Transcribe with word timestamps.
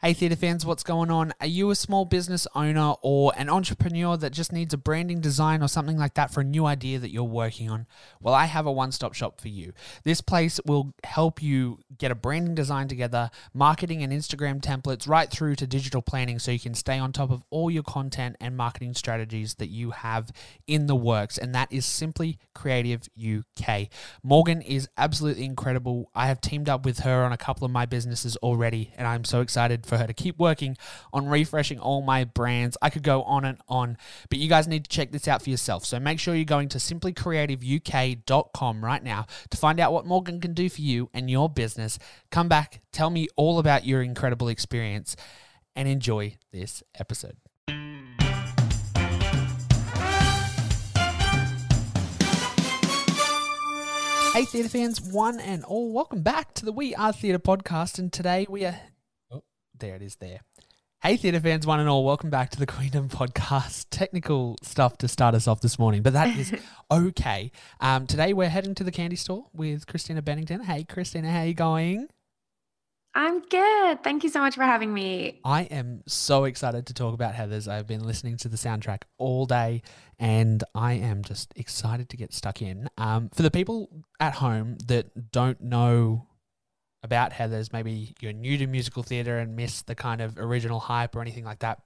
Hey, 0.00 0.12
theatre 0.12 0.36
fans, 0.36 0.64
what's 0.64 0.84
going 0.84 1.10
on? 1.10 1.34
Are 1.40 1.46
you 1.48 1.70
a 1.70 1.74
small 1.74 2.04
business 2.04 2.46
owner 2.54 2.94
or 3.02 3.32
an 3.36 3.50
entrepreneur 3.50 4.16
that 4.16 4.32
just 4.32 4.52
needs 4.52 4.72
a 4.72 4.78
branding 4.78 5.20
design 5.20 5.60
or 5.60 5.66
something 5.66 5.98
like 5.98 6.14
that 6.14 6.32
for 6.32 6.40
a 6.40 6.44
new 6.44 6.66
idea 6.66 7.00
that 7.00 7.10
you're 7.10 7.24
working 7.24 7.68
on? 7.68 7.88
Well, 8.20 8.32
I 8.32 8.44
have 8.44 8.64
a 8.64 8.70
one 8.70 8.92
stop 8.92 9.14
shop 9.14 9.40
for 9.40 9.48
you. 9.48 9.72
This 10.04 10.20
place 10.20 10.60
will 10.64 10.94
help 11.02 11.42
you 11.42 11.80
get 11.98 12.10
a 12.10 12.14
branding 12.14 12.54
design 12.54 12.88
together, 12.88 13.30
marketing 13.52 14.02
and 14.02 14.12
Instagram 14.12 14.60
templates, 14.60 15.08
right 15.08 15.30
through 15.30 15.56
to 15.56 15.66
digital 15.66 16.02
planning 16.02 16.38
so 16.38 16.50
you 16.50 16.60
can 16.60 16.74
stay 16.74 16.98
on 16.98 17.12
top 17.12 17.30
of 17.30 17.42
all 17.50 17.70
your 17.70 17.82
content 17.82 18.36
and 18.40 18.56
marketing 18.56 18.94
strategies 18.94 19.54
that 19.54 19.68
you 19.68 19.90
have 19.90 20.30
in 20.66 20.86
the 20.86 20.96
works. 20.96 21.38
And 21.38 21.54
that 21.54 21.72
is 21.72 21.86
Simply 21.86 22.38
Creative 22.54 23.02
UK. 23.18 23.88
Morgan 24.22 24.62
is 24.62 24.88
absolutely 24.96 25.44
incredible. 25.44 26.10
I 26.14 26.26
have 26.26 26.40
teamed 26.40 26.68
up 26.68 26.84
with 26.84 27.00
her 27.00 27.24
on 27.24 27.32
a 27.32 27.36
couple 27.36 27.64
of 27.64 27.70
my 27.70 27.86
businesses 27.86 28.36
already, 28.36 28.92
and 28.96 29.06
I'm 29.06 29.24
so 29.24 29.40
excited 29.40 29.86
for 29.86 29.98
her 29.98 30.06
to 30.06 30.14
keep 30.14 30.38
working 30.38 30.76
on 31.12 31.26
refreshing 31.26 31.78
all 31.78 32.02
my 32.02 32.24
brands. 32.24 32.76
I 32.82 32.90
could 32.90 33.02
go 33.02 33.22
on 33.22 33.44
and 33.44 33.58
on, 33.68 33.96
but 34.28 34.38
you 34.38 34.48
guys 34.48 34.68
need 34.68 34.84
to 34.84 34.90
check 34.90 35.12
this 35.12 35.28
out 35.28 35.42
for 35.42 35.50
yourself. 35.50 35.84
So 35.84 35.98
make 35.98 36.20
sure 36.20 36.34
you're 36.34 36.44
going 36.44 36.68
to 36.70 36.78
simplycreativeuk.com 36.78 38.84
right 38.84 39.02
now 39.02 39.26
to 39.50 39.56
find 39.56 39.80
out 39.80 39.92
what 39.92 40.06
Morgan 40.06 40.40
can 40.40 40.54
do 40.54 40.68
for 40.68 40.80
you 40.80 41.10
and 41.12 41.30
your 41.30 41.48
business. 41.48 41.87
Come 42.30 42.48
back, 42.48 42.82
tell 42.92 43.08
me 43.08 43.28
all 43.36 43.58
about 43.58 43.86
your 43.86 44.02
incredible 44.02 44.48
experience, 44.48 45.14
and 45.76 45.88
enjoy 45.88 46.34
this 46.52 46.82
episode. 46.98 47.36
Hey, 54.34 54.44
theatre 54.44 54.68
fans, 54.68 55.00
one 55.00 55.40
and 55.40 55.64
all, 55.64 55.92
welcome 55.92 56.22
back 56.22 56.52
to 56.54 56.64
the 56.64 56.72
We 56.72 56.94
Are 56.94 57.12
Theatre 57.12 57.38
podcast. 57.38 57.98
And 57.98 58.12
today 58.12 58.46
we 58.48 58.64
are 58.66 58.78
oh, 59.32 59.42
there 59.76 59.96
it 59.96 60.02
is 60.02 60.16
there. 60.16 60.40
Hey, 61.00 61.16
theatre 61.16 61.38
fans, 61.38 61.64
one 61.64 61.78
and 61.78 61.88
all, 61.88 62.04
welcome 62.04 62.28
back 62.28 62.50
to 62.50 62.58
the 62.58 62.66
Queendom 62.66 63.08
podcast. 63.08 63.86
Technical 63.88 64.56
stuff 64.64 64.98
to 64.98 65.06
start 65.06 65.32
us 65.36 65.46
off 65.46 65.60
this 65.60 65.78
morning, 65.78 66.02
but 66.02 66.12
that 66.12 66.36
is 66.36 66.52
okay. 66.90 67.52
Um, 67.78 68.08
today 68.08 68.32
we're 68.32 68.48
heading 68.48 68.74
to 68.74 68.82
the 68.82 68.90
candy 68.90 69.14
store 69.14 69.46
with 69.52 69.86
Christina 69.86 70.22
Bennington. 70.22 70.64
Hey, 70.64 70.82
Christina, 70.82 71.30
how 71.30 71.42
are 71.42 71.46
you 71.46 71.54
going? 71.54 72.08
I'm 73.14 73.42
good. 73.42 74.02
Thank 74.02 74.24
you 74.24 74.28
so 74.28 74.40
much 74.40 74.56
for 74.56 74.64
having 74.64 74.92
me. 74.92 75.38
I 75.44 75.62
am 75.62 76.02
so 76.08 76.42
excited 76.42 76.88
to 76.88 76.94
talk 76.94 77.14
about 77.14 77.32
Heathers. 77.32 77.68
I've 77.68 77.86
been 77.86 78.02
listening 78.02 78.36
to 78.38 78.48
the 78.48 78.56
soundtrack 78.56 79.02
all 79.18 79.46
day 79.46 79.82
and 80.18 80.64
I 80.74 80.94
am 80.94 81.22
just 81.22 81.52
excited 81.54 82.08
to 82.08 82.16
get 82.16 82.34
stuck 82.34 82.60
in. 82.60 82.90
Um, 82.98 83.30
for 83.32 83.42
the 83.42 83.52
people 83.52 83.88
at 84.18 84.34
home 84.34 84.78
that 84.88 85.30
don't 85.30 85.60
know 85.60 86.26
about 87.02 87.32
Heathers, 87.32 87.72
maybe 87.72 88.14
you're 88.20 88.32
new 88.32 88.58
to 88.58 88.66
musical 88.66 89.02
theatre 89.02 89.38
and 89.38 89.54
missed 89.56 89.86
the 89.86 89.94
kind 89.94 90.20
of 90.20 90.36
original 90.38 90.80
hype 90.80 91.14
or 91.14 91.20
anything 91.20 91.44
like 91.44 91.60
that, 91.60 91.80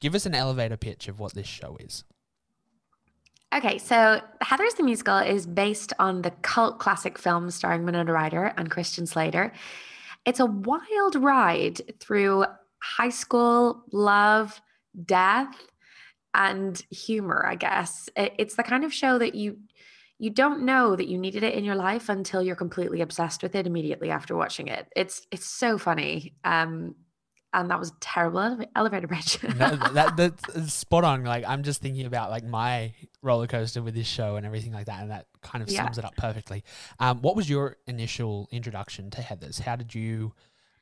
give 0.00 0.14
us 0.14 0.26
an 0.26 0.34
elevator 0.34 0.76
pitch 0.76 1.08
of 1.08 1.20
what 1.20 1.34
this 1.34 1.46
show 1.46 1.76
is. 1.80 2.04
Okay, 3.54 3.78
so 3.78 4.20
Heathers 4.42 4.76
the 4.76 4.82
Musical 4.82 5.18
is 5.18 5.46
based 5.46 5.92
on 6.00 6.22
the 6.22 6.32
cult 6.42 6.80
classic 6.80 7.18
film 7.18 7.50
starring 7.52 7.84
Winona 7.84 8.12
Ryder 8.12 8.52
and 8.56 8.68
Christian 8.70 9.06
Slater. 9.06 9.52
It's 10.24 10.40
a 10.40 10.46
wild 10.46 11.14
ride 11.14 11.80
through 12.00 12.46
high 12.82 13.10
school, 13.10 13.84
love, 13.92 14.60
death, 15.04 15.54
and 16.34 16.84
humor, 16.90 17.46
I 17.46 17.54
guess. 17.54 18.08
It's 18.16 18.56
the 18.56 18.64
kind 18.64 18.84
of 18.84 18.92
show 18.92 19.18
that 19.18 19.36
you 19.36 19.58
you 20.24 20.30
don't 20.30 20.62
know 20.62 20.96
that 20.96 21.06
you 21.06 21.18
needed 21.18 21.42
it 21.42 21.52
in 21.52 21.64
your 21.64 21.74
life 21.74 22.08
until 22.08 22.42
you're 22.42 22.56
completely 22.56 23.02
obsessed 23.02 23.42
with 23.42 23.54
it 23.54 23.66
immediately 23.66 24.10
after 24.10 24.34
watching 24.34 24.68
it. 24.68 24.88
It's 24.96 25.26
it's 25.30 25.44
so 25.44 25.76
funny. 25.76 26.32
Um, 26.44 26.94
and 27.52 27.70
that 27.70 27.78
was 27.78 27.92
terrible 28.00 28.58
elevator 28.74 29.06
bridge. 29.06 29.38
no, 29.42 29.76
that, 29.76 30.16
that's 30.16 30.72
spot 30.72 31.04
on. 31.04 31.24
Like 31.24 31.44
I'm 31.46 31.62
just 31.62 31.82
thinking 31.82 32.06
about 32.06 32.30
like 32.30 32.42
my 32.42 32.94
roller 33.20 33.46
coaster 33.46 33.82
with 33.82 33.94
this 33.94 34.06
show 34.06 34.36
and 34.36 34.46
everything 34.46 34.72
like 34.72 34.86
that, 34.86 35.02
and 35.02 35.10
that 35.10 35.26
kind 35.42 35.62
of 35.62 35.70
sums 35.70 35.98
yeah. 35.98 36.00
it 36.00 36.06
up 36.06 36.16
perfectly. 36.16 36.64
Um, 36.98 37.20
what 37.20 37.36
was 37.36 37.50
your 37.50 37.76
initial 37.86 38.48
introduction 38.50 39.10
to 39.10 39.20
Heathers? 39.20 39.60
How 39.60 39.76
did 39.76 39.94
you? 39.94 40.32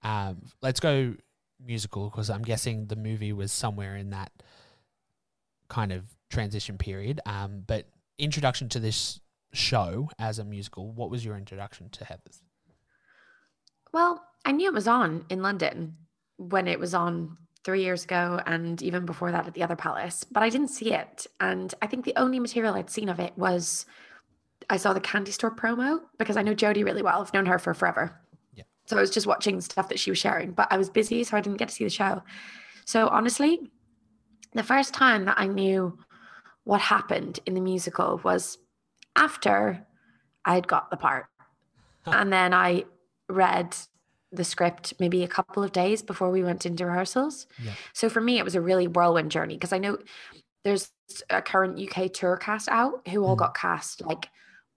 Um, 0.05 0.43
let's 0.63 0.79
go 0.79 1.17
musical 1.65 2.11
because 2.11 2.31
I'm 2.31 2.43
guessing 2.43 2.87
the 2.87 2.97
movie 2.97 3.33
was 3.33 3.51
somewhere 3.51 3.97
in 3.97 4.11
that 4.11 4.31
kind 5.69 5.91
of 5.91 6.05
transition 6.31 6.79
period. 6.79 7.21
Um, 7.27 7.65
but 7.67 7.89
introduction 8.19 8.69
to 8.69 8.79
this 8.79 9.21
show 9.53 10.09
as 10.19 10.39
a 10.39 10.45
musical, 10.45 10.91
what 10.91 11.11
was 11.11 11.25
your 11.25 11.37
introduction 11.37 11.89
to 11.91 12.05
Heathers? 12.05 12.41
Well, 13.93 14.25
I 14.45 14.53
knew 14.53 14.69
it 14.69 14.75
was 14.75 14.89
on 14.89 15.25
in 15.29 15.43
London 15.43 15.97
when 16.37 16.67
it 16.67 16.81
was 16.81 16.95
on 16.95 17.37
three 17.65 17.83
years 17.83 18.05
ago 18.05 18.41
and 18.47 18.83
even 18.83 19.07
before 19.07 19.31
that 19.31 19.47
at 19.47 19.55
the 19.55 19.63
other 19.63 19.77
palace, 19.77 20.25
but 20.25 20.43
I 20.43 20.49
didn't 20.49 20.69
see 20.69 20.93
it. 20.93 21.27
And 21.41 21.73
I 21.81 21.87
think 21.87 22.05
the 22.05 22.17
only 22.17 22.41
material 22.41 22.75
I'd 22.75 22.91
seen 22.91 23.09
of 23.09 23.21
it 23.21 23.33
was 23.37 23.87
I 24.69 24.77
saw 24.79 24.93
the 24.93 25.01
candy 25.01 25.31
store 25.31 25.55
promo 25.55 26.01
because 26.19 26.37
I 26.37 26.43
know 26.43 26.55
Jodie 26.55 26.85
really 26.85 27.03
well. 27.03 27.21
I've 27.21 27.35
known 27.35 27.47
her 27.47 27.59
for 27.59 27.75
forever. 27.75 28.19
Yeah. 28.55 28.65
So 28.87 28.97
I 28.97 29.01
was 29.01 29.11
just 29.11 29.27
watching 29.27 29.61
stuff 29.61 29.89
that 29.91 30.01
she 30.01 30.11
was 30.11 30.19
sharing, 30.19 30.53
but 30.53 30.69
I 30.71 30.79
was 30.79 30.91
busy, 30.91 31.23
so 31.25 31.37
I 31.37 31.41
didn't 31.41 31.59
get 31.59 31.69
to 31.69 31.75
see 31.75 31.85
the 31.85 31.91
show. 31.91 32.23
So 32.85 33.09
honestly, 33.09 33.71
the 34.55 34.63
first 34.63 34.93
time 34.93 35.25
that 35.27 35.39
I 35.39 35.47
knew 35.47 35.99
what 36.65 36.81
happened 36.81 37.41
in 37.47 37.55
the 37.55 37.61
musical 37.61 38.21
was 38.25 38.59
after 39.17 39.87
I 40.45 40.55
had 40.55 40.69
got 40.69 40.91
the 40.91 40.97
part. 40.97 41.27
and 42.07 42.33
then 42.33 42.53
I 42.53 42.85
read 43.29 43.77
the 44.33 44.45
script 44.45 44.95
maybe 44.99 45.23
a 45.23 45.29
couple 45.29 45.63
of 45.63 45.73
days 45.73 46.03
before 46.03 46.31
we 46.31 46.43
went 46.43 46.65
into 46.65 46.87
rehearsals. 46.87 47.47
Yeah. 47.63 47.73
So 47.93 48.09
for 48.09 48.21
me, 48.21 48.39
it 48.39 48.45
was 48.45 48.55
a 48.55 48.61
really 48.61 48.89
whirlwind 48.89 49.31
journey 49.31 49.55
because 49.55 49.73
I 49.73 49.79
know 49.79 49.99
there's 50.65 50.91
a 51.29 51.43
current 51.43 51.79
UK 51.79 52.13
tour 52.13 52.37
cast 52.37 52.69
out 52.69 53.07
who 53.09 53.25
all 53.25 53.37
mm. 53.37 53.41
got 53.41 53.55
cast 53.55 54.01
like 54.01 54.29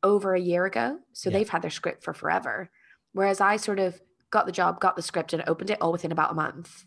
over 0.03 0.35
a 0.35 0.39
year 0.39 0.65
ago. 0.65 0.99
So 1.13 1.29
yeah. 1.29 1.37
they've 1.37 1.49
had 1.49 1.61
their 1.61 1.71
script 1.71 2.03
for 2.03 2.13
forever. 2.13 2.69
Whereas 3.13 3.39
I 3.39 3.55
sort 3.55 3.79
of 3.79 4.01
got 4.29 4.45
the 4.45 4.51
job, 4.51 4.81
got 4.81 4.97
the 4.97 5.01
script, 5.01 5.31
and 5.31 5.43
opened 5.47 5.69
it 5.69 5.81
all 5.81 5.93
within 5.93 6.11
about 6.11 6.31
a 6.31 6.35
month. 6.35 6.85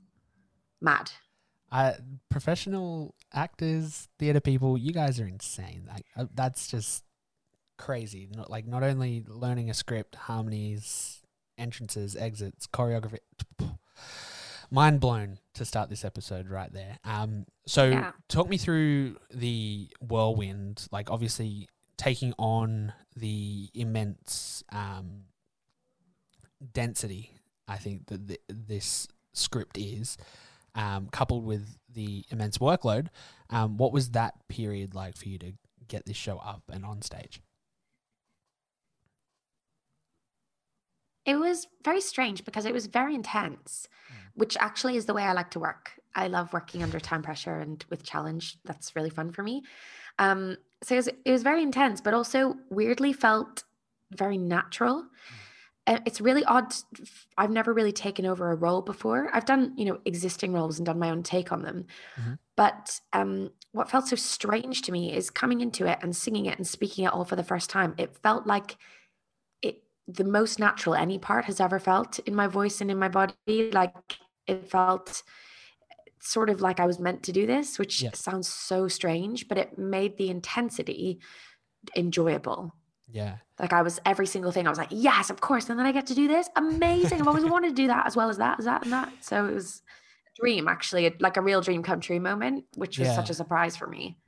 Mad. 0.81 1.11
Uh, 1.73 1.95
professional 2.31 3.15
actors, 3.33 4.09
theater 4.19 4.41
people, 4.41 4.77
you 4.77 4.93
guys 4.93 5.19
are 5.21 5.27
insane. 5.27 5.85
Like 5.89 6.05
uh, 6.17 6.27
that's 6.35 6.69
just 6.69 7.05
crazy. 7.79 8.29
Not 8.35 8.51
like 8.51 8.67
not 8.67 8.83
only 8.83 9.25
learning 9.27 9.71
a 9.71 9.75
script, 9.75 10.15
harmonies, 10.15 11.23
entrances, 11.57 12.15
exits, 12.17 12.67
choreography. 12.67 13.19
Mind 14.71 15.01
blown 15.01 15.39
to 15.55 15.65
start 15.65 15.89
this 15.89 16.05
episode 16.05 16.51
right 16.51 16.71
there. 16.71 16.99
Um, 17.03 17.47
so 17.67 17.89
yeah. 17.89 18.13
talk 18.29 18.51
me 18.51 18.59
through 18.59 19.17
the 19.33 19.89
whirlwind. 20.01 20.87
Like 20.93 21.11
obviously 21.11 21.69
taking 21.97 22.35
on 22.39 22.93
the 23.17 23.71
immense 23.75 24.63
um, 24.71 25.25
density. 26.73 27.33
I 27.67 27.77
think 27.77 28.07
that 28.07 28.29
th- 28.29 28.41
this 28.49 29.09
script 29.33 29.79
is. 29.79 30.19
Um, 30.75 31.09
coupled 31.11 31.45
with 31.45 31.77
the 31.93 32.25
immense 32.31 32.59
workload, 32.59 33.09
um, 33.51 33.79
what 33.79 33.93
was 33.93 34.11
that 34.11 34.35
period 34.49 34.95
like 34.95 35.17
for 35.17 35.29
you 35.29 35.37
to 35.39 35.53
get 35.89 36.07
this 36.07 36.17
show 36.17 36.39
up 36.39 36.63
and 36.71 36.85
on 36.85 37.03
stage? 37.03 37.41
It 41.29 41.39
was 41.39 41.67
very 41.85 42.01
strange 42.01 42.45
because 42.45 42.65
it 42.65 42.73
was 42.73 42.87
very 42.87 43.15
intense, 43.15 43.87
which 44.35 44.57
actually 44.59 44.97
is 44.97 45.05
the 45.07 45.13
way 45.15 45.25
I 45.25 45.35
like 45.35 45.51
to 45.51 45.61
work. 45.61 45.93
I 46.15 46.27
love 46.29 46.55
working 46.55 46.83
under 46.83 46.99
time 46.99 47.23
pressure 47.23 47.59
and 47.61 47.85
with 47.91 48.03
challenge. 48.03 48.59
That's 48.65 48.97
really 48.97 49.11
fun 49.11 49.31
for 49.33 49.43
me. 49.43 49.63
Um, 50.19 50.57
so 50.83 50.95
it 50.95 50.99
was, 50.99 51.09
it 51.27 51.31
was 51.31 51.43
very 51.43 51.63
intense, 51.63 52.01
but 52.01 52.15
also 52.15 52.55
weirdly 52.71 53.13
felt 53.13 53.65
very 54.11 54.39
natural. 54.39 55.05
Uh, 55.87 55.99
It's 56.07 56.21
really 56.21 56.45
odd. 56.45 56.73
I've 57.37 57.51
never 57.51 57.75
really 57.75 57.93
taken 57.93 58.25
over 58.25 58.51
a 58.51 58.57
role 58.57 58.83
before. 58.83 59.29
I've 59.35 59.45
done, 59.45 59.75
you 59.77 59.85
know, 59.85 59.99
existing 60.07 60.55
roles 60.55 60.79
and 60.79 60.87
done 60.87 60.99
my 60.99 61.11
own 61.11 61.23
take 61.23 61.53
on 61.53 61.63
them. 61.63 61.85
Mhm. 62.17 62.39
But 62.57 63.01
um, 63.13 63.51
what 63.73 63.91
felt 63.91 64.09
so 64.09 64.17
strange 64.17 64.83
to 64.83 64.93
me 64.93 65.15
is 65.15 65.31
coming 65.31 65.61
into 65.61 65.87
it 65.87 65.99
and 66.03 66.17
singing 66.17 66.47
it 66.47 66.57
and 66.59 66.67
speaking 66.67 67.05
it 67.05 67.13
all 67.13 67.25
for 67.27 67.37
the 67.37 67.45
first 67.45 67.71
time. 67.71 67.95
It 67.99 68.17
felt 68.17 68.47
like 68.47 68.79
the 70.09 70.25
most 70.25 70.59
natural 70.59 70.95
any 70.95 71.19
part 71.19 71.45
has 71.45 71.61
ever 71.61 71.79
felt 71.79 72.19
in 72.21 72.35
my 72.35 72.47
voice 72.47 72.81
and 72.81 72.91
in 72.91 72.99
my 72.99 73.09
body. 73.09 73.71
Like 73.73 73.95
it 74.47 74.71
felt 74.71 75.23
sort 76.21 76.51
of 76.51 76.61
like 76.61 76.81
I 76.81 76.87
was 76.87 76.99
meant 76.99 77.23
to 77.25 77.33
do 77.33 77.47
this, 77.47 77.79
which 77.79 78.03
Yeah. 78.03 78.11
sounds 78.15 78.49
so 78.49 78.89
strange, 78.89 79.47
but 79.49 79.59
it 79.59 79.79
made 79.79 80.17
the 80.17 80.31
intensity 80.31 81.21
enjoyable. 81.95 82.75
Yeah. 83.11 83.37
Like 83.61 83.73
I 83.73 83.83
was 83.83 84.01
every 84.05 84.27
single 84.27 84.51
thing. 84.51 84.67
I 84.67 84.71
was 84.71 84.79
like, 84.79 84.89
yes, 84.91 85.31
of 85.31 85.41
course. 85.41 85.69
And 85.69 85.79
then 85.79 85.87
I 85.87 85.93
get 85.93 86.07
to 86.07 86.15
do 86.15 86.27
this. 86.27 86.49
Amazing. 86.57 87.21
I've 87.21 87.29
always 87.29 87.45
wanted 87.45 87.69
to 87.69 87.75
do 87.75 87.87
that 87.89 88.07
as 88.07 88.17
well 88.17 88.31
as 88.31 88.39
that, 88.39 88.59
as 88.59 88.65
that, 88.65 88.85
and 88.85 88.93
that. 88.93 89.13
So 89.21 89.47
it 89.47 89.55
was 89.55 89.83
a 90.27 90.41
dream, 90.41 90.69
actually, 90.69 91.15
like 91.21 91.37
a 91.37 91.43
real 91.43 91.61
dream 91.61 91.83
come 91.83 92.01
true 92.01 92.21
moment, 92.21 92.65
which 92.77 92.99
was 92.99 93.09
such 93.09 93.31
a 93.31 93.35
surprise 93.35 93.77
for 93.77 93.87
me. 93.87 94.19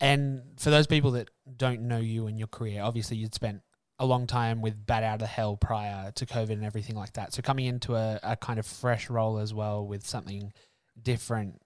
And 0.00 0.42
for 0.58 0.70
those 0.70 0.86
people 0.86 1.12
that 1.12 1.30
don't 1.56 1.82
know 1.82 1.98
you 1.98 2.26
and 2.26 2.38
your 2.38 2.48
career, 2.48 2.82
obviously 2.82 3.16
you'd 3.16 3.34
spent 3.34 3.60
a 3.98 4.06
long 4.06 4.26
time 4.26 4.60
with 4.60 4.86
Bat 4.86 5.02
Out 5.04 5.22
of 5.22 5.28
Hell 5.28 5.56
prior 5.56 6.10
to 6.12 6.26
COVID 6.26 6.50
and 6.50 6.64
everything 6.64 6.96
like 6.96 7.12
that. 7.14 7.32
So 7.32 7.42
coming 7.42 7.66
into 7.66 7.94
a, 7.94 8.18
a 8.22 8.36
kind 8.36 8.58
of 8.58 8.66
fresh 8.66 9.08
role 9.08 9.38
as 9.38 9.54
well 9.54 9.86
with 9.86 10.06
something 10.06 10.52
different, 11.00 11.60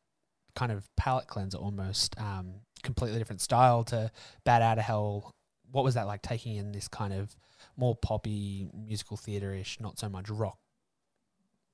kind 0.55 0.71
of 0.71 0.89
palate 0.97 1.27
cleanser 1.27 1.59
almost, 1.59 2.19
um, 2.19 2.61
completely 2.83 3.19
different 3.19 3.41
style 3.41 3.85
to 3.85 4.11
Bat 4.45 4.63
Out 4.63 4.79
of 4.79 4.85
Hell. 4.85 5.31
What 5.71 5.85
was 5.85 5.95
that 5.95 6.07
like 6.07 6.23
taking 6.23 6.57
in 6.57 6.73
this 6.73 6.89
kind 6.89 7.13
of 7.13 7.35
more 7.77 7.95
poppy 7.95 8.69
musical 8.75 9.17
theatre 9.17 9.55
ish, 9.55 9.81
not 9.81 9.99
so 9.99 10.09
much 10.09 10.29
rock 10.29 10.59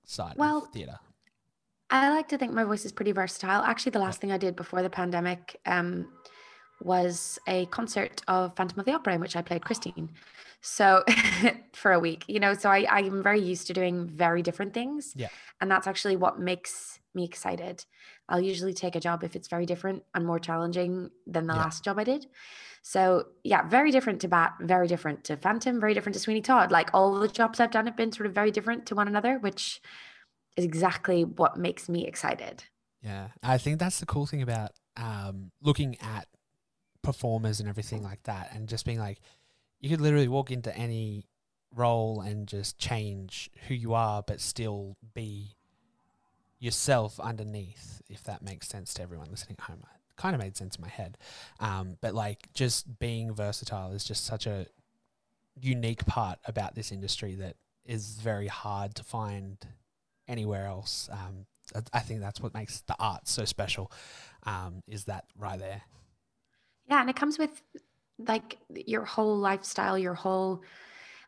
side 0.04 0.34
Well, 0.36 0.64
of 0.64 0.72
theatre? 0.72 0.98
I 1.90 2.10
like 2.10 2.28
to 2.28 2.38
think 2.38 2.52
my 2.52 2.64
voice 2.64 2.84
is 2.84 2.92
pretty 2.92 3.12
versatile. 3.12 3.62
Actually, 3.62 3.90
the 3.90 3.98
last 4.00 4.20
thing 4.20 4.32
I 4.32 4.38
did 4.38 4.56
before 4.56 4.82
the 4.82 4.90
pandemic 4.90 5.60
um, 5.66 6.08
was 6.82 7.38
a 7.46 7.66
concert 7.66 8.22
of 8.28 8.54
Phantom 8.56 8.78
of 8.80 8.86
the 8.86 8.92
Opera 8.92 9.14
in 9.14 9.20
which 9.20 9.36
I 9.36 9.42
played 9.42 9.64
Christine. 9.64 10.10
So 10.60 11.04
for 11.72 11.92
a 11.92 12.00
week, 12.00 12.24
you 12.26 12.40
know, 12.40 12.54
so 12.54 12.70
I, 12.70 12.86
I'm 12.88 13.22
very 13.22 13.40
used 13.40 13.66
to 13.66 13.72
doing 13.72 14.06
very 14.06 14.42
different 14.42 14.72
things. 14.74 15.12
Yeah. 15.14 15.28
And 15.60 15.70
that's 15.70 15.86
actually 15.86 16.16
what 16.16 16.38
makes 16.38 16.98
me 17.14 17.24
excited. 17.24 17.84
I'll 18.28 18.40
usually 18.40 18.72
take 18.72 18.96
a 18.96 19.00
job 19.00 19.22
if 19.22 19.36
it's 19.36 19.48
very 19.48 19.66
different 19.66 20.02
and 20.14 20.26
more 20.26 20.38
challenging 20.38 21.10
than 21.26 21.46
the 21.46 21.54
Yeah. 21.54 21.60
last 21.60 21.84
job 21.84 21.98
I 21.98 22.04
did. 22.04 22.26
So 22.82 23.26
yeah, 23.44 23.66
very 23.68 23.90
different 23.90 24.20
to 24.22 24.28
Bat, 24.28 24.54
very 24.60 24.86
different 24.88 25.24
to 25.24 25.36
Phantom, 25.36 25.80
very 25.80 25.94
different 25.94 26.14
to 26.14 26.20
Sweeney 26.20 26.42
Todd. 26.42 26.70
Like 26.70 26.90
all 26.92 27.14
the 27.18 27.28
jobs 27.28 27.60
I've 27.60 27.70
done 27.70 27.86
have 27.86 27.96
been 27.96 28.12
sort 28.12 28.26
of 28.26 28.34
very 28.34 28.50
different 28.50 28.86
to 28.86 28.94
one 28.94 29.08
another, 29.08 29.38
which 29.38 29.80
is 30.56 30.64
exactly 30.64 31.24
what 31.24 31.56
makes 31.56 31.88
me 31.88 32.06
excited. 32.06 32.64
Yeah, 33.02 33.28
I 33.42 33.58
think 33.58 33.78
that's 33.78 34.00
the 34.00 34.06
cool 34.06 34.26
thing 34.26 34.42
about 34.42 34.72
um, 34.96 35.50
looking 35.62 35.96
at 36.00 36.26
performers 37.04 37.60
and 37.60 37.68
everything 37.68 38.02
like 38.02 38.22
that, 38.24 38.50
and 38.52 38.68
just 38.68 38.84
being 38.84 38.98
like, 38.98 39.20
you 39.80 39.88
could 39.90 40.00
literally 40.00 40.28
walk 40.28 40.50
into 40.50 40.76
any 40.76 41.26
role 41.74 42.20
and 42.20 42.48
just 42.48 42.78
change 42.78 43.50
who 43.68 43.74
you 43.74 43.94
are, 43.94 44.22
but 44.22 44.40
still 44.40 44.96
be 45.14 45.54
yourself 46.58 47.20
underneath. 47.20 48.00
If 48.08 48.24
that 48.24 48.42
makes 48.42 48.68
sense 48.68 48.94
to 48.94 49.02
everyone 49.02 49.28
listening 49.30 49.56
at 49.58 49.64
home, 49.64 49.80
it 49.82 50.16
kind 50.16 50.34
of 50.34 50.40
made 50.40 50.56
sense 50.56 50.76
in 50.76 50.82
my 50.82 50.88
head. 50.88 51.18
Um, 51.60 51.96
but 52.00 52.14
like, 52.14 52.48
just 52.54 52.98
being 52.98 53.34
versatile 53.34 53.92
is 53.92 54.04
just 54.04 54.24
such 54.24 54.46
a 54.46 54.66
unique 55.60 56.06
part 56.06 56.38
about 56.46 56.74
this 56.74 56.90
industry 56.90 57.34
that 57.36 57.56
is 57.84 58.18
very 58.22 58.48
hard 58.48 58.94
to 58.96 59.04
find 59.04 59.58
anywhere 60.26 60.66
else. 60.66 61.08
Um, 61.12 61.46
I- 61.92 62.00
think 62.00 62.20
that's 62.20 62.40
what 62.40 62.54
makes 62.54 62.80
the 62.82 62.96
art 62.98 63.26
so 63.28 63.44
special. 63.44 63.90
Um, 64.44 64.82
is 64.86 65.04
that 65.04 65.24
right 65.36 65.58
there? 65.58 65.82
Yeah, 66.88 67.00
and 67.00 67.10
it 67.10 67.16
comes 67.16 67.38
with 67.38 67.62
like 68.19 68.58
your 68.75 69.04
whole 69.04 69.36
lifestyle, 69.38 69.98
your 69.98 70.14
whole 70.14 70.62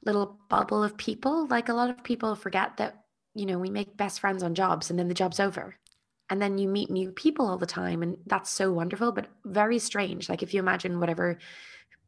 little 0.04 0.38
bubble 0.48 0.82
of 0.82 0.96
people. 0.96 1.46
Like 1.46 1.68
a 1.68 1.74
lot 1.74 1.90
of 1.90 2.04
people 2.04 2.34
forget 2.34 2.76
that, 2.76 3.04
you 3.34 3.46
know, 3.46 3.58
we 3.58 3.70
make 3.70 3.96
best 3.96 4.20
friends 4.20 4.42
on 4.42 4.54
jobs 4.54 4.90
and 4.90 4.98
then 4.98 5.08
the 5.08 5.14
job's 5.14 5.40
over. 5.40 5.76
And 6.28 6.42
then 6.42 6.58
you 6.58 6.68
meet 6.68 6.90
new 6.90 7.12
people 7.12 7.48
all 7.48 7.58
the 7.58 7.66
time. 7.66 8.02
And 8.02 8.16
that's 8.26 8.50
so 8.50 8.72
wonderful, 8.72 9.12
but 9.12 9.28
very 9.44 9.78
strange. 9.78 10.28
Like 10.28 10.42
if 10.42 10.52
you 10.54 10.60
imagine 10.60 11.00
whatever 11.00 11.38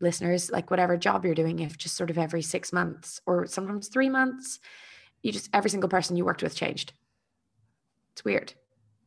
listeners, 0.00 0.50
like 0.50 0.70
whatever 0.70 0.96
job 0.96 1.24
you're 1.24 1.34
doing, 1.34 1.60
if 1.60 1.78
just 1.78 1.96
sort 1.96 2.10
of 2.10 2.18
every 2.18 2.42
six 2.42 2.72
months 2.72 3.20
or 3.26 3.46
sometimes 3.46 3.88
three 3.88 4.08
months, 4.08 4.60
you 5.22 5.32
just 5.32 5.50
every 5.52 5.70
single 5.70 5.88
person 5.88 6.16
you 6.16 6.24
worked 6.24 6.42
with 6.42 6.54
changed. 6.54 6.92
It's 8.12 8.24
weird. 8.24 8.54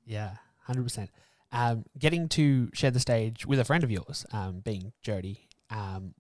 Yeah, 0.06 0.36
hundred 0.64 0.84
percent. 0.84 1.10
Um, 1.54 1.84
getting 2.00 2.30
to 2.30 2.70
share 2.74 2.92
the 2.92 3.00
stage 3.00 3.46
with 3.46 3.60
a 3.60 3.66
friend 3.66 3.84
of 3.84 3.92
yours, 3.92 4.26
um, 4.32 4.60
being 4.60 4.94
Jodie. 5.06 5.40
Um, 5.70 6.14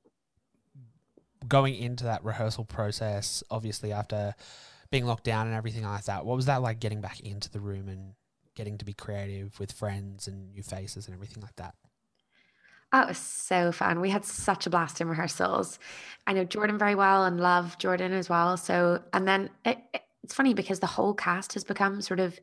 going 1.48 1.76
into 1.76 2.04
that 2.04 2.24
rehearsal 2.24 2.66
process, 2.66 3.44
obviously 3.50 3.92
after 3.92 4.36
being 4.92 5.06
locked 5.06 5.24
down 5.24 5.48
and 5.48 5.56
everything 5.56 5.84
like 5.84 6.04
that, 6.06 6.26
what 6.26 6.36
was 6.36 6.46
that 6.46 6.62
like? 6.62 6.80
Getting 6.80 7.02
back 7.02 7.20
into 7.22 7.50
the 7.50 7.60
room 7.60 7.88
and 7.88 8.14
getting 8.56 8.78
to 8.78 8.86
be 8.86 8.94
creative 8.94 9.58
with 9.60 9.72
friends 9.72 10.28
and 10.28 10.52
new 10.52 10.62
faces 10.62 11.08
and 11.08 11.16
everything 11.16 11.42
like 11.42 11.56
that. 11.56 11.76
That 12.92 13.08
was 13.08 13.18
so 13.18 13.72
fun. 13.72 14.02
We 14.02 14.10
had 14.10 14.26
such 14.26 14.68
a 14.68 14.70
blast 14.70 15.00
in 15.00 15.08
rehearsals. 15.08 15.80
I 16.28 16.34
know 16.34 16.44
Jordan 16.44 16.78
very 16.78 16.94
well 16.96 17.24
and 17.24 17.40
love 17.40 17.78
Jordan 17.78 18.12
as 18.12 18.28
well. 18.30 18.58
So, 18.58 19.02
and 19.14 19.28
then 19.28 19.50
it, 19.66 19.78
it- 19.94 20.04
it's 20.24 20.36
funny 20.36 20.54
because 20.54 20.80
the 20.80 20.86
whole 20.88 21.16
cast 21.16 21.54
has 21.54 21.64
become 21.64 22.00
sort 22.00 22.20
of 22.20 22.40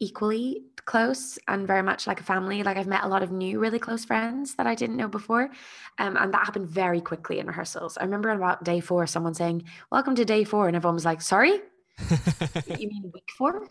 equally 0.00 0.64
close 0.86 1.38
and 1.46 1.66
very 1.66 1.82
much 1.82 2.06
like 2.06 2.20
a 2.20 2.24
family. 2.24 2.62
Like 2.62 2.76
I've 2.76 2.86
met 2.86 3.04
a 3.04 3.08
lot 3.08 3.22
of 3.22 3.30
new, 3.30 3.60
really 3.60 3.78
close 3.78 4.04
friends 4.04 4.54
that 4.54 4.66
I 4.66 4.74
didn't 4.74 4.96
know 4.96 5.08
before. 5.08 5.50
Um, 5.98 6.16
and 6.16 6.32
that 6.32 6.44
happened 6.46 6.68
very 6.68 7.00
quickly 7.00 7.38
in 7.38 7.46
rehearsals. 7.46 7.98
I 7.98 8.04
remember 8.04 8.30
about 8.30 8.64
day 8.64 8.80
four, 8.80 9.06
someone 9.06 9.34
saying, 9.34 9.64
Welcome 9.92 10.14
to 10.16 10.24
day 10.24 10.42
four. 10.44 10.66
And 10.66 10.76
everyone 10.76 10.94
was 10.94 11.04
like, 11.04 11.20
Sorry, 11.20 11.50
you 11.50 12.88
mean 12.88 13.10
week 13.12 13.28
four? 13.36 13.68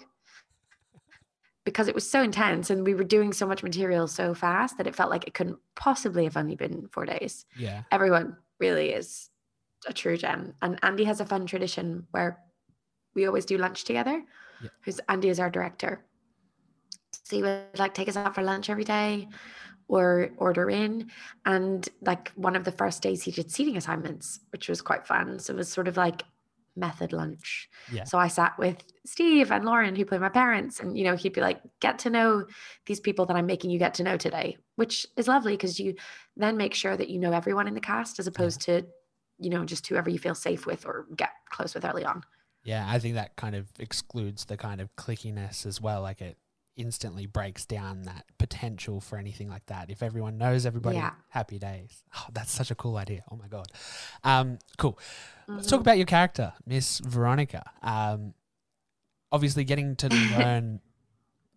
Because 1.65 1.87
it 1.87 1.95
was 1.95 2.09
so 2.09 2.21
intense 2.21 2.69
and 2.69 2.85
we 2.85 2.93
were 2.95 3.03
doing 3.03 3.33
so 3.33 3.45
much 3.45 3.63
material 3.63 4.07
so 4.07 4.33
fast 4.33 4.77
that 4.77 4.87
it 4.87 4.95
felt 4.95 5.09
like 5.11 5.27
it 5.27 5.33
couldn't 5.33 5.57
possibly 5.75 6.23
have 6.23 6.37
only 6.37 6.55
been 6.55 6.87
four 6.91 7.05
days. 7.05 7.45
yeah, 7.57 7.83
Everyone 7.91 8.37
really 8.59 8.91
is 8.91 9.29
a 9.87 9.93
true 9.93 10.15
gem. 10.17 10.53
And 10.61 10.79
Andy 10.83 11.03
has 11.05 11.21
a 11.21 11.25
fun 11.25 11.45
tradition 11.47 12.07
where 12.11 12.39
we 13.15 13.25
always 13.25 13.45
do 13.45 13.57
lunch 13.57 13.83
together. 13.83 14.23
Yeah. 14.61 14.69
Who's 14.81 14.99
Andy 15.09 15.29
is 15.29 15.39
our 15.39 15.49
director. 15.49 16.05
So 17.29 17.35
he 17.35 17.43
would 17.43 17.77
like 17.77 17.93
take 17.93 18.09
us 18.09 18.15
out 18.15 18.33
for 18.33 18.41
lunch 18.41 18.69
every 18.69 18.83
day 18.83 19.27
or 19.87 20.29
order 20.37 20.69
in. 20.69 21.11
And 21.45 21.87
like 22.01 22.29
one 22.31 22.55
of 22.55 22.63
the 22.63 22.71
first 22.71 23.01
days 23.03 23.23
he 23.23 23.31
did 23.31 23.51
seating 23.51 23.77
assignments, 23.77 24.39
which 24.51 24.67
was 24.67 24.81
quite 24.81 25.05
fun. 25.05 25.39
So 25.39 25.53
it 25.53 25.57
was 25.57 25.69
sort 25.71 25.87
of 25.87 25.97
like 25.97 26.23
method 26.75 27.13
lunch. 27.13 27.69
yeah, 27.91 28.03
So 28.05 28.17
I 28.17 28.27
sat 28.27 28.57
with 28.57 28.83
Steve 29.05 29.51
and 29.51 29.65
Lauren, 29.65 29.95
who 29.95 30.05
play 30.05 30.17
my 30.17 30.29
parents, 30.29 30.79
and 30.79 30.97
you 30.97 31.03
know, 31.03 31.15
he'd 31.15 31.33
be 31.33 31.41
like, 31.41 31.61
"Get 31.81 31.99
to 31.99 32.09
know 32.09 32.45
these 32.85 32.99
people 32.99 33.25
that 33.25 33.35
I'm 33.35 33.45
making 33.45 33.69
you 33.69 33.79
get 33.79 33.95
to 33.95 34.03
know 34.03 34.17
today," 34.17 34.57
which 34.75 35.05
is 35.17 35.27
lovely 35.27 35.53
because 35.53 35.79
you 35.79 35.95
then 36.37 36.57
make 36.57 36.73
sure 36.73 36.95
that 36.95 37.09
you 37.09 37.19
know 37.19 37.33
everyone 37.33 37.67
in 37.67 37.73
the 37.73 37.81
cast 37.81 38.19
as 38.19 38.27
opposed 38.27 38.61
to, 38.61 38.87
you 39.39 39.49
know, 39.49 39.65
just 39.65 39.87
whoever 39.87 40.09
you 40.09 40.19
feel 40.19 40.35
safe 40.35 40.65
with 40.65 40.85
or 40.85 41.05
get 41.15 41.31
close 41.49 41.73
with 41.73 41.85
early 41.85 42.05
on. 42.05 42.23
yeah. 42.63 42.85
I 42.87 42.99
think 42.99 43.15
that 43.15 43.35
kind 43.35 43.55
of 43.55 43.67
excludes 43.79 44.45
the 44.45 44.57
kind 44.57 44.81
of 44.81 44.95
clickiness 44.95 45.65
as 45.65 45.81
well. 45.81 46.01
Like 46.01 46.21
it 46.21 46.37
instantly 46.79 47.25
breaks 47.25 47.65
down 47.65 48.03
that 48.03 48.25
potential 48.37 48.99
for 49.01 49.17
anything 49.17 49.49
like 49.49 49.65
that. 49.67 49.89
If 49.89 50.01
everyone 50.01 50.37
knows 50.37 50.65
everybody, 50.65 50.95
Yeah. 50.97 51.11
happy 51.29 51.59
days. 51.59 52.03
Oh, 52.17 52.25
that's 52.33 52.51
such 52.51 52.71
a 52.71 52.75
cool 52.75 52.97
idea. 52.97 53.23
Oh 53.31 53.35
my 53.35 53.47
god. 53.47 53.67
Um, 54.23 54.57
cool. 54.77 54.97
Let's 55.47 55.65
Mm-hmm. 55.65 55.69
talk 55.69 55.81
about 55.81 55.97
your 55.97 56.05
character, 56.05 56.53
Miss 56.65 56.99
Veronica. 56.99 57.69
Um, 57.81 58.33
obviously, 59.31 59.63
getting 59.63 59.95
to 59.97 60.09
learn 60.37 60.79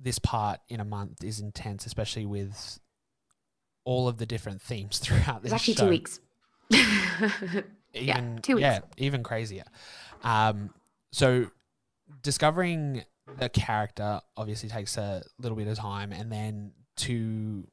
this 0.01 0.19
part 0.19 0.61
in 0.69 0.81
a 0.81 0.85
month 0.85 1.23
is 1.23 1.39
intense, 1.41 1.87
especially 1.87 2.27
with 2.27 2.81
all 3.85 4.09
of 4.09 4.19
the 4.19 4.27
different 4.27 4.61
themes 4.61 4.99
throughout 5.03 5.43
this 5.43 5.53
It's 5.53 5.61
actually 5.69 5.75
show. 5.75 5.85
two 5.85 5.91
weeks. 5.91 6.21
Even, 7.95 8.39
two 8.43 8.55
weeks. 8.57 8.63
Yeah, 8.63 8.81
even 8.97 9.23
crazier. 9.23 9.65
Um, 10.23 10.71
so 11.13 11.51
discovering 12.23 13.03
the 13.39 13.49
character 13.49 14.21
obviously 14.37 14.69
takes 14.69 14.97
a 14.97 15.23
little 15.39 15.57
bit 15.57 15.69
of 15.69 15.79
time, 15.79 16.13
and 16.13 16.31
then 16.31 16.73
to 16.97 17.67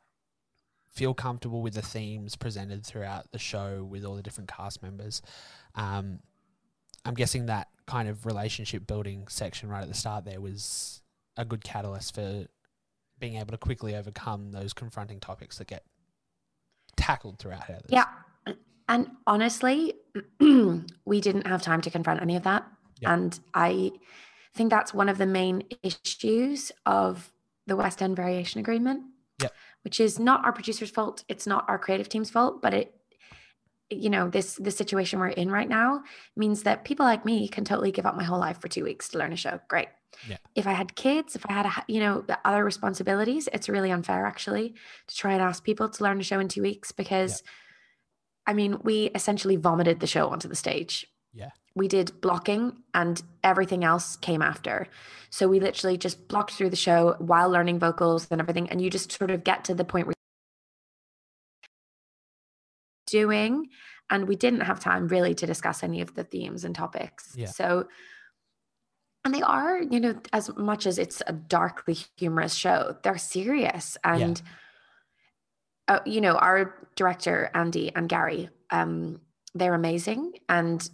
feel 0.89 1.13
comfortable 1.13 1.61
with 1.61 1.75
the 1.75 1.81
themes 1.81 2.35
presented 2.35 2.85
throughout 2.85 3.31
the 3.31 3.39
show 3.39 3.83
with 3.83 4.03
all 4.03 4.15
the 4.15 4.23
different 4.23 4.49
cast 4.49 4.81
members. 4.81 5.21
Um, 5.75 6.19
I'm 7.05 7.13
guessing 7.13 7.45
that 7.45 7.67
kind 7.85 8.09
of 8.09 8.25
relationship 8.25 8.85
building 8.85 9.27
section 9.29 9.69
right 9.69 9.81
at 9.81 9.87
the 9.87 9.95
start 9.95 10.25
there 10.25 10.39
was 10.39 11.01
a 11.37 11.45
good 11.45 11.63
catalyst 11.63 12.13
for 12.13 12.45
being 13.19 13.35
able 13.35 13.51
to 13.51 13.57
quickly 13.57 13.95
overcome 13.95 14.51
those 14.51 14.73
confronting 14.73 15.19
topics 15.19 15.57
that 15.57 15.67
get 15.67 15.83
tackled 16.95 17.39
throughout 17.39 17.61
Heathers. 17.61 17.87
Yeah. 17.89 18.05
And 18.87 19.11
honestly, 19.27 19.93
we 21.05 21.21
didn't 21.21 21.47
have 21.47 21.61
time 21.61 21.81
to 21.81 21.89
confront 21.91 22.21
any 22.21 22.35
of 22.35 22.43
that. 22.43 22.65
Yeah. 22.99 23.13
And 23.13 23.39
I 23.53 23.91
think 24.53 24.69
that's 24.69 24.93
one 24.93 25.09
of 25.09 25.17
the 25.17 25.25
main 25.25 25.63
issues 25.83 26.71
of 26.85 27.31
the 27.67 27.75
West 27.75 28.01
End 28.01 28.15
Variation 28.15 28.59
Agreement, 28.59 29.03
Yeah. 29.41 29.49
which 29.83 29.99
is 29.99 30.19
not 30.19 30.43
our 30.45 30.51
producer's 30.51 30.89
fault. 30.89 31.23
It's 31.27 31.45
not 31.47 31.65
our 31.67 31.77
creative 31.77 32.09
team's 32.09 32.29
fault, 32.29 32.61
but 32.61 32.73
it, 32.73 32.95
you 33.91 34.09
know, 34.09 34.29
this 34.29 34.55
the 34.55 34.71
situation 34.71 35.19
we're 35.19 35.29
in 35.29 35.51
right 35.51 35.69
now 35.69 36.03
means 36.35 36.63
that 36.63 36.85
people 36.85 37.05
like 37.05 37.25
me 37.25 37.47
can 37.47 37.65
totally 37.65 37.91
give 37.91 38.05
up 38.05 38.15
my 38.15 38.23
whole 38.23 38.39
life 38.39 38.59
for 38.59 38.67
two 38.67 38.83
weeks 38.83 39.09
to 39.09 39.17
learn 39.17 39.33
a 39.33 39.35
show. 39.37 39.59
Great. 39.67 39.87
Yeah. 40.27 40.37
If 40.55 40.67
I 40.67 40.73
had 40.73 40.95
kids, 40.95 41.35
if 41.35 41.45
I 41.47 41.53
had, 41.53 41.65
a, 41.65 41.71
you 41.87 41.99
know, 41.99 42.21
the 42.21 42.39
other 42.43 42.63
responsibilities, 42.63 43.47
it's 43.53 43.69
really 43.69 43.91
unfair 43.91 44.25
actually 44.25 44.73
to 45.07 45.15
try 45.15 45.33
and 45.33 45.41
ask 45.41 45.63
people 45.63 45.89
to 45.89 46.03
learn 46.03 46.19
a 46.19 46.23
show 46.23 46.39
in 46.39 46.47
two 46.47 46.61
weeks 46.63 46.91
because, 46.91 47.43
I 48.45 48.53
mean, 48.53 48.79
we 48.83 49.05
essentially 49.13 49.55
vomited 49.55 49.99
the 49.99 50.07
show 50.07 50.27
onto 50.29 50.47
the 50.47 50.55
stage 50.55 51.05
Yeah. 51.33 51.49
we 51.75 51.87
did 51.87 52.19
blocking 52.21 52.73
and 52.93 53.21
everything 53.43 53.83
else 53.83 54.17
came 54.17 54.41
after. 54.41 54.87
So 55.29 55.47
we 55.47 55.59
literally 55.59 55.97
just 55.97 56.27
blocked 56.27 56.51
through 56.51 56.71
the 56.71 56.75
show 56.75 57.15
while 57.19 57.49
learning 57.49 57.79
vocals 57.79 58.27
and 58.29 58.41
everything. 58.41 58.69
And 58.69 58.81
you 58.81 58.89
just 58.89 59.11
sort 59.11 59.31
of 59.31 59.43
get 59.43 59.63
to 59.65 59.73
the 59.73 59.85
point 59.85 60.07
where 60.07 60.13
you're 63.13 63.21
doing, 63.21 63.67
and 64.09 64.27
we 64.27 64.35
didn't 64.35 64.61
have 64.61 64.79
time 64.79 65.07
really 65.07 65.33
to 65.35 65.45
discuss 65.45 65.83
any 65.83 66.01
of 66.01 66.15
the 66.15 66.23
themes 66.23 66.65
and 66.65 66.75
topics. 66.75 67.33
Yeah. 67.35 67.47
So, 67.47 67.87
and 69.23 69.33
they 69.33 69.41
are, 69.41 69.81
you 69.81 69.99
know, 69.99 70.19
as 70.33 70.49
much 70.57 70.87
as 70.87 70.97
it's 70.97 71.21
a 71.27 71.33
darkly 71.33 71.97
humorous 72.17 72.55
show, 72.55 72.97
they're 73.03 73.17
serious. 73.17 73.97
And, 74.03 74.41
uh, 75.87 75.99
you 76.05 76.21
know, 76.21 76.35
our 76.35 76.87
director, 76.95 77.51
Andy 77.53 77.93
and 77.95 78.09
Gary, 78.09 78.49
um, 78.71 79.21
they're 79.53 79.73
amazing. 79.73 80.33
And 80.47 80.89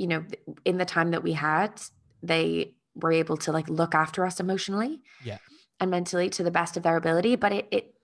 you 0.00 0.06
know, 0.06 0.24
in 0.64 0.78
the 0.78 0.84
time 0.86 1.10
that 1.10 1.22
we 1.22 1.32
had, 1.34 1.72
they 2.22 2.72
were 2.94 3.12
able 3.12 3.36
to 3.36 3.52
like 3.52 3.68
look 3.68 3.94
after 3.94 4.24
us 4.24 4.40
emotionally 4.40 5.02
Yeah. 5.22 5.38
and 5.78 5.90
mentally 5.90 6.28
to 6.30 6.42
the 6.42 6.50
best 6.50 6.76
of 6.78 6.82
their 6.82 6.96
ability. 6.96 7.36
But 7.36 7.52
it, 7.52 7.68
it 7.70 7.94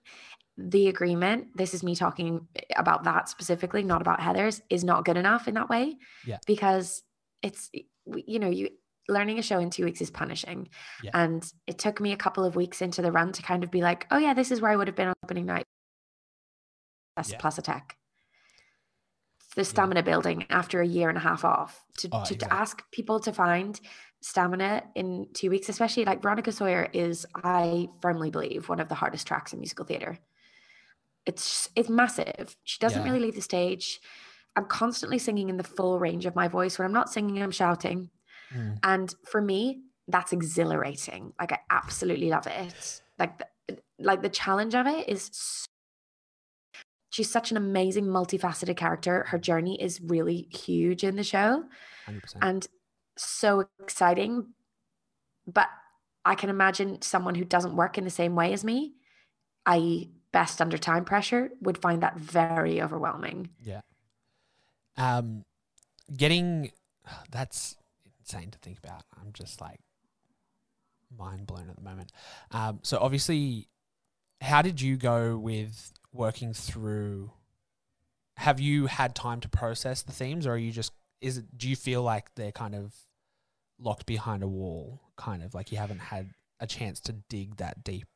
the 0.57 0.87
agreement, 0.89 1.39
this 1.55 1.73
is 1.73 1.81
me 1.83 1.95
talking 1.95 2.47
about 2.75 3.03
that 3.05 3.29
specifically, 3.29 3.83
not 3.83 4.01
about 4.01 4.19
Heathers, 4.19 4.61
is 4.69 4.83
not 4.83 5.05
good 5.05 5.17
enough 5.17 5.47
in 5.47 5.55
that 5.55 5.69
way. 5.69 5.97
Yeah. 6.25 6.37
Because 6.45 7.03
it's, 7.41 7.69
you 8.31 8.39
know, 8.39 8.49
you 8.49 8.69
learning 9.09 9.39
a 9.39 9.41
show 9.41 9.57
in 9.59 9.69
two 9.71 9.85
weeks 9.85 10.01
is 10.01 10.11
punishing. 10.11 10.69
Yeah. 11.03 11.11
And 11.15 11.39
it 11.65 11.77
took 11.79 11.99
me 11.99 12.11
a 12.11 12.17
couple 12.17 12.43
of 12.43 12.55
weeks 12.55 12.81
into 12.81 13.01
the 13.01 13.11
run 13.11 13.31
to 13.33 13.41
kind 13.41 13.63
of 13.63 13.71
be 13.71 13.81
like, 13.81 14.05
oh 14.11 14.19
yeah, 14.19 14.33
this 14.35 14.51
is 14.51 14.61
where 14.61 14.71
I 14.71 14.75
would 14.75 14.87
have 14.87 14.95
been 14.95 15.07
on 15.07 15.15
opening 15.23 15.45
night. 15.47 15.65
Plus, 17.15 17.31
Yeah. 17.31 17.37
plus 17.39 17.57
attack 17.57 17.97
the 19.57 19.65
stamina 19.65 20.03
building 20.03 20.45
after 20.51 20.81
a 20.81 20.87
year 20.87 21.09
and 21.09 21.17
a 21.17 21.21
half 21.21 21.43
off 21.43 21.83
to, 21.97 22.07
Oh, 22.11 22.23
to, 22.23 22.35
to 22.35 22.53
ask 22.53 22.83
people 22.91 23.19
to 23.21 23.33
find 23.33 23.79
stamina 24.21 24.83
in 24.95 25.27
two 25.33 25.49
weeks, 25.49 25.67
especially 25.67 26.05
like 26.05 26.21
Veronica 26.21 26.51
Sawyer 26.51 26.87
is, 26.93 27.25
I 27.33 27.89
firmly 28.01 28.29
believe, 28.29 28.69
one 28.69 28.79
of 28.79 28.87
the 28.87 28.95
hardest 28.95 29.25
tracks 29.27 29.53
in 29.53 29.59
musical 29.59 29.83
theater. 29.85 30.19
It's 31.25 31.69
it's 31.75 31.89
massive. 31.89 32.55
She 32.63 32.79
doesn't 32.79 33.01
Yeah. 33.01 33.07
really 33.11 33.19
leave 33.25 33.35
the 33.35 33.41
stage. 33.41 33.99
I'm 34.55 34.65
constantly 34.65 35.17
singing 35.19 35.49
in 35.49 35.57
the 35.57 35.63
full 35.77 35.99
range 35.99 36.25
of 36.25 36.35
my 36.35 36.47
voice. 36.47 36.77
When 36.77 36.85
I'm 36.85 36.93
not 36.93 37.11
singing, 37.11 37.41
I'm 37.43 37.51
shouting. 37.51 38.09
Mm. 38.55 38.79
And 38.83 39.15
for 39.25 39.41
me, 39.41 39.81
that's 40.07 40.31
exhilarating. 40.33 41.33
Like 41.39 41.51
I 41.51 41.59
absolutely 41.69 42.29
love 42.29 42.47
it. 42.47 43.01
Like 43.19 43.33
the, 43.39 43.77
like 43.99 44.21
the 44.21 44.29
challenge 44.29 44.73
of 44.75 44.87
it 44.87 45.09
is 45.09 45.29
so 45.33 45.65
she's 47.17 47.31
such 47.31 47.49
an 47.49 47.57
amazing 47.57 48.05
multifaceted 48.05 48.77
character 48.77 49.25
her 49.29 49.37
journey 49.39 49.81
is 49.81 49.99
really 50.01 50.47
huge 50.51 51.03
in 51.03 51.15
the 51.15 51.23
show 51.23 51.63
100%. 52.07 52.21
and 52.41 52.67
so 53.15 53.67
exciting 53.81 54.47
but 55.51 55.67
i 56.25 56.35
can 56.35 56.49
imagine 56.49 57.01
someone 57.01 57.35
who 57.35 57.43
doesn't 57.43 57.75
work 57.75 57.97
in 57.97 58.03
the 58.03 58.09
same 58.09 58.35
way 58.35 58.53
as 58.53 58.63
me 58.63 58.93
i.e 59.65 60.11
best 60.31 60.61
under 60.61 60.77
time 60.77 61.03
pressure 61.05 61.49
would 61.61 61.77
find 61.79 62.03
that 62.03 62.15
very 62.17 62.81
overwhelming 62.81 63.49
Yeah. 63.63 63.81
Um, 64.97 65.45
getting 66.15 66.71
that's 67.31 67.75
insane 68.19 68.51
to 68.51 68.59
think 68.59 68.77
about. 68.77 69.03
I'm 69.19 69.31
just 69.33 69.61
like 69.61 69.79
mind 71.17 71.47
blown 71.47 71.69
at 71.69 71.75
the 71.75 71.81
moment. 71.81 72.11
Um, 72.51 72.79
so 72.83 72.97
obviously, 72.99 73.67
how 74.41 74.61
did 74.61 74.81
you 74.81 74.97
go 74.97 75.37
with 75.37 75.93
working 76.13 76.53
through? 76.53 77.31
Have 78.37 78.59
you 78.59 78.85
had 78.85 79.15
time 79.15 79.39
to 79.41 79.49
process 79.49 80.01
the 80.03 80.11
themes, 80.11 80.45
or 80.45 80.51
are 80.53 80.57
you 80.57 80.71
just? 80.71 80.91
Is 81.21 81.37
it? 81.37 81.57
Do 81.57 81.67
you 81.67 81.75
feel 81.75 82.03
like 82.03 82.33
they're 82.35 82.51
kind 82.51 82.75
of 82.75 82.93
locked 83.79 84.05
behind 84.05 84.43
a 84.43 84.47
wall? 84.47 85.01
Kind 85.17 85.43
of 85.43 85.53
like 85.53 85.71
you 85.71 85.77
haven't 85.77 85.99
had 85.99 86.29
a 86.59 86.67
chance 86.67 86.99
to 87.01 87.13
dig 87.13 87.57
that 87.57 87.83
deep. 87.83 88.07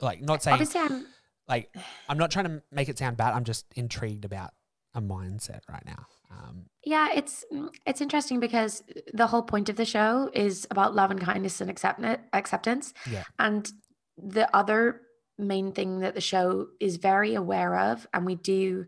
Like 0.00 0.22
not 0.22 0.42
saying 0.42 0.66
i'm 0.76 1.06
like 1.48 1.74
I'm 2.08 2.16
not 2.16 2.30
trying 2.30 2.46
to 2.46 2.62
make 2.70 2.88
it 2.88 2.98
sound 2.98 3.16
bad. 3.16 3.34
I'm 3.34 3.44
just 3.44 3.66
intrigued 3.74 4.24
about 4.24 4.50
a 4.94 5.00
mindset 5.02 5.60
right 5.68 5.84
now. 5.84 6.06
Um, 6.30 6.66
Yeah, 6.84 7.08
it's 7.14 7.44
it's 7.84 8.00
interesting 8.00 8.38
because 8.40 8.82
the 9.12 9.26
whole 9.26 9.42
point 9.42 9.68
of 9.68 9.76
the 9.76 9.84
show 9.84 10.30
is 10.32 10.66
about 10.70 10.94
love 10.94 11.10
and 11.10 11.20
kindness 11.20 11.60
and 11.60 11.68
accept- 11.68 12.02
acceptance. 12.32 12.94
Yeah. 13.10 13.24
And 13.38 13.70
the 14.16 14.54
other 14.56 15.02
main 15.40 15.72
thing 15.72 16.00
that 16.00 16.14
the 16.14 16.20
show 16.20 16.68
is 16.78 16.96
very 16.96 17.34
aware 17.34 17.76
of, 17.78 18.06
and 18.12 18.24
we 18.26 18.34
do, 18.34 18.86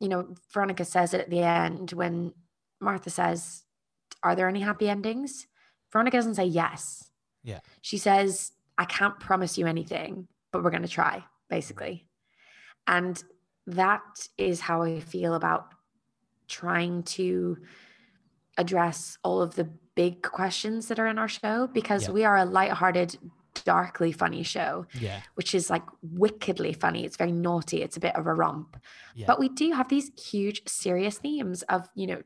you 0.00 0.08
know, 0.08 0.34
Veronica 0.52 0.84
says 0.84 1.14
it 1.14 1.20
at 1.20 1.30
the 1.30 1.40
end 1.42 1.92
when 1.92 2.32
Martha 2.80 3.10
says, 3.10 3.64
"Are 4.22 4.34
there 4.34 4.48
any 4.48 4.60
happy 4.60 4.88
endings?" 4.88 5.46
Veronica 5.92 6.16
doesn't 6.18 6.34
say 6.34 6.44
yes. 6.44 7.10
Yeah. 7.42 7.60
She 7.80 7.98
says, 7.98 8.52
"I 8.76 8.84
can't 8.84 9.18
promise 9.20 9.56
you 9.58 9.66
anything, 9.66 10.28
but 10.52 10.62
we're 10.62 10.70
going 10.70 10.82
to 10.82 10.88
try," 10.88 11.24
basically. 11.48 12.06
And 12.86 13.22
that 13.66 14.28
is 14.38 14.60
how 14.60 14.82
I 14.82 15.00
feel 15.00 15.34
about 15.34 15.74
trying 16.46 17.02
to 17.02 17.58
address 18.56 19.18
all 19.22 19.42
of 19.42 19.54
the 19.54 19.64
big 19.94 20.22
questions 20.22 20.88
that 20.88 20.98
are 20.98 21.06
in 21.06 21.18
our 21.18 21.28
show 21.28 21.66
because 21.66 22.04
Yeah. 22.06 22.12
we 22.12 22.24
are 22.24 22.36
a 22.36 22.44
lighthearted, 22.44 23.18
darkly 23.64 24.12
funny 24.12 24.42
show, 24.42 24.86
yeah, 24.98 25.20
which 25.34 25.54
is 25.54 25.70
like 25.70 25.82
wickedly 26.02 26.72
funny. 26.72 27.04
It's 27.04 27.16
very 27.16 27.32
naughty. 27.32 27.82
It's 27.82 27.96
a 27.96 28.00
bit 28.00 28.16
of 28.16 28.26
a 28.26 28.34
romp. 28.34 28.76
yeah, 29.14 29.26
But 29.26 29.38
we 29.38 29.48
do 29.48 29.72
have 29.72 29.88
these 29.88 30.10
huge, 30.18 30.62
serious 30.68 31.18
themes 31.18 31.62
of, 31.62 31.88
you 31.94 32.06
know, 32.06 32.22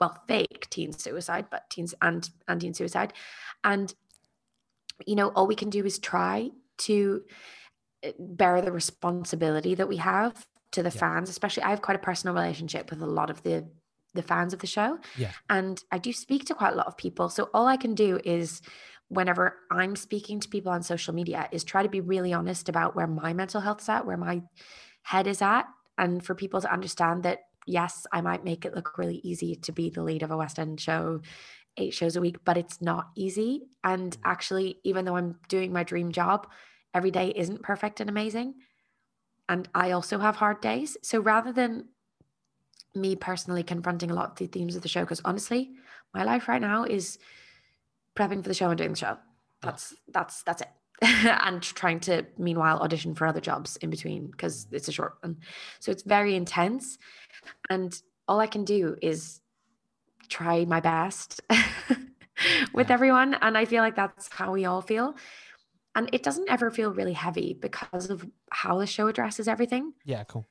well, 0.00 0.22
fake 0.28 0.68
teen 0.70 0.92
suicide, 0.92 1.46
but 1.50 1.68
teens 1.70 1.94
and 2.02 2.28
and 2.48 2.60
teen 2.60 2.74
suicide. 2.74 3.12
And, 3.64 3.94
you 5.06 5.14
know, 5.16 5.28
all 5.28 5.46
we 5.46 5.54
can 5.56 5.70
do 5.70 5.84
is 5.84 5.98
try 5.98 6.50
to 6.78 7.22
uh, 8.04 8.10
bear 8.18 8.60
the 8.60 8.72
responsibility 8.72 9.74
that 9.74 9.88
we 9.88 9.96
have 9.98 10.46
to 10.72 10.82
the 10.82 10.90
Yeah. 10.90 11.00
fans, 11.00 11.28
especially 11.30 11.62
I 11.64 11.70
have 11.70 11.82
quite 11.82 11.96
a 11.96 12.00
personal 12.00 12.34
relationship 12.34 12.90
with 12.90 13.02
a 13.02 13.06
lot 13.06 13.30
of 13.30 13.42
the 13.42 13.68
the 14.14 14.22
fans 14.22 14.52
of 14.52 14.58
the 14.60 14.66
show. 14.66 14.98
Yeah. 15.16 15.32
And 15.48 15.82
I 15.90 15.96
do 15.96 16.12
speak 16.12 16.44
to 16.46 16.54
quite 16.54 16.74
a 16.74 16.76
lot 16.76 16.86
of 16.86 16.98
people. 16.98 17.30
So 17.30 17.48
all 17.54 17.66
I 17.66 17.78
can 17.78 17.94
do 17.94 18.20
is 18.26 18.60
whenever 19.12 19.58
I'm 19.70 19.94
speaking 19.94 20.40
to 20.40 20.48
people 20.48 20.72
on 20.72 20.82
social 20.82 21.14
media 21.14 21.46
is 21.52 21.64
try 21.64 21.82
to 21.82 21.88
be 21.88 22.00
really 22.00 22.32
honest 22.32 22.70
about 22.70 22.96
where 22.96 23.06
my 23.06 23.34
mental 23.34 23.60
health's 23.60 23.88
at, 23.90 24.06
where 24.06 24.16
my 24.16 24.42
head 25.02 25.26
is 25.26 25.42
at, 25.42 25.66
and 25.98 26.24
for 26.24 26.34
people 26.34 26.62
to 26.62 26.72
understand 26.72 27.24
that 27.24 27.40
yes, 27.66 28.06
I 28.10 28.22
might 28.22 28.42
make 28.42 28.64
it 28.64 28.74
look 28.74 28.96
really 28.96 29.20
easy 29.22 29.54
to 29.56 29.72
be 29.72 29.90
the 29.90 30.02
lead 30.02 30.22
of 30.22 30.30
a 30.30 30.36
West 30.36 30.58
End 30.58 30.80
show, 30.80 31.20
eight 31.76 31.92
shows 31.92 32.16
a 32.16 32.22
week, 32.22 32.38
but 32.44 32.56
it's 32.56 32.80
not 32.80 33.10
easy. 33.14 33.68
And 33.84 34.12
mm-hmm. 34.12 34.30
actually, 34.30 34.78
even 34.82 35.04
though 35.04 35.16
I'm 35.16 35.36
doing 35.48 35.72
my 35.72 35.82
dream 35.82 36.10
job, 36.10 36.48
every 36.94 37.10
day 37.10 37.34
isn't 37.36 37.62
perfect 37.62 38.00
and 38.00 38.08
amazing. 38.08 38.54
And 39.46 39.68
I 39.74 39.90
also 39.90 40.18
have 40.18 40.36
hard 40.36 40.62
days. 40.62 40.96
So 41.02 41.20
rather 41.20 41.52
than 41.52 41.88
me 42.94 43.14
personally 43.14 43.62
confronting 43.62 44.10
a 44.10 44.14
lot 44.14 44.30
of 44.30 44.36
the 44.36 44.46
themes 44.46 44.74
of 44.74 44.82
the 44.82 44.88
show, 44.88 45.02
because 45.02 45.20
honestly, 45.24 45.72
my 46.14 46.24
life 46.24 46.48
right 46.48 46.62
now 46.62 46.84
is 46.84 47.18
prepping 48.16 48.42
for 48.42 48.48
the 48.48 48.54
show 48.54 48.68
and 48.70 48.78
doing 48.78 48.90
the 48.90 48.96
show. 48.96 49.18
That's 49.62 49.94
that's 50.08 50.42
that's 50.42 50.62
it. 50.62 50.68
and 51.02 51.62
trying 51.62 51.98
to 52.00 52.24
meanwhile 52.38 52.78
audition 52.80 53.14
for 53.14 53.26
other 53.26 53.40
jobs 53.40 53.76
in 53.78 53.90
between 53.90 54.30
because 54.30 54.66
it's 54.70 54.88
a 54.88 54.92
short 54.92 55.14
one. 55.20 55.38
So 55.80 55.90
it's 55.90 56.02
very 56.04 56.36
intense. 56.36 56.98
And 57.70 58.00
all 58.28 58.38
I 58.40 58.46
can 58.46 58.64
do 58.64 58.96
is 59.02 59.40
try 60.28 60.64
my 60.64 60.80
best 60.80 61.40
with 62.72 62.88
Yeah. 62.88 62.94
everyone. 62.94 63.34
And 63.34 63.58
I 63.58 63.64
feel 63.64 63.82
like 63.82 63.96
that's 63.96 64.28
how 64.32 64.52
we 64.52 64.64
all 64.64 64.80
feel. 64.80 65.14
And 65.94 66.08
it 66.12 66.22
doesn't 66.22 66.48
ever 66.48 66.70
feel 66.70 66.92
really 66.92 67.12
heavy 67.12 67.52
because 67.60 68.08
of 68.08 68.24
how 68.50 68.78
the 68.78 68.86
show 68.86 69.08
addresses 69.08 69.48
everything. 69.48 69.92
yeah, 70.04 70.24
cool. 70.24 70.46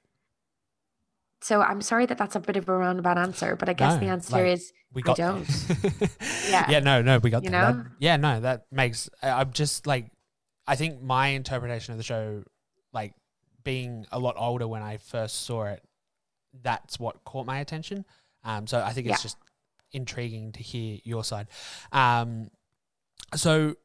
So 1.42 1.62
I'm 1.62 1.82
sorry 1.82 2.06
that 2.06 2.18
that's 2.18 2.36
a 2.36 2.40
bit 2.40 2.56
of 2.58 2.70
a 2.70 2.76
roundabout 2.78 3.18
answer, 3.18 3.56
but 3.56 3.68
I 3.68 3.74
guess 3.74 3.94
No, 3.96 4.00
the 4.00 4.06
answer 4.08 4.34
like, 4.34 4.46
is 4.48 4.72
We 4.94 5.02
I 5.02 5.06
got 5.06 5.18
don't. 5.18 5.48
yeah. 6.50 6.70
Yeah. 6.70 6.80
no, 6.80 7.02
no, 7.02 7.18
we 7.18 7.30
got 7.32 7.44
You 7.44 7.50
that. 7.50 7.76
know? 7.76 7.82
That- 7.82 7.92
yeah, 8.00 8.18
no, 8.18 8.40
that 8.42 8.66
makes. 8.72 9.10
I'm 9.24 9.52
just 9.52 9.88
like, 9.88 10.12
I 10.68 10.76
think 10.76 11.02
my 11.02 11.30
interpretation 11.30 11.94
of 11.94 11.98
the 11.98 12.04
show, 12.04 12.44
like 12.94 13.14
being 13.64 14.06
a 14.12 14.20
lot 14.20 14.36
older 14.38 14.68
when 14.68 14.82
I 14.84 14.98
first 14.98 15.42
saw 15.46 15.66
it, 15.66 15.84
that's 16.62 17.00
what 17.00 17.24
caught 17.24 17.46
my 17.46 17.60
attention. 17.60 18.06
Um, 18.44 18.68
so 18.68 18.80
I 18.82 18.92
think 18.94 19.08
it's 19.08 19.20
Yeah. 19.20 19.24
just 19.24 19.38
intriguing 19.92 20.52
to 20.54 20.62
hear 20.64 21.00
your 21.04 21.24
side. 21.24 21.48
Um, 21.92 22.52
so 23.36 23.76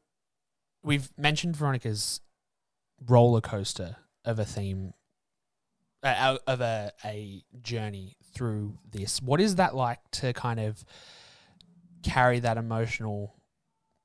we've 0.83 1.09
mentioned 1.17 1.55
Veronica's 1.55 2.21
roller 3.07 3.41
coaster 3.41 3.95
of 4.25 4.37
a 4.39 4.45
theme, 4.45 4.93
uh, 6.03 6.37
of 6.47 6.61
a 6.61 6.91
a 7.03 7.43
journey 7.61 8.17
through 8.33 8.77
this. 8.89 9.21
What 9.21 9.41
is 9.41 9.55
that 9.55 9.75
like 9.75 9.99
to 10.11 10.33
kind 10.33 10.59
of 10.59 10.83
carry 12.03 12.39
that 12.39 12.57
emotional 12.57 13.35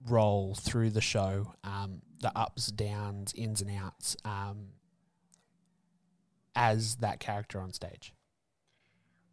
role 0.09 0.55
through 0.55 0.91
the 0.91 1.01
show, 1.01 1.55
um, 1.65 2.03
the 2.21 2.37
ups, 2.37 2.69
downs, 2.69 3.33
ins 3.37 3.61
and 3.61 3.71
outs, 3.77 4.17
um, 4.25 4.69
as 6.55 6.97
that 6.97 7.21
character 7.21 7.61
on 7.61 7.73
stage? 7.73 8.13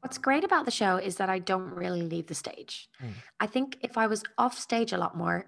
What's 0.01 0.17
great 0.17 0.43
about 0.43 0.65
the 0.65 0.71
show 0.71 0.95
is 0.95 1.17
that 1.17 1.29
I 1.29 1.39
don't 1.39 1.71
really 1.73 2.01
leave 2.01 2.27
the 2.27 2.35
stage. 2.35 2.89
Mm. 3.03 3.13
I 3.39 3.47
think 3.47 3.77
if 3.81 3.97
I 3.97 4.07
was 4.07 4.23
off 4.37 4.57
stage 4.57 4.93
a 4.93 4.97
lot 4.97 5.17
more, 5.17 5.47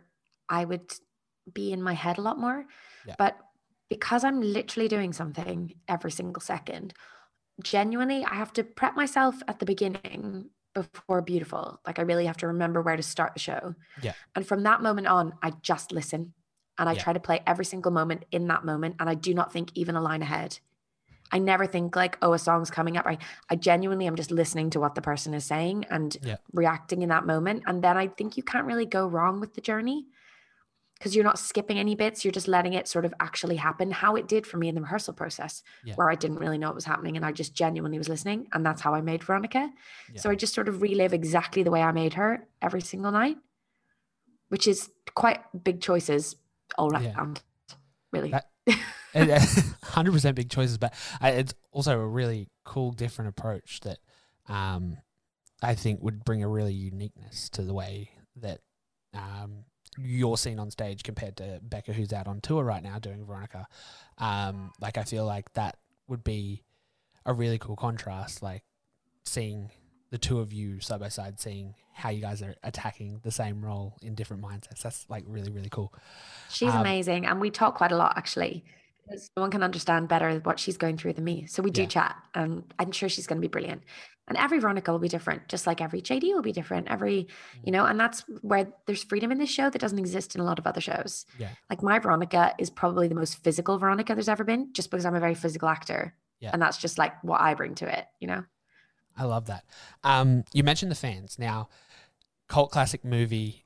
I 0.49 0.65
would 0.65 0.93
be 1.53 1.71
in 1.71 1.81
my 1.81 1.93
head 1.93 2.17
a 2.17 2.21
lot 2.21 2.37
more. 2.37 2.65
Yeah. 3.07 3.15
But 3.17 3.37
because 3.91 4.23
I'm 4.23 4.39
literally 4.39 4.87
doing 4.87 5.11
something 5.11 5.73
every 5.89 6.11
single 6.11 6.39
second, 6.39 6.93
genuinely, 7.61 8.23
I 8.23 8.35
have 8.35 8.53
to 8.53 8.63
prep 8.63 8.95
myself 8.95 9.43
at 9.49 9.59
the 9.59 9.65
beginning 9.65 10.49
before 10.73 11.21
beautiful. 11.21 11.81
Like 11.85 11.99
I 11.99 12.03
really 12.03 12.25
have 12.25 12.37
to 12.37 12.47
remember 12.47 12.81
where 12.81 12.95
to 12.95 13.03
start 13.03 13.33
the 13.33 13.41
show. 13.41 13.75
Yeah. 14.01 14.13
And 14.33 14.47
from 14.47 14.63
that 14.63 14.81
moment 14.81 15.07
on, 15.07 15.33
I 15.43 15.51
just 15.61 15.91
listen 15.91 16.33
and 16.77 16.87
I 16.87 16.93
Yeah. 16.93 17.03
try 17.03 17.11
to 17.11 17.19
play 17.19 17.41
every 17.45 17.65
single 17.65 17.91
moment 17.91 18.23
in 18.31 18.47
that 18.47 18.63
moment. 18.63 18.95
And 19.01 19.09
I 19.09 19.13
do 19.13 19.33
not 19.33 19.51
think 19.51 19.71
even 19.75 19.97
a 19.97 20.01
line 20.01 20.21
ahead. 20.21 20.59
I 21.33 21.39
never 21.39 21.65
think 21.65 21.93
like, 21.93 22.17
oh, 22.21 22.31
a 22.31 22.39
song's 22.39 22.71
coming 22.71 22.95
up. 22.95 23.05
I, 23.05 23.17
I 23.49 23.57
genuinely 23.57 24.07
am 24.07 24.15
just 24.15 24.31
listening 24.31 24.69
to 24.69 24.79
what 24.79 24.95
the 24.95 25.01
person 25.01 25.33
is 25.33 25.43
saying 25.43 25.83
and 25.89 26.15
Yeah. 26.21 26.37
reacting 26.53 27.01
in 27.01 27.09
that 27.09 27.25
moment. 27.25 27.63
And 27.67 27.83
then 27.83 27.97
I 27.97 28.07
think 28.07 28.37
you 28.37 28.43
can't 28.43 28.67
really 28.67 28.85
go 28.85 29.05
wrong 29.05 29.41
with 29.41 29.53
the 29.53 29.61
journey 29.61 30.05
because 31.01 31.15
you're 31.15 31.25
not 31.25 31.39
skipping 31.39 31.79
any 31.79 31.95
bits. 31.95 32.23
You're 32.23 32.31
just 32.31 32.47
letting 32.47 32.73
it 32.73 32.87
sort 32.87 33.05
of 33.05 33.13
actually 33.19 33.55
happen 33.55 33.89
how 33.89 34.15
it 34.15 34.27
did 34.27 34.45
for 34.45 34.57
me 34.57 34.67
in 34.69 34.75
the 34.75 34.81
rehearsal 34.81 35.15
process, 35.15 35.63
Yeah. 35.83 35.95
where 35.95 36.11
I 36.11 36.13
didn't 36.15 36.37
really 36.37 36.59
know 36.59 36.67
what 36.67 36.75
was 36.75 36.85
happening 36.85 37.15
and 37.17 37.25
I 37.25 37.31
just 37.31 37.55
genuinely 37.55 37.97
was 37.97 38.07
listening. 38.07 38.47
And 38.53 38.63
that's 38.63 38.81
how 38.81 38.93
I 38.93 39.01
made 39.01 39.23
Veronica. 39.23 39.71
So 40.15 40.29
I 40.29 40.35
just 40.35 40.53
sort 40.53 40.67
of 40.67 40.83
relive 40.83 41.11
exactly 41.11 41.63
the 41.63 41.71
way 41.71 41.81
I 41.81 41.91
made 41.91 42.13
her 42.13 42.47
every 42.61 42.81
single 42.81 43.11
night, 43.11 43.37
which 44.49 44.67
is 44.67 44.91
quite 45.15 45.39
big 45.63 45.81
choices 45.81 46.35
all 46.77 46.93
Yeah. 46.93 47.15
around, 47.15 47.41
really. 48.11 48.29
That- 48.31 48.49
Hundred 49.83 50.11
percent 50.11 50.35
big 50.35 50.51
choices, 50.51 50.77
but 50.77 50.93
it's 51.19 51.55
also 51.71 51.99
a 51.99 52.07
really 52.07 52.47
cool, 52.63 52.91
different 52.91 53.29
approach 53.29 53.79
that 53.81 53.97
um, 54.47 54.97
I 55.63 55.73
think 55.73 56.03
would 56.03 56.23
bring 56.23 56.43
a 56.43 56.47
really 56.47 56.73
uniqueness 56.73 57.49
to 57.49 57.63
the 57.63 57.73
way 57.73 58.11
that 58.35 58.59
um, 59.15 59.65
you're 59.97 60.37
seen 60.37 60.59
on 60.59 60.71
stage 60.71 61.03
compared 61.03 61.37
to 61.37 61.59
Becca, 61.61 61.93
who's 61.93 62.13
out 62.13 62.27
on 62.27 62.41
tour 62.41 62.63
right 62.63 62.83
now 62.83 62.99
doing 62.99 63.25
Veronica. 63.25 63.67
Um, 64.17 64.71
like 64.79 64.97
I 64.97 65.03
feel 65.03 65.25
like 65.25 65.53
that 65.53 65.77
would 66.07 66.23
be 66.23 66.63
a 67.25 67.33
really 67.33 67.57
cool 67.57 67.75
contrast, 67.75 68.41
like 68.41 68.63
seeing 69.25 69.71
the 70.09 70.17
two 70.17 70.39
of 70.39 70.51
you 70.51 70.79
side 70.79 70.99
by 70.99 71.09
side, 71.09 71.39
seeing 71.39 71.75
how 71.93 72.09
you 72.09 72.21
guys 72.21 72.41
are 72.41 72.55
attacking 72.63 73.19
the 73.23 73.31
same 73.31 73.63
role 73.63 73.97
in 74.01 74.15
different 74.15 74.41
mindsets. 74.43 74.81
That's 74.81 75.05
like 75.09 75.23
really, 75.27 75.51
really 75.51 75.69
cool. 75.69 75.93
She's 76.49 76.73
Um, 76.73 76.81
amazing. 76.81 77.25
And 77.25 77.39
we 77.39 77.49
talk 77.49 77.75
quite 77.75 77.91
a 77.91 77.97
lot, 77.97 78.17
actually. 78.17 78.63
Because 79.03 79.29
no 79.35 79.41
one 79.41 79.51
can 79.51 79.63
understand 79.63 80.07
better 80.07 80.39
what 80.39 80.59
she's 80.59 80.77
going 80.77 80.97
through 80.97 81.13
than 81.13 81.23
me. 81.23 81.45
So 81.47 81.61
we 81.63 81.71
do 81.71 81.81
Yeah. 81.81 81.87
chat, 81.87 82.15
and 82.33 82.63
I'm 82.79 82.91
sure 82.91 83.09
she's 83.09 83.27
going 83.27 83.37
to 83.41 83.47
be 83.47 83.51
brilliant. 83.51 83.83
And 84.27 84.37
every 84.37 84.59
Veronica 84.59 84.91
will 84.91 84.99
be 84.99 85.09
different, 85.09 85.49
just 85.49 85.67
like 85.67 85.81
every 85.81 86.01
JD 86.01 86.33
will 86.33 86.41
be 86.43 86.53
different. 86.53 86.87
Every, 86.87 87.23
Mm. 87.23 87.65
you 87.65 87.71
know, 87.73 87.85
and 87.85 87.99
that's 87.99 88.21
where 88.41 88.71
there's 88.85 89.03
freedom 89.03 89.31
in 89.31 89.39
this 89.39 89.49
show 89.49 89.69
that 89.69 89.79
doesn't 89.79 89.99
exist 89.99 90.35
in 90.35 90.41
a 90.41 90.43
lot 90.45 90.59
of 90.59 90.65
other 90.67 90.79
shows. 90.79 91.25
Yeah. 91.37 91.49
Like 91.69 91.83
my 91.83 91.99
Veronica 91.99 92.53
is 92.57 92.69
probably 92.69 93.07
the 93.09 93.15
most 93.15 93.43
physical 93.43 93.77
Veronica 93.77 94.13
there's 94.13 94.29
ever 94.29 94.43
been, 94.45 94.71
just 94.73 94.89
because 94.91 95.05
I'm 95.05 95.15
a 95.15 95.19
very 95.19 95.35
physical 95.35 95.67
actor. 95.67 96.15
Yeah. 96.39 96.51
And 96.53 96.61
that's 96.61 96.77
just 96.77 96.97
like 96.97 97.21
what 97.23 97.41
I 97.41 97.53
bring 97.55 97.75
to 97.75 97.99
it, 97.99 98.05
you 98.19 98.27
know? 98.27 98.45
I 99.17 99.25
love 99.25 99.47
that. 99.47 99.65
Um, 100.03 100.45
you 100.53 100.63
mentioned 100.63 100.91
the 100.91 100.95
fans. 100.95 101.37
Now, 101.37 101.67
cult 102.47 102.71
classic 102.71 103.03
movie, 103.03 103.65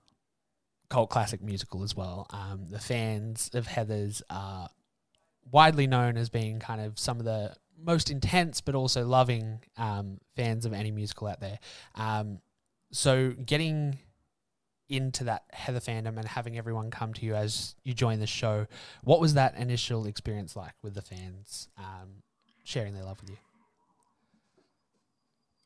cult 0.90 1.10
classic 1.12 1.42
musical 1.44 1.84
as 1.84 1.96
well. 1.96 2.26
Um, 2.32 2.66
the 2.72 2.80
fans 2.80 3.52
of 3.54 3.68
Heathers 3.68 4.22
are 4.30 4.70
widely 5.52 5.88
known 5.88 6.18
as 6.18 6.30
being 6.30 6.60
kind 6.60 6.82
of 6.82 6.98
some 7.00 7.20
of 7.20 7.26
the 7.26 7.56
most 7.78 8.10
intense 8.10 8.62
but 8.62 8.76
also 8.76 9.06
loving 9.06 9.60
um, 9.78 10.20
fans 10.36 10.66
of 10.66 10.74
any 10.74 10.92
musical 10.92 11.28
out 11.28 11.40
there. 11.40 11.60
Um, 11.96 12.40
so 12.92 13.32
getting 13.32 14.00
into 14.88 15.24
that 15.26 15.44
Heather 15.52 15.80
fandom 15.80 16.18
and 16.18 16.28
having 16.28 16.58
everyone 16.58 16.92
come 16.92 17.14
to 17.14 17.26
you 17.26 17.36
as 17.36 17.76
you 17.84 17.94
join 17.94 18.20
the 18.20 18.28
show, 18.28 18.68
what 19.04 19.20
was 19.20 19.34
that 19.34 19.56
initial 19.58 20.06
experience 20.06 20.56
like 20.56 20.74
with 20.82 20.94
the 20.94 21.02
fans 21.02 21.68
um, 21.78 22.24
sharing 22.64 22.94
their 22.94 23.04
love 23.04 23.20
with 23.22 23.32
you? 23.32 23.38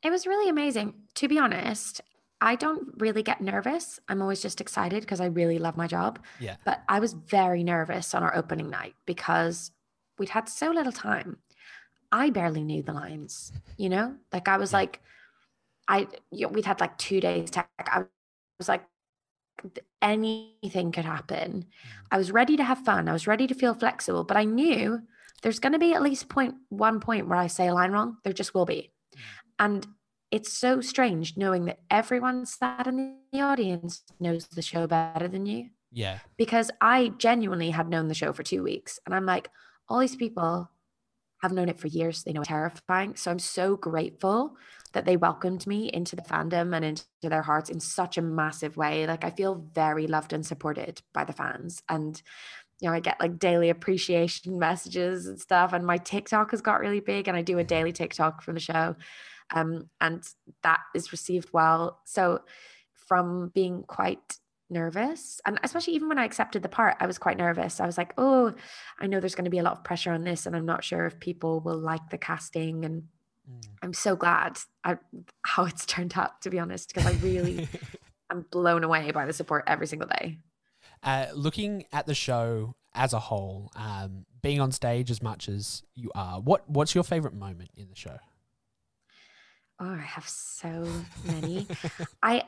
It 0.02 0.10
was 0.10 0.26
really 0.26 0.50
amazing. 0.50 0.94
To 1.16 1.28
be 1.28 1.38
honest, 1.38 2.02
I 2.42 2.56
don't 2.56 2.94
really 2.98 3.22
get 3.24 3.42
nervous. 3.42 4.00
I'm 4.08 4.22
always 4.22 4.42
just 4.42 4.62
excited 4.62 5.02
because 5.02 5.20
I 5.20 5.26
really 5.26 5.60
love 5.60 5.76
my 5.76 5.88
job. 5.88 6.20
Yeah. 6.40 6.56
But 6.64 6.82
I 6.88 7.00
was 7.00 7.14
very 7.14 7.64
nervous 7.64 8.16
on 8.16 8.24
our 8.24 8.36
opening 8.36 8.70
night 8.70 8.96
because 9.06 9.72
we'd 10.18 10.30
had 10.30 10.48
so 10.48 10.72
little 10.72 10.92
time. 10.94 11.38
I 12.12 12.30
barely 12.30 12.64
knew 12.64 12.82
the 12.82 12.94
lines, 12.94 13.52
you 13.78 13.90
know? 13.90 14.16
Like 14.32 14.48
I 14.48 14.58
was 14.58 14.72
Yeah. 14.72 14.78
like, 14.78 15.02
I 15.88 16.08
you 16.32 16.48
know, 16.48 16.54
we'd 16.54 16.66
had 16.66 16.80
like 16.80 16.98
two 16.98 17.20
days 17.20 17.52
tech. 17.52 17.70
I 17.80 18.06
was 18.58 18.70
like, 18.70 18.86
anything 20.02 20.92
could 20.92 21.06
happen. 21.06 21.66
Mm. 21.66 21.66
I 22.12 22.18
was 22.18 22.32
ready 22.32 22.56
to 22.58 22.64
have 22.64 22.80
fun. 22.80 23.10
I 23.10 23.14
was 23.14 23.28
ready 23.28 23.48
to 23.48 23.54
feel 23.54 23.74
flexible, 23.74 24.24
but 24.24 24.38
I 24.38 24.46
knew 24.46 25.02
there's 25.42 25.60
going 25.60 25.74
to 25.74 25.80
be 25.80 25.94
at 25.94 26.02
least 26.02 26.30
point 26.30 26.56
one 26.70 27.00
point 27.00 27.28
where 27.28 27.38
I 27.38 27.48
say 27.48 27.68
a 27.68 27.74
line 27.74 27.92
wrong. 27.92 28.18
There 28.24 28.34
just 28.34 28.54
will 28.54 28.66
be. 28.66 28.92
Mm. 29.14 29.20
And 29.60 29.88
it's 30.32 30.54
so 30.54 30.82
strange 30.82 31.38
knowing 31.38 31.66
that 31.66 31.80
everyone 31.90 32.46
sat 32.46 32.88
in 32.88 33.18
the 33.32 33.42
audience 33.42 34.04
knows 34.20 34.48
the 34.48 34.62
show 34.62 34.86
better 34.88 35.28
than 35.28 35.46
you 35.46 35.70
Yeah. 35.92 36.20
because 36.38 36.70
I 36.82 37.10
genuinely 37.18 37.72
had 37.72 37.90
known 37.90 38.08
the 38.08 38.14
show 38.14 38.32
for 38.34 38.44
two 38.44 38.64
weeks. 38.64 39.00
And 39.06 39.16
I'm 39.16 39.26
like, 39.26 39.50
all 39.88 40.00
these 40.00 40.16
people 40.16 40.70
have 41.42 41.52
known 41.52 41.70
it 41.70 41.80
for 41.80 41.88
years. 41.88 42.24
They 42.24 42.34
know 42.34 42.42
it's 42.42 42.50
terrifying. 42.50 43.16
So 43.16 43.32
I'm 43.32 43.40
so 43.40 43.76
grateful 43.76 44.56
that 44.94 45.06
they 45.06 45.18
welcomed 45.18 45.66
me 45.66 45.90
into 45.92 46.16
the 46.16 46.22
fandom 46.22 46.76
and 46.76 46.84
into 46.84 47.06
their 47.24 47.44
hearts 47.44 47.70
in 47.70 47.80
such 47.80 48.18
a 48.18 48.22
massive 48.22 48.76
way. 48.78 49.08
Like 49.08 49.24
I 49.24 49.30
feel 49.32 49.56
very 49.74 50.06
loved 50.06 50.34
and 50.34 50.46
supported 50.46 51.02
by 51.14 51.24
the 51.24 51.34
fans. 51.34 51.82
And 51.88 52.22
you 52.82 52.88
know, 52.90 52.96
I 52.96 53.00
get 53.02 53.20
like 53.20 53.40
daily 53.40 53.70
appreciation 53.70 54.58
messages 54.58 55.28
and 55.28 55.40
stuff. 55.40 55.74
And 55.74 55.86
my 55.86 55.98
TikTok 55.98 56.52
has 56.52 56.62
got 56.62 56.80
really 56.80 57.02
big, 57.02 57.28
and 57.28 57.36
I 57.36 57.42
do 57.42 57.58
a 57.60 57.64
daily 57.64 57.92
TikTok 57.92 58.42
from 58.42 58.54
the 58.54 58.62
show. 58.62 58.96
Um, 59.54 59.90
and 60.00 60.24
that 60.64 60.80
is 60.94 61.12
received 61.12 61.50
well. 61.54 62.00
So 62.06 62.42
from 63.08 63.52
being 63.56 63.84
quite 63.84 64.38
nervous 64.72 65.42
and 65.48 65.60
especially 65.64 65.96
even 65.96 66.08
when 66.08 66.20
I 66.20 66.26
accepted 66.26 66.62
the 66.62 66.70
part, 66.70 66.96
I 67.00 67.08
was 67.08 67.18
quite 67.18 67.38
nervous. 67.38 67.80
I 67.80 67.88
was 67.88 67.98
like, 67.98 68.14
oh, 68.18 68.54
I 69.00 69.08
know 69.08 69.20
there's 69.20 69.34
going 69.36 69.46
to 69.46 69.52
be 69.52 69.58
a 69.58 69.64
lot 69.64 69.78
of 69.78 69.84
pressure 69.84 70.12
on 70.12 70.24
this, 70.24 70.46
and 70.46 70.56
I'm 70.56 70.66
not 70.66 70.84
sure 70.84 71.08
if 71.08 71.20
people 71.20 71.60
will 71.60 71.80
like 71.80 72.12
the 72.12 72.20
casting. 72.20 72.86
And 72.86 73.04
Mm. 73.50 73.68
I'm 73.82 73.94
so 73.94 74.16
glad 74.16 74.60
I, 74.84 74.98
how 75.44 75.66
it's 75.66 75.86
turned 75.86 76.14
out, 76.16 76.42
to 76.42 76.50
be 76.50 76.60
honest, 76.60 76.94
because 76.94 77.08
I 77.08 77.18
really 77.22 77.68
am 78.32 78.46
blown 78.52 78.84
away 78.84 79.12
by 79.12 79.26
the 79.26 79.34
support 79.34 79.64
every 79.68 79.88
single 79.88 80.08
day. 80.08 80.38
Uh, 81.02 81.28
looking 81.34 81.86
at 81.92 82.06
the 82.06 82.14
show 82.14 82.76
as 82.94 83.14
a 83.14 83.20
whole, 83.20 83.72
um, 83.76 84.26
being 84.42 84.60
on 84.60 84.72
stage 84.72 85.10
as 85.12 85.22
much 85.22 85.48
as 85.48 85.84
you 85.96 86.12
are, 86.16 86.40
what 86.40 86.70
what's 86.70 86.94
your 86.94 87.04
favorite 87.04 87.34
moment 87.34 87.70
in 87.76 87.90
the 87.90 87.96
show? 87.96 88.18
Oh, 89.80 89.94
I 89.94 89.98
have 89.98 90.28
so 90.28 90.88
many. 91.26 91.68
I 92.22 92.44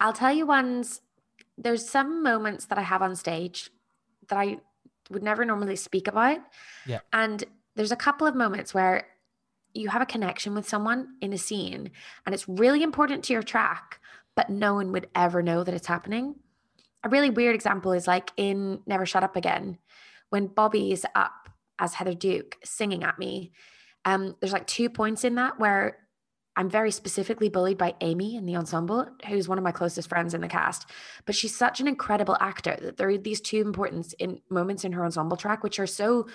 I'll 0.00 0.12
tell 0.12 0.32
you 0.32 0.46
ones. 0.46 1.00
There's 1.56 1.88
some 1.88 2.22
moments 2.22 2.66
that 2.66 2.78
I 2.78 2.82
have 2.82 3.02
on 3.02 3.16
stage 3.16 3.70
that 4.28 4.38
I 4.38 4.58
would 5.10 5.22
never 5.22 5.44
normally 5.44 5.76
speak 5.76 6.06
about. 6.06 6.38
Yeah. 6.86 7.00
And 7.12 7.42
there's 7.74 7.92
a 7.92 7.96
couple 7.96 8.26
of 8.26 8.36
moments 8.36 8.72
where 8.72 9.08
you 9.74 9.88
have 9.88 10.02
a 10.02 10.06
connection 10.06 10.54
with 10.54 10.68
someone 10.68 11.16
in 11.20 11.32
a 11.32 11.38
scene 11.38 11.90
and 12.24 12.34
it's 12.34 12.48
really 12.48 12.82
important 12.82 13.24
to 13.24 13.32
your 13.32 13.42
track, 13.42 14.00
but 14.34 14.50
no 14.50 14.74
one 14.74 14.92
would 14.92 15.08
ever 15.14 15.42
know 15.42 15.64
that 15.64 15.74
it's 15.74 15.86
happening. 15.86 16.36
A 17.04 17.08
really 17.08 17.30
weird 17.30 17.54
example 17.54 17.92
is 17.92 18.06
like 18.06 18.32
in 18.36 18.80
Never 18.86 19.06
Shut 19.06 19.22
Up 19.22 19.36
Again, 19.36 19.78
when 20.30 20.46
Bobby 20.46 20.92
is 20.92 21.06
up 21.14 21.48
as 21.78 21.94
Heather 21.94 22.14
Duke 22.14 22.56
singing 22.64 23.04
at 23.04 23.18
me. 23.18 23.52
Um, 24.04 24.36
there's 24.40 24.52
like 24.52 24.66
two 24.66 24.90
points 24.90 25.24
in 25.24 25.36
that 25.36 25.58
where 25.60 25.98
I'm 26.58 26.68
very 26.68 26.90
specifically 26.90 27.48
bullied 27.48 27.78
by 27.78 27.94
Amy 28.00 28.34
in 28.34 28.44
the 28.44 28.56
ensemble, 28.56 29.06
who's 29.28 29.48
one 29.48 29.58
of 29.58 29.64
my 29.64 29.70
closest 29.70 30.08
friends 30.08 30.34
in 30.34 30.40
the 30.40 30.48
cast. 30.48 30.90
But 31.24 31.36
she's 31.36 31.56
such 31.56 31.80
an 31.80 31.86
incredible 31.86 32.36
actor 32.40 32.76
that 32.82 32.96
there 32.96 33.08
are 33.08 33.16
these 33.16 33.40
two 33.40 33.60
important 33.60 34.12
in 34.18 34.40
moments 34.50 34.84
in 34.84 34.90
her 34.90 35.04
ensemble 35.04 35.36
track, 35.36 35.62
which 35.62 35.78
are 35.78 35.86
so 35.86 36.26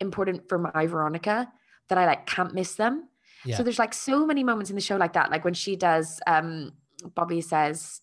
important 0.00 0.50
for 0.50 0.58
my 0.58 0.86
Veronica 0.86 1.50
that 1.88 1.96
I 1.96 2.04
like 2.04 2.26
can't 2.26 2.52
miss 2.52 2.74
them. 2.74 3.08
Yeah. 3.46 3.56
So 3.56 3.62
there's 3.62 3.78
like 3.78 3.94
so 3.94 4.26
many 4.26 4.44
moments 4.44 4.68
in 4.68 4.76
the 4.76 4.82
show 4.82 4.96
like 4.96 5.14
that. 5.14 5.30
Like 5.30 5.46
when 5.46 5.54
she 5.54 5.76
does, 5.76 6.20
um, 6.26 6.72
Bobby 7.14 7.40
says, 7.40 8.02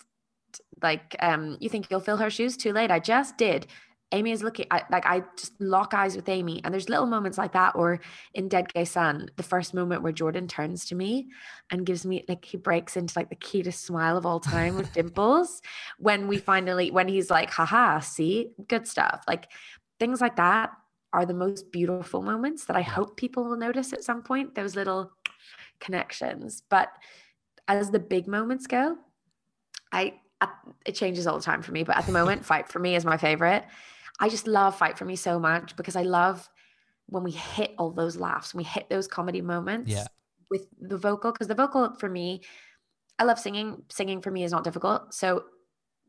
like, 0.82 1.16
um, 1.20 1.58
you 1.60 1.70
think 1.70 1.92
you'll 1.92 2.00
fill 2.00 2.18
her 2.18 2.32
shoes? 2.32 2.58
Too 2.58 2.74
late. 2.74 2.90
I 2.90 2.98
just 2.98 3.38
did. 3.38 3.68
Amy 4.14 4.32
is 4.32 4.44
looking 4.44 4.66
I, 4.72 4.84
like 4.92 5.06
I 5.06 5.24
just 5.38 5.60
lock 5.62 5.94
eyes 5.94 6.16
with 6.16 6.28
Amy, 6.28 6.62
and 6.64 6.74
there's 6.74 6.90
little 6.90 7.06
moments 7.06 7.38
like 7.38 7.54
that. 7.54 7.76
Or 7.76 8.00
in 8.34 8.48
Dead 8.50 8.74
Gay 8.74 8.86
Son, 8.86 9.30
the 9.38 9.44
first 9.44 9.74
moment 9.74 10.04
where 10.04 10.12
Jordan 10.12 10.48
turns 10.48 10.86
to 10.86 10.96
me 10.96 11.28
and 11.70 11.86
gives 11.86 12.06
me 12.06 12.26
like 12.28 12.44
he 12.44 12.58
breaks 12.58 12.98
into 12.98 13.18
like 13.18 13.30
the 13.30 13.36
cutest 13.36 13.86
smile 13.86 14.18
of 14.18 14.26
all 14.26 14.40
time 14.40 14.76
with 14.76 14.94
dimples. 14.94 15.62
When 15.98 16.28
we 16.28 16.38
finally, 16.38 16.92
when 16.92 17.08
he's 17.08 17.30
like, 17.30 17.52
haha, 17.52 18.00
see, 18.00 18.52
good 18.68 18.88
stuff. 18.88 19.24
Like 19.28 19.48
things 20.00 20.20
like 20.20 20.36
that 20.36 20.72
are 21.14 21.26
the 21.26 21.34
most 21.34 21.72
beautiful 21.72 22.22
moments 22.22 22.66
that 22.66 22.76
I 22.76 22.82
hope 22.82 23.18
people 23.18 23.44
will 23.44 23.58
notice 23.58 23.94
at 23.94 24.04
some 24.04 24.24
point. 24.24 24.56
Those 24.56 24.76
little 24.76 25.12
connections, 25.80 26.64
but 26.70 26.90
as 27.68 27.92
the 27.92 28.00
big 28.00 28.28
moments 28.28 28.68
go, 28.68 28.98
I 29.92 30.16
uh, 30.42 30.48
it 30.86 30.96
changes 30.96 31.28
all 31.28 31.38
the 31.38 31.44
time 31.44 31.62
for 31.62 31.72
me. 31.72 31.84
But 31.84 31.98
at 31.98 32.06
the 32.06 32.12
moment, 32.12 32.46
Fight 32.52 32.68
for 32.68 32.80
Me 32.80 32.96
is 32.96 33.06
my 33.06 33.18
favorite. 33.18 33.64
I 34.22 34.30
just 34.30 34.48
love 34.48 34.78
Fight 34.78 34.98
for 34.98 35.04
Me 35.06 35.16
so 35.16 35.40
much 35.40 35.76
because 35.76 35.96
I 35.96 36.04
love 36.04 36.48
when 37.08 37.24
we 37.24 37.32
hit 37.32 37.74
all 37.78 37.92
those 37.92 38.16
laughs, 38.16 38.54
when 38.54 38.60
we 38.60 38.64
hit 38.66 38.88
those 38.90 39.08
comedy 39.08 39.42
moments 39.42 39.92
Yeah. 39.92 40.06
with 40.50 40.68
the 40.80 40.98
vocal. 40.98 41.32
Because 41.32 41.48
the 41.48 41.56
vocal 41.56 41.96
for 41.96 42.08
me, 42.08 42.42
I 43.20 43.24
love 43.24 43.40
singing. 43.40 43.84
Singing 43.90 44.22
for 44.22 44.32
me 44.32 44.44
is 44.44 44.52
not 44.52 44.64
difficult. 44.64 45.14
So 45.14 45.46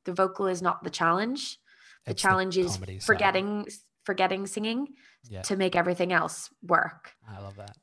the 0.05 0.13
vocal 0.13 0.47
is 0.47 0.61
not 0.63 0.85
the 0.85 0.91
challenge. 0.91 1.59
The 2.05 2.13
It's 2.13 2.23
challenge 2.23 2.59
is 2.59 2.75
comedy 2.75 3.01
side. 3.01 3.07
forgetting 3.07 3.67
forgetting 4.05 4.47
singing 4.49 4.89
Yeah. 5.31 5.43
to 5.43 5.57
make 5.57 5.77
everything 5.77 6.13
else 6.13 6.51
work. 6.63 7.15
I 7.29 7.39
love 7.41 7.55
that. 7.57 7.77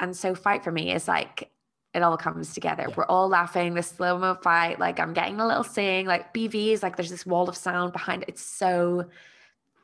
And 0.00 0.16
so 0.16 0.34
fight 0.34 0.64
for 0.64 0.72
me 0.72 0.92
is 0.92 1.06
like 1.06 1.50
it 1.94 2.02
all 2.02 2.16
comes 2.16 2.54
together. 2.54 2.86
Yeah. 2.88 2.94
We're 2.96 3.04
all 3.06 3.28
laughing, 3.28 3.74
the 3.74 3.82
slow 3.82 4.18
mo 4.18 4.34
fight, 4.34 4.78
like 4.78 4.98
I'm 4.98 5.12
getting 5.12 5.40
a 5.40 5.46
little 5.46 5.64
sing, 5.64 6.06
like 6.06 6.32
BV 6.34 6.72
is 6.72 6.82
like 6.82 6.96
there's 6.96 7.10
this 7.10 7.26
wall 7.26 7.48
of 7.48 7.56
sound 7.56 7.92
behind 7.92 8.22
it. 8.22 8.30
It's 8.30 8.42
so 8.42 9.10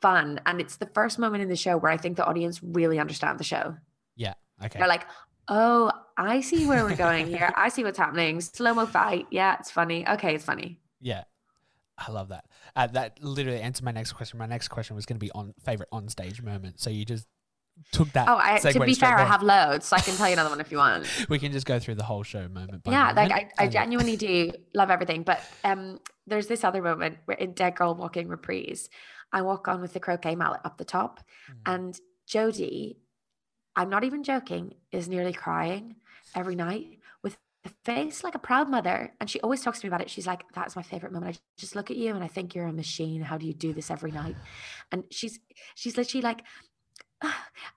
fun. 0.01 0.39
And 0.45 0.61
it's 0.61 0.77
the 0.77 0.87
first 0.87 1.19
moment 1.19 1.43
in 1.43 1.49
the 1.49 1.55
show 1.55 1.77
where 1.77 1.91
I 1.91 1.97
think 1.97 2.17
the 2.17 2.25
audience 2.25 2.61
really 2.63 2.99
understand 2.99 3.39
the 3.39 3.43
show. 3.43 3.75
Yeah. 4.15 4.33
Okay. 4.63 4.79
They're 4.79 4.87
like, 4.87 5.05
oh, 5.47 5.91
I 6.17 6.41
see 6.41 6.65
where 6.65 6.83
we're 6.83 6.95
going 6.95 7.27
here. 7.27 7.51
I 7.55 7.69
see 7.69 7.83
what's 7.83 7.97
happening. 7.97 8.41
Slow 8.41 8.73
mo 8.73 8.85
fight. 8.85 9.27
Yeah, 9.31 9.57
it's 9.59 9.71
funny. 9.71 10.07
Okay, 10.07 10.35
it's 10.35 10.45
funny. 10.45 10.79
Yeah. 11.01 11.23
I 11.97 12.11
love 12.11 12.29
that. 12.29 12.45
Uh, 12.75 12.87
that 12.87 13.23
literally 13.23 13.61
answered 13.61 13.85
my 13.85 13.91
next 13.91 14.13
question. 14.13 14.37
My 14.37 14.45
next 14.45 14.67
question 14.67 14.95
was 14.95 15.05
going 15.05 15.17
to 15.17 15.25
be 15.25 15.31
on 15.31 15.53
favorite 15.63 15.89
on 15.91 16.09
stage 16.09 16.41
moment. 16.41 16.79
So 16.79 16.89
you 16.89 17.05
just 17.05 17.25
took 17.91 18.11
that. 18.13 18.27
Oh, 18.27 18.37
I, 18.37 18.59
to 18.59 18.79
be 18.81 18.95
fair, 18.95 19.17
I 19.17 19.23
have 19.23 19.43
loads, 19.43 19.85
so 19.85 19.95
I 19.95 20.01
can 20.01 20.15
tell 20.15 20.27
you 20.27 20.33
another 20.33 20.49
one 20.49 20.59
if 20.59 20.71
you 20.71 20.77
want. 20.77 21.07
We 21.29 21.39
can 21.39 21.51
just 21.51 21.65
go 21.65 21.79
through 21.79 21.95
the 21.95 22.03
whole 22.03 22.23
show 22.23 22.47
moment. 22.47 22.83
By 22.83 22.91
yeah, 22.91 23.11
like 23.13 23.31
I, 23.31 23.49
I 23.57 23.67
genuinely 23.67 24.17
do 24.17 24.51
love 24.73 24.91
everything. 24.91 25.23
But 25.23 25.41
um, 25.63 25.99
there's 26.27 26.47
this 26.47 26.63
other 26.63 26.81
moment 26.81 27.17
where 27.25 27.37
in 27.37 27.53
Dead 27.53 27.75
Girl 27.75 27.95
Walking 27.95 28.27
Reprise, 28.27 28.89
I 29.35 29.41
walk 29.43 29.67
on 29.67 29.81
with 29.81 29.93
the 29.93 29.99
croquet 29.99 30.35
mallet 30.35 30.61
up 30.63 30.77
the 30.77 30.85
top, 30.97 31.13
Mm. 31.49 31.73
and 31.73 31.91
Jodie, 32.27 32.95
I'm 33.75 33.89
not 33.89 34.03
even 34.05 34.23
joking, 34.23 34.73
is 34.91 35.09
nearly 35.09 35.33
crying 35.33 35.97
every 36.33 36.55
night 36.55 36.87
with 37.21 37.37
a 37.65 37.69
face 37.83 38.23
like 38.23 38.35
a 38.35 38.39
proud 38.49 38.67
mother. 38.69 39.13
And 39.19 39.29
she 39.29 39.39
always 39.41 39.61
talks 39.61 39.79
to 39.79 39.85
me 39.85 39.89
about 39.89 40.01
it. 40.01 40.09
She's 40.09 40.25
like, 40.25 40.43
"That's 40.53 40.75
my 40.75 40.81
favorite 40.91 41.11
moment. 41.11 41.35
I 41.35 41.39
just 41.57 41.75
look 41.75 41.91
at 41.91 41.97
you 41.97 42.15
and 42.15 42.23
I 42.23 42.27
think 42.35 42.55
you're 42.55 42.67
a 42.67 42.73
machine. 42.73 43.21
How 43.21 43.37
do 43.37 43.45
you 43.45 43.53
do 43.53 43.73
this 43.73 43.91
every 43.91 44.11
night?" 44.11 44.37
And 44.91 45.03
she's 45.11 45.39
she's 45.75 45.97
literally 45.97 46.21
like. 46.23 46.41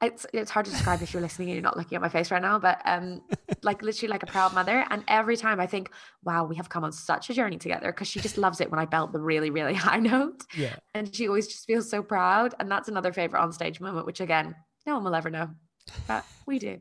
It's 0.01 0.27
it's 0.33 0.51
hard 0.51 0.64
to 0.66 0.70
describe 0.70 1.03
if 1.03 1.12
you're 1.12 1.22
listening 1.22 1.48
and 1.48 1.57
you're 1.57 1.62
not 1.62 1.77
looking 1.77 1.96
at 1.96 2.03
my 2.03 2.09
face 2.09 2.31
right 2.31 2.40
now, 2.42 2.57
but 2.61 2.81
um, 2.85 3.20
like 3.62 3.83
literally 3.83 4.09
like 4.09 4.22
a 4.22 4.27
proud 4.27 4.55
mother. 4.55 4.85
And 4.90 5.03
every 5.09 5.37
time 5.37 5.59
I 5.59 5.66
think, 5.66 5.90
wow, 6.22 6.44
we 6.44 6.55
have 6.55 6.68
come 6.68 6.85
on 6.85 6.92
such 6.92 7.31
a 7.31 7.35
journey 7.35 7.59
together 7.59 7.90
because 7.90 8.07
she 8.07 8.20
just 8.20 8.38
loves 8.38 8.61
it 8.61 8.70
when 8.70 8.79
I 8.79 8.85
belt 8.85 9.12
the 9.12 9.18
really, 9.18 9.51
really 9.51 9.74
high 9.87 9.98
note. 9.98 10.42
Yeah. 10.57 10.77
And 10.94 11.12
she 11.12 11.27
always 11.27 11.48
just 11.48 11.66
feels 11.66 11.90
so 11.90 12.03
proud. 12.03 12.55
And 12.61 12.70
that's 12.70 12.88
another 12.88 13.12
favorite 13.12 13.40
on 13.40 13.51
stage 13.53 13.81
moment, 13.81 14.07
which 14.07 14.20
again, 14.20 14.55
no 14.87 14.94
one 14.94 15.03
will 15.05 15.16
ever 15.16 15.31
know. 15.31 15.51
But 16.07 16.24
we 16.46 16.61
do. 16.61 16.81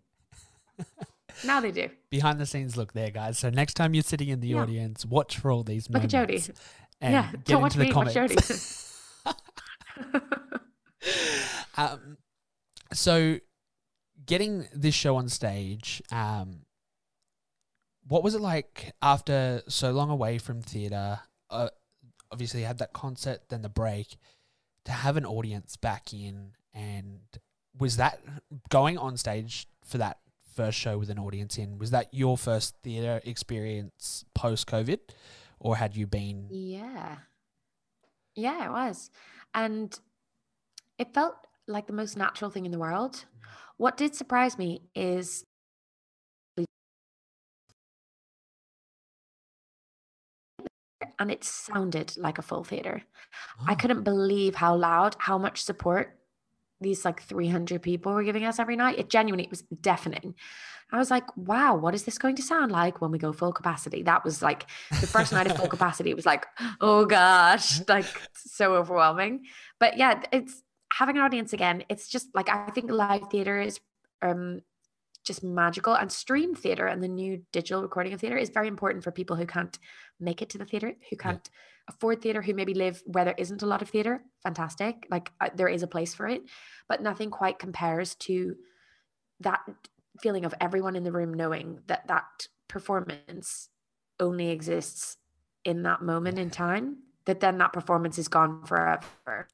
now 1.43 1.59
they 1.59 1.71
do. 1.71 1.89
Behind 2.11 2.39
the 2.39 2.45
scenes 2.45 2.77
look 2.77 2.93
there, 2.93 3.09
guys. 3.09 3.39
So 3.39 3.49
next 3.49 3.73
time 3.75 3.95
you're 3.95 4.03
sitting 4.03 4.29
in 4.29 4.41
the 4.41 4.49
Yeah. 4.49 4.61
audience, 4.61 5.05
watch 5.07 5.39
for 5.39 5.49
all 5.49 5.63
these 5.63 5.89
Look 5.89 6.03
at. 6.03 6.13
And 6.13 6.51
yeah. 7.01 7.31
get 7.31 7.45
Don't 7.45 7.61
watch 7.63 7.75
into 7.75 7.79
the 7.79 7.85
me, 7.85 7.93
watch 7.95 8.13
comments. 8.13 9.01
Um, 11.77 12.17
so 12.93 13.39
getting 14.25 14.67
this 14.73 14.95
show 14.95 15.15
on 15.15 15.29
stage, 15.29 16.01
um, 16.11 16.61
what 18.07 18.23
was 18.23 18.35
it 18.35 18.41
like 18.41 18.93
after 19.01 19.61
so 19.67 19.91
long 19.91 20.09
away 20.09 20.37
from 20.37 20.61
theatre? 20.61 21.19
Uh, 21.49 21.69
obviously, 22.31 22.61
you 22.61 22.65
had 22.65 22.77
that 22.79 22.93
concert, 22.93 23.41
then 23.49 23.61
the 23.61 23.69
break, 23.69 24.17
to 24.85 24.91
have 24.91 25.17
an 25.17 25.25
audience 25.25 25.75
back 25.75 26.13
in, 26.13 26.51
and 26.73 27.19
was 27.77 27.97
that 27.97 28.19
going 28.69 28.97
on 28.97 29.17
stage 29.17 29.67
for 29.83 29.97
that 29.97 30.19
first 30.55 30.77
show 30.77 30.97
with 30.97 31.09
an 31.09 31.19
audience 31.19 31.57
in? 31.57 31.77
Was 31.77 31.91
that 31.91 32.13
your 32.13 32.37
first 32.37 32.75
theatre 32.83 33.21
experience 33.25 34.25
post 34.33 34.67
COVID, 34.67 34.99
or 35.59 35.77
had 35.77 35.95
you 35.95 36.07
been? 36.07 36.47
Yeah. 36.49 37.17
Yeah, 38.35 38.65
it 38.67 38.71
was. 38.71 39.09
And 39.53 39.99
it 40.97 41.13
felt 41.13 41.35
like 41.67 41.87
the 41.87 41.93
most 41.93 42.17
natural 42.17 42.49
thing 42.49 42.65
in 42.65 42.71
the 42.71 42.79
world. 42.79 43.25
What 43.77 43.97
did 43.97 44.15
surprise 44.15 44.57
me 44.57 44.81
is 44.95 45.43
and 51.19 51.31
it 51.31 51.43
sounded 51.43 52.15
like 52.17 52.37
a 52.37 52.41
full 52.41 52.63
theater. 52.63 53.03
I 53.67 53.73
Oh, 53.73 53.75
couldn't 53.75 54.03
believe 54.03 54.55
how 54.55 54.75
loud, 54.75 55.15
how 55.19 55.37
much 55.37 55.63
support 55.63 56.17
these 56.79 57.03
like 57.05 57.21
300 57.23 57.81
people 57.81 58.13
were 58.13 58.23
giving 58.23 58.45
us 58.45 58.59
every 58.59 58.75
night. 58.75 58.99
It 58.99 59.09
genuinely 59.09 59.45
it 59.45 59.49
was 59.49 59.63
deafening. 59.81 60.35
I 60.91 60.99
was 60.99 61.11
like, 61.11 61.25
wow, 61.35 61.75
what 61.75 61.95
is 61.95 62.03
this 62.03 62.17
going 62.17 62.35
to 62.35 62.41
sound 62.41 62.71
like 62.71 63.01
when 63.01 63.11
we 63.11 63.17
go 63.17 63.33
full 63.33 63.51
capacity? 63.51 64.03
That 64.03 64.23
was 64.23 64.41
like 64.41 64.67
the 65.01 65.07
first 65.07 65.33
night 65.33 65.49
of 65.49 65.57
full 65.57 65.67
capacity. 65.75 66.11
It 66.11 66.15
was 66.15 66.25
like, 66.25 66.45
oh 66.79 67.05
gosh, 67.05 67.81
like 67.87 68.05
so 68.35 68.75
overwhelming. 68.75 69.45
But 69.79 69.97
yeah, 69.97 70.21
it's 70.31 70.61
having 70.97 71.17
an 71.17 71.23
audience 71.23 71.53
again. 71.53 71.83
It's 71.89 72.07
just 72.07 72.27
like 72.33 72.49
I 72.49 72.69
think 72.71 72.91
live 72.91 73.29
theater 73.29 73.59
is 73.61 73.79
um 74.21 74.61
just 75.23 75.43
magical 75.43 75.93
and 75.93 76.11
stream 76.11 76.55
theater 76.55 76.87
and 76.87 77.03
the 77.03 77.07
new 77.07 77.43
digital 77.51 77.81
recording 77.81 78.13
of 78.13 78.21
theater 78.21 78.37
is 78.37 78.49
very 78.49 78.67
important 78.67 79.03
for 79.03 79.11
people 79.11 79.35
who 79.35 79.45
can't 79.45 79.77
make 80.19 80.41
it 80.41 80.49
to 80.49 80.57
the 80.57 80.65
theater 80.65 80.93
who 81.09 81.17
can't 81.17 81.49
afford 81.89 82.21
theater 82.21 82.41
who 82.41 82.53
maybe 82.53 82.73
live 82.73 83.03
where 83.05 83.25
there 83.25 83.35
isn't 83.37 83.61
a 83.61 83.65
lot 83.65 83.81
of 83.81 83.89
theater. 83.89 84.21
Fantastic. 84.41 85.05
Like 85.11 85.31
uh, 85.41 85.49
there 85.53 85.67
is 85.67 85.83
a 85.83 85.87
place 85.87 86.15
for 86.15 86.27
it 86.27 86.43
but 86.87 87.01
nothing 87.01 87.29
quite 87.29 87.59
compares 87.59 88.15
to 88.15 88.55
that 89.41 89.59
feeling 90.21 90.45
of 90.45 90.53
everyone 90.59 90.95
in 90.95 91.03
the 91.03 91.11
room 91.11 91.33
knowing 91.33 91.79
that 91.87 92.07
that 92.07 92.47
performance 92.67 93.69
only 94.19 94.49
exists 94.49 95.17
in 95.63 95.83
that 95.83 96.01
moment 96.01 96.39
in 96.39 96.49
time 96.49 96.97
that 97.25 97.41
then 97.41 97.57
that 97.57 97.73
performance 97.73 98.17
is 98.17 98.27
gone 98.29 98.63
forever 98.65 99.47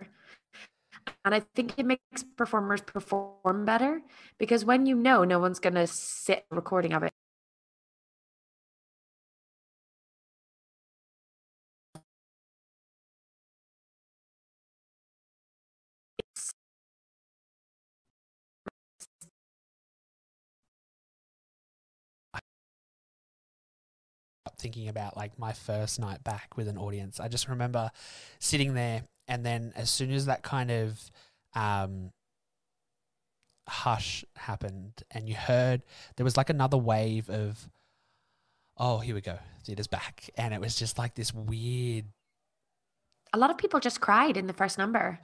and 1.26 1.36
I 1.36 1.42
think 1.56 1.74
it 1.78 1.86
makes 1.86 2.24
performers 2.38 2.82
perform 2.82 3.66
better 3.66 4.02
because 4.38 4.66
when 4.66 4.86
you 4.86 4.96
know 4.96 5.24
no 5.24 5.40
one's 5.40 5.60
going 5.60 5.76
to 5.76 5.88
sit 5.88 6.46
recording 6.52 6.94
of 6.94 7.04
it. 7.04 7.12
Thinking 24.60 24.88
about 24.88 25.18
like 25.18 25.38
my 25.40 25.52
first 25.54 26.00
night 26.00 26.24
back 26.24 26.56
with 26.56 26.68
an 26.70 26.78
audience. 26.78 27.20
I 27.20 27.28
just 27.28 27.50
remember 27.50 27.92
sitting 28.40 28.74
there, 28.76 29.04
and 29.28 29.46
then 29.46 29.74
as 29.76 29.90
soon 29.90 30.12
as 30.12 30.26
that 30.26 30.44
kind 30.44 30.72
of 30.72 31.12
um, 31.56 32.12
hush 33.68 34.26
happened, 34.36 35.04
and 35.12 35.28
you 35.28 35.36
heard 35.36 35.82
there 36.16 36.24
was 36.24 36.38
like 36.38 36.50
another 36.50 36.78
wave 36.78 37.30
of, 37.30 37.70
oh, 38.78 39.00
here 39.00 39.16
we 39.16 39.22
go, 39.22 39.38
theater's 39.66 39.88
back, 39.88 40.30
and 40.38 40.54
it 40.54 40.62
was 40.62 40.76
just 40.76 40.98
like 40.98 41.16
this 41.16 41.34
weird. 41.34 42.06
a 43.34 43.38
lot 43.38 43.50
of 43.50 43.58
people 43.58 43.80
just 43.80 44.02
cried 44.02 44.38
in 44.38 44.48
the 44.48 44.54
first 44.54 44.78
number. 44.78 45.20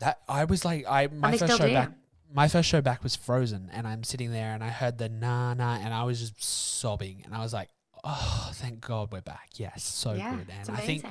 That 0.00 0.20
I 0.28 0.44
was 0.44 0.64
like, 0.64 0.84
I 0.88 1.08
my 1.08 1.36
first 1.36 1.56
show 1.56 1.68
do. 1.68 1.72
back 1.74 1.92
my 2.34 2.48
first 2.48 2.68
show 2.68 2.80
back 2.80 3.02
was 3.04 3.14
Frozen, 3.14 3.70
and 3.72 3.86
I'm 3.86 4.02
sitting 4.02 4.32
there 4.32 4.52
and 4.54 4.64
I 4.64 4.68
heard 4.68 4.98
the 4.98 5.08
na 5.08 5.54
na, 5.54 5.76
and 5.76 5.94
I 5.94 6.02
was 6.02 6.20
just 6.20 6.42
sobbing, 6.42 7.22
and 7.24 7.32
I 7.32 7.38
was 7.38 7.52
like, 7.52 7.68
oh, 8.02 8.50
thank 8.54 8.80
God 8.80 9.12
we're 9.12 9.20
back. 9.20 9.50
Yes, 9.54 9.84
so 9.84 10.12
yeah, 10.12 10.34
good. 10.34 10.48
And 10.50 10.70
I 10.70 10.80
think 10.80 11.04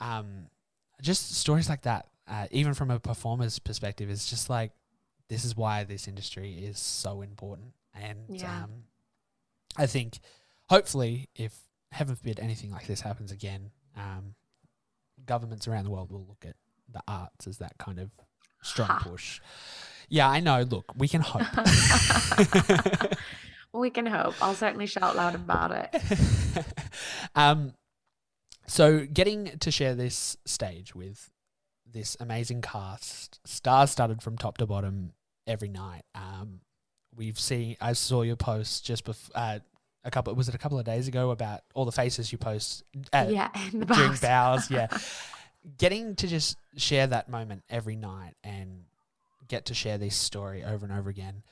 um, 0.00 0.46
just 1.02 1.34
stories 1.34 1.68
like 1.68 1.82
that, 1.82 2.06
uh, 2.26 2.46
even 2.50 2.72
from 2.72 2.90
a 2.90 2.98
performer's 2.98 3.58
perspective, 3.58 4.08
is 4.08 4.24
just 4.24 4.48
like 4.48 4.72
this 5.28 5.44
is 5.44 5.54
why 5.56 5.84
this 5.84 6.08
industry 6.08 6.54
is 6.54 6.78
so 6.78 7.20
important. 7.20 7.74
And 7.94 8.18
Yeah. 8.30 8.64
um, 8.64 8.70
I 9.76 9.86
think, 9.86 10.18
hopefully, 10.68 11.28
if 11.34 11.54
heaven 11.90 12.14
forbid 12.16 12.38
anything 12.40 12.70
like 12.70 12.86
this 12.86 13.00
happens 13.02 13.30
again, 13.32 13.70
um, 13.96 14.34
governments 15.26 15.68
around 15.68 15.84
the 15.84 15.90
world 15.90 16.10
will 16.10 16.24
look 16.26 16.44
at 16.46 16.56
the 16.90 17.02
arts 17.08 17.46
as 17.46 17.58
that 17.58 17.76
kind 17.78 17.98
of 17.98 18.10
strong 18.62 18.88
Ha. 18.88 19.00
push. 19.02 19.40
Yeah, 20.08 20.28
I 20.28 20.40
know. 20.40 20.62
Look, 20.62 20.92
we 20.96 21.08
can 21.08 21.20
hope. 21.22 21.42
we 23.72 23.90
can 23.90 24.06
hope. 24.06 24.34
I'll 24.42 24.54
certainly 24.54 24.86
shout 24.86 25.16
loud 25.16 25.34
about 25.34 25.70
it. 25.72 26.02
um, 27.34 27.72
so 28.66 29.06
getting 29.06 29.58
to 29.58 29.70
share 29.70 29.94
this 29.94 30.36
stage 30.44 30.94
with 30.94 31.30
this 31.90 32.16
amazing 32.20 32.62
cast, 32.62 33.40
stars 33.44 33.90
studded 33.90 34.22
from 34.22 34.36
top 34.36 34.58
to 34.58 34.66
bottom 34.66 35.12
every 35.46 35.68
night. 35.68 36.02
Um, 36.14 36.60
we've 37.14 37.38
seen. 37.38 37.76
I 37.80 37.92
saw 37.92 38.22
your 38.22 38.36
post 38.36 38.84
just 38.84 39.04
before. 39.04 39.36
Uh, 39.36 39.58
a 40.04 40.10
couple 40.10 40.34
was 40.34 40.48
it 40.48 40.54
a 40.54 40.58
couple 40.58 40.78
of 40.78 40.84
days 40.84 41.06
ago 41.06 41.30
about 41.30 41.60
all 41.74 41.84
the 41.84 41.92
faces 41.92 42.32
you 42.32 42.38
post 42.38 42.82
uh, 43.12 43.26
yeah, 43.28 43.50
during 43.70 43.86
box. 43.86 44.20
bows. 44.20 44.70
Yeah, 44.70 44.88
getting 45.78 46.16
to 46.16 46.26
just 46.26 46.58
share 46.76 47.06
that 47.06 47.28
moment 47.28 47.62
every 47.70 47.96
night 47.96 48.34
and 48.42 48.84
get 49.48 49.66
to 49.66 49.74
share 49.74 49.98
this 49.98 50.16
story 50.16 50.64
over 50.64 50.84
and 50.84 50.92
over 50.96 51.08
again, 51.08 51.42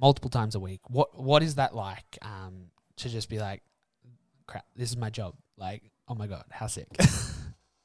multiple 0.00 0.30
times 0.30 0.54
a 0.54 0.60
week. 0.60 0.80
What 0.88 1.20
what 1.20 1.42
is 1.42 1.56
that 1.56 1.74
like? 1.74 2.18
Um, 2.22 2.70
to 2.96 3.08
just 3.08 3.28
be 3.28 3.38
like, 3.38 3.62
crap, 4.46 4.64
this 4.74 4.90
is 4.90 4.96
my 4.96 5.10
job. 5.10 5.34
Like, 5.56 5.82
oh 6.08 6.14
my 6.14 6.26
god, 6.26 6.44
how 6.50 6.66
sick. 6.66 6.88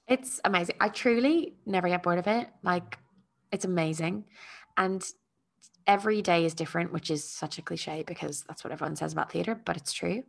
It's 0.07 0.41
amazing. 0.43 0.75
I 0.79 0.89
truly 0.89 1.55
never 1.65 1.87
get 1.87 2.03
bored 2.03 2.19
of 2.19 2.27
it. 2.27 2.47
Like, 2.61 2.97
it's 3.51 3.65
amazing. 3.65 4.25
And 4.77 5.03
every 5.87 6.21
day 6.21 6.45
is 6.45 6.53
different, 6.53 6.91
which 6.91 7.09
is 7.09 7.23
such 7.23 7.57
a 7.57 7.61
cliche 7.61 8.03
because 8.05 8.43
that's 8.47 8.63
what 8.63 8.73
everyone 8.73 8.95
says 8.95 9.13
about 9.13 9.31
theatre, 9.31 9.55
but 9.55 9.77
it's 9.77 9.93
true. 9.93 10.23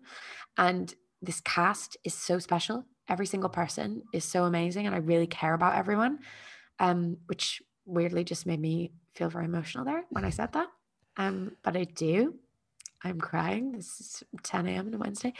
And 0.56 0.94
this 1.22 1.40
cast 1.40 1.96
is 2.04 2.14
so 2.14 2.38
special. 2.38 2.84
Every 3.08 3.26
single 3.26 3.50
person 3.50 4.02
is 4.12 4.24
so 4.24 4.44
amazing. 4.44 4.86
And 4.86 4.94
I 4.94 4.98
really 4.98 5.26
care 5.26 5.54
about 5.54 5.74
everyone, 5.74 6.20
um, 6.78 7.16
which 7.26 7.60
weirdly 7.84 8.24
just 8.24 8.46
made 8.46 8.60
me 8.60 8.92
feel 9.14 9.28
very 9.28 9.44
emotional 9.44 9.84
there 9.84 10.04
when 10.10 10.24
I 10.24 10.30
said 10.30 10.52
that. 10.52 10.68
Um, 11.16 11.52
but 11.62 11.76
I 11.76 11.84
do. 11.84 12.34
I'm 13.04 13.20
crying. 13.20 13.72
This 13.72 14.00
is 14.00 14.22
10 14.42 14.66
a.m. 14.66 14.86
on 14.88 14.94
a 14.94 14.98
Wednesday. 14.98 15.34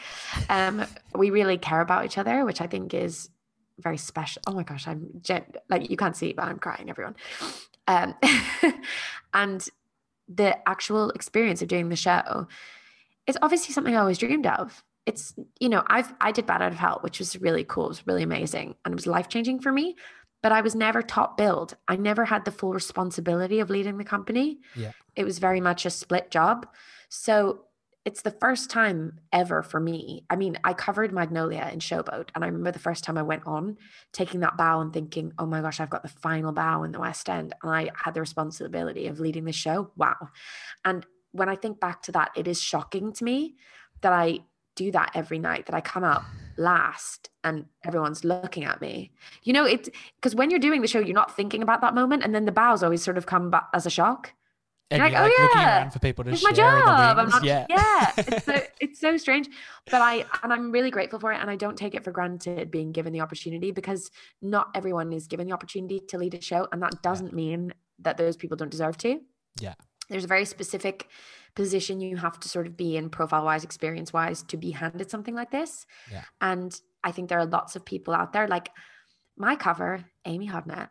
Um, 0.51 0.85
we 1.15 1.31
really 1.31 1.57
care 1.57 1.81
about 1.81 2.05
each 2.05 2.19
other, 2.19 2.45
which 2.45 2.61
I 2.61 2.67
think 2.67 2.93
is 2.93 3.31
very 3.79 3.97
special. 3.97 4.43
Oh 4.47 4.53
my 4.53 4.63
gosh, 4.63 4.87
I'm 4.87 5.09
gen- 5.23 5.53
like 5.71 5.91
you 5.91 5.97
can't 5.97 6.17
see, 6.17 6.33
but 6.35 6.45
I'm 6.45 6.59
crying, 6.59 6.91
everyone. 6.91 7.17
Um, 7.89 8.15
and 9.35 9.67
the 10.29 10.57
actual 10.69 11.11
experience 11.11 11.63
of 11.63 11.69
doing 11.69 11.89
the 11.89 11.97
show 11.97 12.47
is 13.27 13.39
obviously 13.43 13.73
something 13.73 13.97
I 13.97 14.01
always 14.01 14.19
dreamed 14.19 14.47
of. 14.47 14.85
It's 15.07 15.35
you 15.59 15.69
know 15.69 15.83
I've 15.87 16.15
I 16.21 16.33
did 16.33 16.47
Bat 16.47 16.63
Out 16.63 16.73
of 16.73 16.79
Hell, 16.79 16.99
which 17.03 17.19
was 17.19 17.41
really 17.41 17.65
cool. 17.65 17.87
It 17.87 17.89
was 17.89 18.07
really 18.07 18.23
amazing, 18.23 18.75
and 18.85 18.93
it 18.93 18.97
was 18.97 19.07
life 19.07 19.29
changing 19.29 19.61
for 19.61 19.73
me. 19.73 19.97
But 20.43 20.53
I 20.53 20.61
was 20.61 20.75
never 20.75 21.01
top 21.01 21.39
billed. 21.39 21.75
I 21.89 21.97
never 21.97 22.27
had 22.27 22.45
the 22.45 22.51
full 22.51 22.75
responsibility 22.75 23.61
of 23.61 23.71
leading 23.71 23.97
the 23.97 24.05
company. 24.05 24.61
Yeah. 24.77 24.93
it 25.17 25.25
was 25.25 25.39
very 25.39 25.61
much 25.61 25.87
a 25.87 25.91
split 25.91 26.31
job. 26.31 26.67
So 27.17 27.61
it's 28.05 28.23
the 28.23 28.33
first 28.33 28.71
time 28.71 29.21
ever 29.33 29.63
for 29.63 29.79
me. 29.79 30.25
I 30.29 30.37
mean, 30.37 30.59
I 30.65 30.75
covered 30.75 31.13
Magnolia 31.13 31.71
in 31.73 31.79
Showboat, 31.79 32.29
and 32.35 32.43
I 32.45 32.49
remember 32.49 32.73
the 32.73 32.79
first 32.79 33.05
time 33.05 33.17
I 33.17 33.23
went 33.23 33.47
on 33.47 33.79
taking 34.13 34.41
that 34.41 34.57
bow 34.57 34.81
and 34.81 34.93
thinking, 34.93 35.33
oh 35.39 35.47
my 35.47 35.63
gosh, 35.63 35.81
I've 35.81 35.91
got 35.91 36.03
the 36.03 36.09
final 36.09 36.53
bow 36.53 36.83
in 36.83 36.93
the 36.93 37.01
West 37.01 37.31
End. 37.31 37.55
And 37.63 37.73
I 37.73 37.91
had 37.95 38.15
the 38.15 38.21
responsibility 38.21 39.07
of 39.07 39.21
leading 39.21 39.45
the 39.45 39.53
show. 39.53 39.93
Wow. 39.97 40.17
And 40.85 41.07
when 41.31 41.49
I 41.49 41.55
think 41.55 41.81
back 41.81 42.03
to 42.03 42.13
that, 42.13 42.33
it 42.37 42.49
is 42.49 42.61
shocking 42.61 43.13
to 43.13 43.25
me 43.25 43.55
that 44.03 44.13
I 44.13 44.41
do 44.75 44.91
that 44.91 45.13
every 45.15 45.39
night, 45.39 45.67
that 45.67 45.75
I 45.75 45.81
come 45.81 46.05
out 46.05 46.25
last 46.57 47.31
and 47.45 47.67
everyone's 47.85 48.25
looking 48.25 48.65
at 48.65 48.81
me. 48.81 49.13
You 49.45 49.53
know, 49.53 49.65
it's 49.65 49.89
because 50.17 50.35
when 50.35 50.51
you're 50.51 50.59
doing 50.59 50.83
the 50.83 50.89
show, 50.89 50.99
you're 50.99 51.15
not 51.15 51.35
thinking 51.35 51.63
about 51.63 51.81
that 51.81 51.95
moment. 51.95 52.25
And 52.25 52.35
then 52.35 52.45
the 52.45 52.53
bows 52.53 52.83
always 52.83 53.05
sort 53.05 53.17
of 53.17 53.25
come 53.25 53.51
back 53.51 53.69
as 53.73 53.87
a 53.87 53.91
shock. 53.91 54.33
And 54.91 55.01
You're 55.01 55.09
you're 55.09 55.21
like, 55.21 55.31
like, 55.31 55.33
"Oh, 55.39 55.43
looking 55.43 55.61
yeah, 55.61 55.79
around 55.81 55.91
for 55.93 55.99
people 55.99 56.25
to 56.25 56.31
it's 56.31 56.41
share 56.41 56.51
my 56.51 56.57
job. 56.57 57.19
I'm 57.19 57.29
not, 57.31 57.45
yeah. 57.45 57.67
yeah. 57.69 58.13
It's 58.19 58.45
so, 58.45 58.61
it's 58.81 59.01
so 59.01 59.17
strange, 59.17 59.49
but 59.91 60.03
I 60.03 60.25
and 60.43 60.53
I'm 60.53 60.71
really 60.71 60.91
grateful 60.91 61.19
for 61.19 61.33
it, 61.33 61.41
and 61.41 61.51
I 61.51 61.57
don't 61.57 61.77
take 61.77 61.95
it 61.95 62.05
for 62.05 62.11
granted 62.13 62.71
being 62.71 62.93
given 62.93 63.13
the 63.13 63.21
opportunity 63.21 63.71
because 63.71 64.11
not 64.43 64.69
everyone 64.75 65.13
is 65.13 65.27
given 65.27 65.47
the 65.47 65.53
opportunity 65.53 66.01
to 66.09 66.19
lead 66.19 66.35
a 66.35 66.41
show, 66.41 66.69
and 66.71 66.83
that 66.83 67.03
doesn't 67.03 67.33
mean 67.33 67.73
that 68.01 68.19
those 68.19 68.37
people 68.37 68.57
don't 68.57 68.71
deserve 68.71 68.99
to. 68.99 69.21
Yeah. 69.61 69.75
There's 70.11 70.25
a 70.25 70.29
very 70.29 70.45
specific 70.45 71.09
position 71.55 72.01
you 72.01 72.17
have 72.17 72.39
to 72.41 72.49
sort 72.49 72.67
of 72.67 72.77
be 72.77 72.97
in 72.97 73.09
profile 73.09 73.45
wise, 73.45 73.65
experience 73.65 74.13
wise 74.13 74.43
to 74.45 74.57
be 74.57 74.73
handed 74.73 75.11
something 75.11 75.35
like 75.35 75.51
this. 75.51 75.87
Yeah. 76.11 76.25
And 76.41 76.79
I 77.03 77.13
think 77.13 77.29
there 77.29 77.39
are 77.39 77.47
lots 77.47 77.77
of 77.77 77.85
people 77.85 78.13
out 78.13 78.33
there 78.33 78.49
like 78.49 78.71
my 79.37 79.57
cover, 79.57 80.05
Amy 80.25 80.49
Hodnett, 80.49 80.89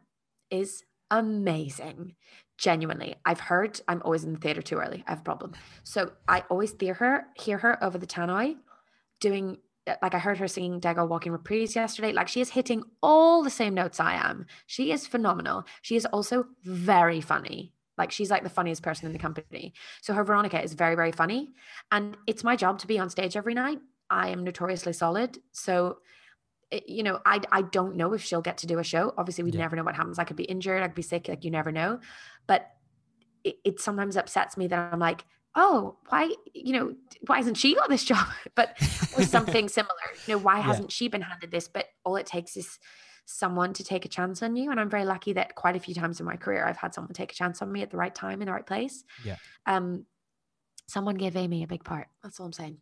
is 0.50 0.84
amazing. 1.12 2.16
Genuinely, 2.64 3.16
I've 3.26 3.42
heard 3.42 3.82
I'm 3.90 4.02
always 4.06 4.24
in 4.24 4.32
the 4.32 4.40
theater 4.40 4.62
too 4.62 4.78
early. 4.78 5.04
I 5.06 5.12
have 5.12 5.20
a 5.20 5.24
problem. 5.24 5.52
So 5.84 6.14
I 6.30 6.46
always 6.50 6.74
hear 6.80 6.94
her, 6.94 7.26
hear 7.36 7.58
her 7.58 7.84
over 7.84 7.98
the 7.98 8.08
tannoy 8.08 8.56
doing 9.20 9.58
uh, 9.86 9.96
like 10.02 10.16
I 10.16 10.20
heard 10.20 10.38
her 10.38 10.48
singing 10.48 10.80
Dead 10.80 10.96
Girl 10.96 11.10
Walking 11.10 11.34
Reprise 11.34 11.76
yesterday. 11.76 12.14
Like 12.14 12.30
she 12.30 12.40
is 12.40 12.52
hitting 12.52 12.86
all 13.02 13.44
the 13.44 13.50
same 13.50 13.74
notes 13.74 14.00
I 14.00 14.14
am. 14.14 14.46
She 14.66 14.94
is 14.94 15.06
phenomenal. 15.06 15.66
She 15.82 15.98
is 15.98 16.06
also 16.06 16.46
very 16.64 17.20
funny. 17.20 17.74
Like 17.98 18.12
she's 18.12 18.32
like 18.32 18.44
the 18.44 18.50
funniest 18.50 18.82
person 18.82 19.08
in 19.08 19.12
the 19.12 19.20
company. 19.20 19.74
So 20.00 20.14
her 20.14 20.24
Veronica 20.24 20.64
is 20.64 20.72
very, 20.72 20.96
very 20.96 21.12
funny. 21.12 21.50
And 21.92 22.16
it's 22.28 22.46
my 22.46 22.56
job 22.56 22.80
to 22.80 22.88
be 22.88 22.98
on 22.98 23.10
stage 23.10 23.36
every 23.36 23.56
night. 23.56 23.80
I 24.10 24.30
am 24.30 24.46
notoriously 24.46 24.94
solid. 24.94 25.38
So 25.52 25.98
it- 26.74 26.90
you 26.90 27.04
know, 27.04 27.20
I 27.26 27.40
I 27.52 27.62
don't 27.62 27.96
know 27.96 28.14
if 28.14 28.22
she'll 28.24 28.42
get 28.42 28.58
to 28.60 28.68
do 28.68 28.80
a 28.80 28.84
show. 28.84 29.14
Obviously, 29.18 29.44
we 29.44 29.52
Yeah. 29.52 29.60
never 29.62 29.76
know 29.76 29.84
what 29.84 29.96
happens. 29.96 30.20
I 30.20 30.24
could 30.24 30.36
be 30.38 30.44
injured, 30.46 30.82
I 30.84 30.88
could 30.88 30.96
be 30.96 31.02
sick, 31.02 31.28
like 31.28 31.44
you 31.46 31.52
never 31.52 31.72
know. 31.72 32.00
But 32.48 32.70
it, 33.44 33.56
it 33.64 33.80
sometimes 33.80 34.16
upsets 34.18 34.58
me 34.58 34.68
that 34.68 34.94
I'm 34.94 35.00
like, 35.00 35.26
oh, 35.56 35.98
why, 36.10 36.34
you 36.54 36.74
know, 36.74 36.96
why 37.28 37.38
hasn't 37.38 37.58
she 37.58 37.76
got 37.76 37.90
this 37.90 38.04
job? 38.12 38.26
But 38.56 38.76
or 39.18 39.24
something 39.24 39.68
similar. 39.80 39.94
You 40.28 40.36
know, 40.36 40.40
why 40.40 40.58
Yeah. 40.58 40.64
hasn't 40.64 40.92
she 40.92 41.08
been 41.10 41.22
handed 41.22 41.52
this? 41.52 41.68
But 41.68 41.86
all 42.06 42.16
it 42.16 42.26
takes 42.26 42.58
is 42.58 42.80
someone 43.26 43.72
to 43.74 43.84
take 43.84 44.04
a 44.06 44.10
chance 44.10 44.42
on 44.44 44.56
you. 44.56 44.72
And 44.72 44.80
I'm 44.80 44.90
very 44.90 45.06
lucky 45.06 45.34
that 45.34 45.56
quite 45.56 45.76
a 45.76 45.80
few 45.80 45.94
times 45.94 46.20
in 46.20 46.26
my 46.26 46.36
career 46.38 46.66
I've 46.66 46.78
had 46.78 46.94
someone 46.94 47.14
take 47.14 47.32
a 47.32 47.36
chance 47.36 47.62
on 47.62 47.72
me 47.72 47.82
at 47.82 47.90
the 47.92 47.98
right 47.98 48.14
time 48.14 48.42
in 48.42 48.48
the 48.48 48.52
right 48.52 48.66
place. 48.66 49.04
Yeah. 49.24 49.38
Um 49.66 50.06
someone 50.88 51.16
gave 51.16 51.36
Amy 51.38 51.64
a 51.64 51.68
big 51.68 51.84
part. 51.86 52.08
That's 52.22 52.40
all 52.40 52.46
I'm 52.48 52.52
saying. 52.54 52.78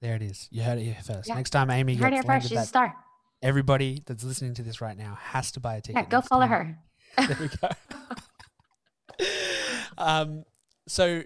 There 0.00 0.14
it 0.14 0.22
is. 0.22 0.48
You 0.50 0.62
heard 0.62 0.78
it 0.78 0.84
here 0.84 0.96
first. 1.04 1.28
Yeah. 1.28 1.34
Next 1.34 1.50
time 1.50 1.70
Amy 1.70 1.94
You 1.94 2.02
heard 2.02 2.12
it 2.14 2.24
first. 2.24 2.48
She's 2.48 2.58
a 2.58 2.64
star. 2.64 2.94
Everybody 3.46 4.02
that's 4.04 4.24
listening 4.24 4.54
to 4.54 4.62
this 4.64 4.80
right 4.80 4.98
now 4.98 5.16
has 5.20 5.52
to 5.52 5.60
buy 5.60 5.76
a 5.76 5.80
ticket. 5.80 6.02
Yeah, 6.02 6.08
go 6.08 6.20
follow 6.20 6.46
time. 6.46 6.78
her. 7.16 7.26
There 7.28 7.38
we 7.40 7.48
go. 7.48 7.68
um, 9.98 10.44
so 10.88 11.22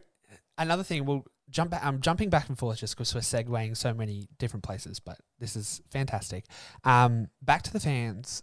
another 0.59 0.85
thing, 0.85 1.07
we'll 1.07 1.25
jump 1.49 1.71
back. 1.71 1.85
I'm 1.85 2.01
jumping 2.01 2.29
back 2.29 2.49
and 2.49 2.57
forth 2.57 2.79
just 2.79 2.95
because 2.95 3.15
we're 3.15 3.23
segueing 3.23 3.77
so 3.77 3.95
many 3.95 4.29
different 4.39 4.63
places, 4.63 5.01
but 5.01 5.19
this 5.41 5.57
is 5.57 5.81
fantastic. 5.91 6.45
Um, 6.85 7.29
back 7.43 7.63
to 7.63 7.73
the 7.73 7.81
fans. 7.81 8.43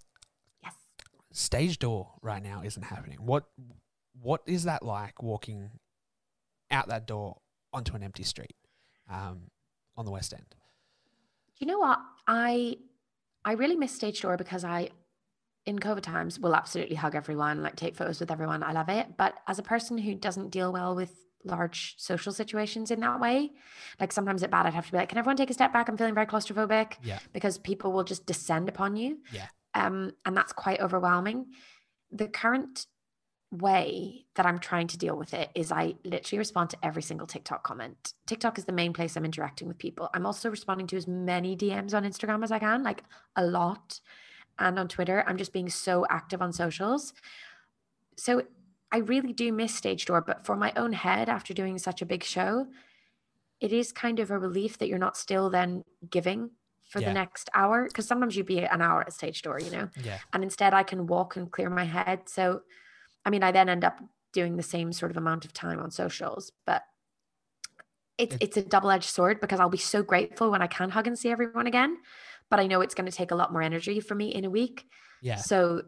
Yes. 0.64 0.74
Stage 1.32 1.80
door 1.80 2.10
right 2.22 2.44
now 2.44 2.64
isn't 2.66 2.84
happening. 2.84 3.20
What 3.22 3.46
what 4.20 4.42
is 4.48 4.64
that 4.64 4.84
like 4.84 5.22
walking 5.22 5.70
out 6.72 6.90
that 6.90 7.06
door 7.06 7.38
onto 7.72 7.96
an 7.96 8.02
empty 8.02 8.24
street 8.24 8.56
um, 9.10 9.52
on 9.96 10.04
the 10.04 10.12
West 10.12 10.34
End? 10.34 10.48
Do 10.50 11.66
you 11.66 11.68
know 11.72 11.80
what? 11.80 12.00
I 12.28 12.78
I 13.48 13.54
really 13.54 13.78
miss 13.78 13.94
stage 13.96 14.22
door 14.22 14.36
because 14.36 14.66
I 14.66 14.90
in 15.66 15.80
COVID 15.80 16.02
times 16.02 16.38
will 16.38 16.54
absolutely 16.54 16.98
hug 16.98 17.16
everyone, 17.16 17.64
like 17.64 17.78
take 17.78 17.96
photos 17.96 18.20
with 18.20 18.30
everyone. 18.30 18.62
I 18.62 18.74
love 18.74 18.90
it. 18.90 19.16
But 19.18 19.36
as 19.48 19.58
a 19.58 19.64
person 19.64 19.98
who 19.98 20.16
doesn't 20.16 20.50
deal 20.50 20.74
well 20.74 20.96
with 20.96 21.14
large 21.46 21.96
social 21.98 22.34
situations 22.34 22.92
in 22.92 23.00
that 23.00 23.22
way, 23.22 23.52
like 24.02 24.12
sometimes 24.12 24.44
at 24.44 24.52
Bat, 24.52 24.66
I'd 24.66 24.74
have 24.74 24.86
to 24.88 24.92
be 24.92 24.98
like, 24.98 25.10
can 25.10 25.18
everyone 25.18 25.38
take 25.38 25.50
a 25.50 25.54
step 25.54 25.72
back? 25.72 25.88
I'm 25.88 25.96
feeling 25.96 26.14
very 26.14 26.26
claustrophobic 26.26 26.94
Yeah. 27.04 27.20
because 27.32 27.58
people 27.58 27.94
will 27.94 28.04
just 28.04 28.26
descend 28.26 28.68
upon 28.68 28.98
you. 28.98 29.20
Yeah. 29.32 29.48
Um, 29.74 30.12
and 30.26 30.36
that's 30.36 30.52
quite 30.52 30.82
overwhelming. 30.82 31.48
The 32.12 32.28
current 32.28 32.86
way 33.52 34.26
that 34.36 34.46
I'm 34.46 34.60
trying 34.60 34.88
to 34.88 34.98
deal 34.98 35.16
with 35.18 35.34
it 35.34 35.50
is 35.56 35.72
I 35.72 35.96
literally 36.04 36.40
respond 36.40 36.70
to 36.72 36.78
every 36.84 37.02
single 37.02 37.28
TikTok 37.28 37.64
comment. 37.64 38.14
TikTok 38.26 38.58
is 38.58 38.66
the 38.66 38.74
main 38.74 38.92
place 38.94 39.16
I'm 39.16 39.24
interacting 39.26 39.68
with 39.68 39.78
people. 39.78 40.10
I'm 40.14 40.26
also 40.26 40.50
responding 40.50 40.88
to 40.88 40.98
as 40.98 41.08
many 41.08 41.56
DMs 41.56 41.94
on 41.94 42.04
Instagram 42.04 42.44
as 42.44 42.52
I 42.52 42.60
can, 42.60 42.84
like 42.84 43.04
a 43.36 43.46
lot. 43.46 44.02
And 44.60 44.78
on 44.78 44.88
Twitter, 44.88 45.24
I'm 45.28 45.38
just 45.38 45.54
being 45.54 45.70
so 45.70 46.06
active 46.10 46.42
on 46.42 46.52
socials. 46.52 47.14
So 48.18 48.44
I 48.92 48.98
really 48.98 49.32
do 49.34 49.54
miss 49.54 49.74
stage 49.74 50.06
door, 50.06 50.22
but 50.22 50.46
for 50.46 50.56
my 50.58 50.74
own 50.76 50.92
head, 50.94 51.30
after 51.30 51.54
doing 51.54 51.78
such 51.78 52.02
a 52.02 52.06
big 52.06 52.24
show, 52.24 52.68
it 53.62 53.72
is 53.72 53.92
kind 53.92 54.20
of 54.20 54.30
a 54.30 54.38
relief 54.38 54.78
that 54.80 54.88
you're 54.88 54.98
not 54.98 55.16
still 55.16 55.50
then 55.50 55.84
giving 56.10 56.52
for 56.90 57.00
Yeah. 57.00 57.10
the 57.10 57.14
next 57.14 57.50
hour. 57.54 57.86
Because 57.86 58.08
sometimes 58.08 58.36
you'd 58.36 58.46
be 58.46 58.60
an 58.60 58.82
hour 58.82 59.02
at 59.02 59.14
stage 59.14 59.42
door, 59.42 59.60
you 59.60 59.72
know, 59.72 59.90
Yeah. 60.04 60.20
and 60.34 60.44
instead 60.44 60.74
I 60.74 60.84
can 60.84 61.08
walk 61.08 61.38
and 61.38 61.50
clear 61.52 61.70
my 61.70 61.84
head. 61.86 62.28
So, 62.28 62.64
I 63.28 63.30
mean, 63.30 63.44
I 63.44 63.52
then 63.52 63.68
end 63.68 63.84
up 63.84 64.00
doing 64.32 64.56
the 64.56 64.64
same 64.64 64.94
sort 64.94 65.12
of 65.12 65.18
amount 65.18 65.44
of 65.44 65.52
time 65.52 65.82
on 65.82 65.92
socials, 65.92 66.54
but 66.66 66.84
it's 68.18 68.38
it's 68.40 68.56
a 68.56 68.62
double 68.62 68.90
edged 68.90 69.10
sword 69.10 69.42
because 69.42 69.60
I'll 69.60 69.68
be 69.68 69.78
so 69.78 70.02
grateful 70.02 70.50
when 70.50 70.62
I 70.62 70.68
can 70.68 70.90
hug 70.90 71.08
and 71.08 71.20
see 71.20 71.30
everyone 71.30 71.68
again, 71.68 71.98
but 72.50 72.62
I 72.62 72.68
know 72.68 72.80
it's 72.80 72.96
going 72.96 73.06
to 73.12 73.16
take 73.16 73.32
a 73.32 73.36
lot 73.36 73.52
more 73.52 73.62
energy 73.62 74.00
for 74.00 74.16
me 74.16 74.34
in 74.34 74.46
a 74.46 74.50
week. 74.50 74.86
Yeah. 75.22 75.36
So, 75.36 75.82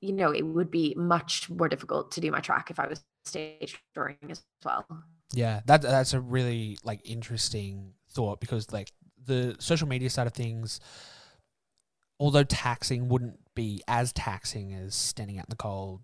you 0.00 0.12
know, 0.12 0.32
it 0.32 0.42
would 0.44 0.68
be 0.68 0.94
much 0.96 1.48
more 1.48 1.68
difficult 1.68 2.10
to 2.12 2.20
do 2.20 2.32
my 2.32 2.40
track 2.40 2.72
if 2.72 2.80
I 2.80 2.88
was 2.88 3.04
stage 3.24 3.78
touring 3.94 4.16
as 4.28 4.42
well. 4.64 4.84
Yeah, 5.32 5.60
that 5.66 5.82
that's 5.82 6.12
a 6.12 6.20
really 6.20 6.76
like 6.82 7.02
interesting 7.04 7.92
thought 8.10 8.40
because 8.40 8.72
like 8.72 8.90
the 9.24 9.54
social 9.60 9.86
media 9.86 10.10
side 10.10 10.26
of 10.26 10.32
things, 10.32 10.80
although 12.18 12.42
taxing 12.42 13.08
wouldn't 13.08 13.38
be 13.54 13.80
as 13.86 14.12
taxing 14.12 14.74
as 14.74 14.96
standing 14.96 15.38
out 15.38 15.44
in 15.44 15.50
the 15.50 15.56
cold, 15.56 16.00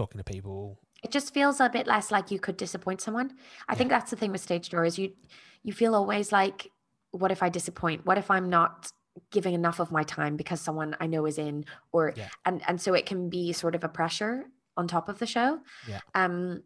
talking 0.00 0.18
to 0.18 0.24
people. 0.24 0.78
It 1.02 1.10
just 1.10 1.32
feels 1.32 1.60
a 1.60 1.68
bit 1.68 1.86
less 1.86 2.10
like 2.10 2.30
you 2.30 2.38
could 2.38 2.56
disappoint 2.56 3.00
someone. 3.00 3.28
I 3.68 3.72
Yeah. 3.72 3.78
think 3.78 3.90
that's 3.90 4.10
the 4.10 4.16
thing 4.16 4.32
with 4.32 4.40
stage 4.40 4.68
door 4.70 4.84
is 4.84 4.98
you 4.98 5.14
you 5.62 5.72
feel 5.74 5.94
always 5.94 6.32
like, 6.32 6.70
what 7.10 7.30
if 7.30 7.42
I 7.42 7.48
disappoint? 7.50 8.06
What 8.06 8.16
if 8.16 8.30
I'm 8.30 8.48
not 8.48 8.92
giving 9.30 9.52
enough 9.54 9.78
of 9.80 9.92
my 9.92 10.02
time 10.04 10.36
because 10.36 10.60
someone 10.60 10.96
I 11.00 11.06
know 11.06 11.26
is 11.26 11.36
in 11.38 11.64
or 11.92 12.12
Yeah. 12.16 12.28
and 12.46 12.62
and 12.68 12.80
so 12.80 12.94
it 12.94 13.04
can 13.06 13.28
be 13.28 13.52
sort 13.52 13.74
of 13.74 13.84
a 13.84 13.88
pressure 13.88 14.46
on 14.76 14.88
top 14.88 15.08
of 15.10 15.18
the 15.18 15.26
show. 15.26 15.60
Yeah. 15.86 16.00
Um 16.14 16.62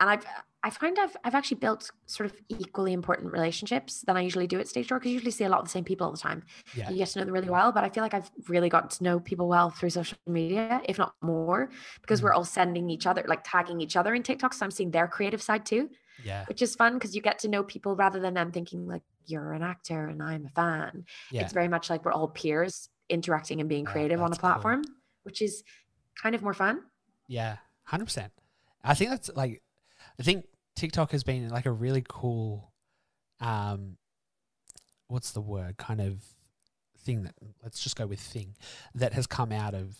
and 0.00 0.10
I've 0.10 0.26
I 0.64 0.70
find 0.70 0.96
I've 0.98 1.16
I've 1.24 1.34
actually 1.34 1.56
built 1.58 1.90
sort 2.06 2.30
of 2.30 2.36
equally 2.48 2.92
important 2.92 3.32
relationships 3.32 4.02
than 4.06 4.16
I 4.16 4.20
usually 4.20 4.46
do 4.46 4.60
at 4.60 4.68
stage 4.68 4.88
door 4.88 4.98
because 4.98 5.10
you 5.10 5.14
usually 5.14 5.32
see 5.32 5.44
a 5.44 5.48
lot 5.48 5.58
of 5.58 5.64
the 5.64 5.70
same 5.70 5.82
people 5.84 6.06
all 6.06 6.12
the 6.12 6.18
time. 6.18 6.44
Yeah. 6.76 6.88
You 6.90 6.96
get 6.98 7.08
to 7.08 7.18
know 7.18 7.24
them 7.24 7.34
really 7.34 7.50
well, 7.50 7.72
but 7.72 7.82
I 7.82 7.88
feel 7.88 8.02
like 8.02 8.14
I've 8.14 8.30
really 8.48 8.68
gotten 8.68 8.88
to 8.90 9.02
know 9.04 9.18
people 9.18 9.48
well 9.48 9.70
through 9.70 9.90
social 9.90 10.16
media, 10.26 10.80
if 10.84 10.98
not 10.98 11.14
more, 11.20 11.70
because 12.00 12.20
Mm. 12.20 12.24
we're 12.24 12.32
all 12.34 12.44
sending 12.44 12.90
each 12.90 13.06
other, 13.06 13.24
like 13.26 13.40
tagging 13.44 13.80
each 13.80 13.96
other 13.96 14.14
in 14.14 14.22
TikTok. 14.22 14.54
So 14.54 14.64
I'm 14.64 14.70
seeing 14.70 14.92
their 14.92 15.08
creative 15.08 15.42
side 15.42 15.66
too, 15.66 15.90
Yeah. 16.24 16.44
which 16.46 16.62
is 16.62 16.76
fun 16.76 16.94
because 16.94 17.14
you 17.16 17.22
get 17.22 17.40
to 17.40 17.48
know 17.48 17.64
people 17.64 17.96
rather 17.96 18.20
than 18.20 18.34
them 18.34 18.52
thinking 18.52 18.86
like 18.86 19.02
you're 19.26 19.52
an 19.52 19.62
actor 19.64 20.06
and 20.06 20.22
I'm 20.22 20.46
a 20.46 20.50
fan. 20.50 21.04
Yeah. 21.32 21.42
It's 21.42 21.52
very 21.52 21.68
much 21.68 21.90
like 21.90 22.04
we're 22.04 22.12
all 22.12 22.28
peers 22.28 22.88
interacting 23.08 23.58
and 23.60 23.68
being 23.68 23.84
Yeah, 23.84 23.92
creative 23.92 24.20
on 24.20 24.26
a 24.26 24.30
that's 24.30 24.40
cool. 24.40 24.50
platform, 24.50 24.82
which 25.24 25.42
is 25.42 25.64
kind 26.22 26.34
of 26.36 26.42
more 26.42 26.54
fun. 26.54 26.82
Yeah, 27.26 27.56
hundred 27.84 28.04
percent. 28.06 28.32
I 28.84 28.94
think 28.94 29.10
that's 29.10 29.30
like, 29.34 29.62
I 30.18 30.22
think 30.22 30.44
TikTok 30.76 31.12
has 31.12 31.22
been 31.24 31.48
like 31.48 31.66
a 31.66 31.70
really 31.72 32.04
cool, 32.08 32.72
um, 33.40 33.96
what's 35.08 35.32
the 35.32 35.40
word? 35.40 35.76
Kind 35.76 36.00
of 36.00 36.22
thing 36.98 37.24
that 37.24 37.34
let's 37.62 37.82
just 37.82 37.96
go 37.96 38.06
with 38.06 38.20
thing 38.20 38.54
that 38.94 39.12
has 39.12 39.26
come 39.26 39.52
out 39.52 39.74
of 39.74 39.96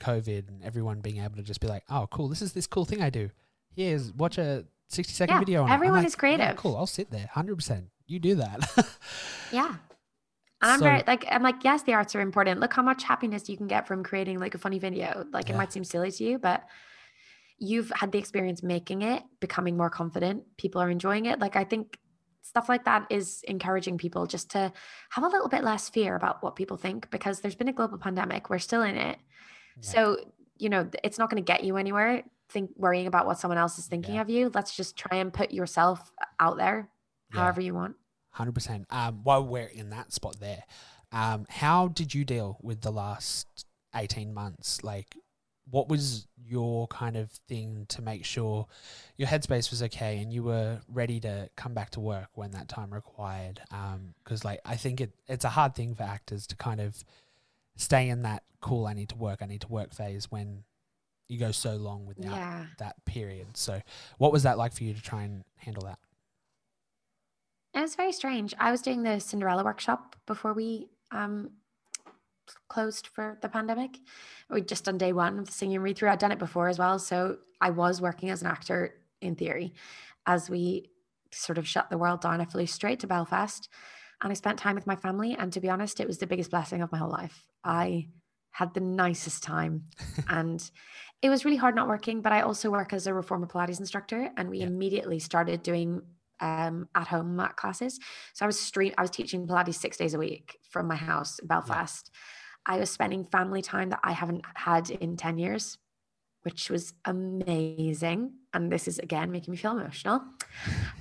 COVID 0.00 0.48
and 0.48 0.62
everyone 0.62 1.00
being 1.00 1.18
able 1.22 1.36
to 1.36 1.42
just 1.42 1.60
be 1.60 1.66
like, 1.66 1.84
oh, 1.90 2.06
cool, 2.10 2.28
this 2.28 2.42
is 2.42 2.52
this 2.52 2.66
cool 2.66 2.84
thing 2.84 3.02
I 3.02 3.10
do. 3.10 3.30
Here's 3.74 4.12
watch 4.12 4.38
a 4.38 4.64
sixty 4.88 5.12
second 5.14 5.34
Yeah, 5.36 5.40
video 5.40 5.62
on 5.64 5.70
it." 5.70 5.74
Everyone 5.74 5.98
like, 5.98 6.06
is 6.06 6.16
creative. 6.16 6.40
"Yeah, 6.40 6.52
cool, 6.54 6.76
I'll 6.76 6.86
sit 6.86 7.10
there, 7.10 7.28
hundred 7.32 7.56
percent. 7.56 7.86
You 8.06 8.18
do 8.18 8.34
that. 8.36 8.60
Yeah. 9.52 9.76
And 10.60 10.72
I'm 10.72 10.78
So- 10.80 10.84
very 10.86 11.04
like 11.06 11.24
I'm 11.30 11.42
like, 11.42 11.62
yes, 11.62 11.84
the 11.84 11.94
arts 11.94 12.14
are 12.16 12.20
important. 12.20 12.58
Look 12.60 12.72
how 12.74 12.82
much 12.82 13.04
happiness 13.04 13.48
you 13.48 13.56
can 13.56 13.66
get 13.68 13.86
from 13.86 14.02
creating 14.02 14.40
like 14.40 14.54
a 14.54 14.58
funny 14.58 14.78
video. 14.78 15.24
Like 15.32 15.48
it 15.48 15.56
might 15.56 15.72
seem 15.72 15.84
silly 15.84 16.10
to 16.10 16.24
you, 16.24 16.38
but 16.38 16.64
you've 17.58 17.90
had 17.94 18.12
the 18.12 18.18
experience 18.18 18.62
making 18.62 19.02
it, 19.02 19.22
becoming 19.40 19.76
more 19.76 19.90
confident. 19.90 20.44
People 20.56 20.80
are 20.80 20.90
enjoying 20.90 21.26
it. 21.26 21.38
Like 21.40 21.56
I 21.56 21.64
think 21.64 21.98
stuff 22.42 22.68
like 22.68 22.84
that 22.84 23.06
is 23.10 23.42
encouraging 23.46 23.98
people 23.98 24.26
just 24.26 24.50
to 24.52 24.72
have 25.10 25.24
a 25.24 25.28
little 25.28 25.48
bit 25.48 25.62
less 25.64 25.88
fear 25.88 26.14
about 26.16 26.42
what 26.42 26.56
people 26.56 26.76
think 26.76 27.10
because 27.10 27.40
there's 27.40 27.54
been 27.56 27.68
a 27.68 27.72
global 27.72 27.98
pandemic. 27.98 28.48
We're 28.48 28.58
still 28.58 28.82
in 28.82 28.96
it. 28.96 29.18
Yeah. 29.82 29.90
So, 29.90 30.16
you 30.56 30.68
know, 30.68 30.88
it's 31.04 31.18
not 31.18 31.30
going 31.30 31.42
to 31.42 31.46
get 31.46 31.64
you 31.64 31.76
anywhere. 31.76 32.22
Think 32.48 32.70
worrying 32.76 33.06
about 33.06 33.26
what 33.26 33.38
someone 33.38 33.58
else 33.58 33.78
is 33.78 33.86
thinking 33.86 34.14
Yeah. 34.14 34.22
of 34.22 34.30
you. 34.30 34.50
Let's 34.54 34.74
just 34.74 34.96
try 34.96 35.18
and 35.18 35.32
put 35.32 35.50
yourself 35.52 36.10
out 36.40 36.56
there 36.56 36.88
Yeah. 37.34 37.40
however 37.40 37.60
you 37.60 37.74
want. 37.74 37.96
Hundred 38.30 38.52
percent. 38.52 38.86
Um, 38.90 39.20
while 39.24 39.44
we're 39.44 39.66
in 39.66 39.90
that 39.90 40.12
spot 40.12 40.38
there, 40.40 40.62
um, 41.12 41.44
how 41.50 41.88
did 41.88 42.14
you 42.14 42.24
deal 42.24 42.58
with 42.62 42.80
the 42.82 42.92
last 42.92 43.66
eighteen 43.94 44.32
months? 44.32 44.82
Like, 44.84 45.16
what 45.70 45.88
was 45.88 46.26
your 46.46 46.86
kind 46.88 47.16
of 47.16 47.30
thing 47.48 47.84
to 47.90 48.00
make 48.00 48.24
sure 48.24 48.66
your 49.16 49.28
headspace 49.28 49.70
was 49.70 49.82
okay 49.82 50.18
and 50.18 50.32
you 50.32 50.42
were 50.42 50.80
ready 50.88 51.20
to 51.20 51.50
come 51.56 51.74
back 51.74 51.90
to 51.90 52.00
work 52.00 52.28
when 52.34 52.52
that 52.52 52.68
time 52.68 52.92
required? 52.92 53.60
Because, 54.24 54.44
like, 54.44 54.60
I 54.64 54.76
think 54.76 55.00
it 55.00 55.12
it's 55.26 55.44
a 55.44 55.50
hard 55.50 55.74
thing 55.74 55.94
for 55.94 56.04
actors 56.04 56.46
to 56.48 56.56
kind 56.56 56.80
of 56.80 57.04
stay 57.76 58.08
in 58.08 58.22
that 58.22 58.44
cool. 58.60 58.86
I 58.86 58.94
need 58.94 59.10
to 59.10 59.16
work. 59.16 59.42
I 59.42 59.46
need 59.46 59.60
to 59.62 59.68
work 59.68 59.92
phase 59.92 60.30
when 60.30 60.64
you 61.28 61.38
go 61.38 61.52
so 61.52 61.76
long 61.76 62.06
without 62.06 62.32
Yeah. 62.32 62.66
that 62.78 63.04
period. 63.04 63.56
So, 63.56 63.82
what 64.16 64.32
was 64.32 64.44
that 64.44 64.56
like 64.56 64.72
for 64.72 64.84
you 64.84 64.94
to 64.94 65.02
try 65.02 65.24
and 65.24 65.44
handle 65.56 65.82
that? 65.84 65.98
It 67.74 67.80
was 67.82 67.94
very 67.94 68.12
strange. 68.12 68.54
I 68.58 68.70
was 68.70 68.80
doing 68.82 69.02
the 69.02 69.20
Cinderella 69.20 69.62
workshop 69.64 70.16
before 70.26 70.52
we 70.54 70.88
um 71.10 71.50
closed 72.68 73.06
for 73.08 73.38
the 73.42 73.48
pandemic. 73.48 73.98
We 74.50 74.60
just 74.62 74.84
done 74.84 74.98
day 74.98 75.12
one 75.12 75.38
of 75.38 75.46
the 75.46 75.52
singing 75.52 75.80
read 75.80 75.96
through. 75.96 76.10
I'd 76.10 76.18
done 76.18 76.32
it 76.32 76.38
before 76.38 76.68
as 76.68 76.78
well. 76.78 76.98
So 76.98 77.38
I 77.60 77.70
was 77.70 78.00
working 78.00 78.30
as 78.30 78.42
an 78.42 78.48
actor 78.48 78.94
in 79.20 79.34
theory. 79.34 79.74
As 80.26 80.48
we 80.50 80.90
sort 81.32 81.58
of 81.58 81.66
shut 81.66 81.90
the 81.90 81.98
world 81.98 82.20
down, 82.20 82.40
I 82.40 82.44
flew 82.44 82.66
straight 82.66 83.00
to 83.00 83.06
Belfast 83.06 83.68
and 84.22 84.30
I 84.30 84.34
spent 84.34 84.58
time 84.58 84.74
with 84.74 84.86
my 84.86 84.96
family. 84.96 85.36
And 85.38 85.52
to 85.52 85.60
be 85.60 85.68
honest, 85.70 86.00
it 86.00 86.06
was 86.06 86.18
the 86.18 86.26
biggest 86.26 86.50
blessing 86.50 86.82
of 86.82 86.92
my 86.92 86.98
whole 86.98 87.10
life. 87.10 87.46
I 87.64 88.08
had 88.50 88.74
the 88.74 88.80
nicest 88.80 89.42
time 89.42 89.84
and 90.28 90.70
it 91.22 91.30
was 91.30 91.44
really 91.44 91.56
hard 91.56 91.74
not 91.74 91.88
working, 91.88 92.22
but 92.22 92.32
I 92.32 92.42
also 92.42 92.70
work 92.70 92.92
as 92.92 93.06
a 93.06 93.14
reformer 93.14 93.46
Pilates 93.46 93.80
instructor 93.80 94.30
and 94.36 94.48
we 94.48 94.58
Yeah. 94.58 94.66
immediately 94.66 95.18
started 95.18 95.62
doing 95.62 96.02
um, 96.40 96.88
at 96.94 97.08
home 97.08 97.36
mat 97.36 97.56
classes. 97.56 97.98
So 98.34 98.44
I 98.44 98.46
was 98.46 98.58
stream 98.58 98.92
I 98.98 99.02
was 99.02 99.10
teaching 99.10 99.46
Pilates 99.46 99.74
six 99.74 99.96
days 99.96 100.14
a 100.14 100.18
week 100.18 100.58
from 100.70 100.86
my 100.86 100.96
house 100.96 101.38
in 101.38 101.48
Belfast. 101.48 102.10
I 102.66 102.78
was 102.78 102.90
spending 102.90 103.24
family 103.24 103.62
time 103.62 103.90
that 103.90 104.00
I 104.04 104.12
haven't 104.12 104.44
had 104.54 104.90
in 104.90 105.16
10 105.16 105.38
years, 105.38 105.78
which 106.42 106.68
was 106.68 106.92
amazing. 107.04 108.32
And 108.52 108.70
this 108.70 108.86
is 108.86 108.98
again 108.98 109.32
making 109.32 109.52
me 109.52 109.56
feel 109.56 109.78
emotional. 109.78 110.22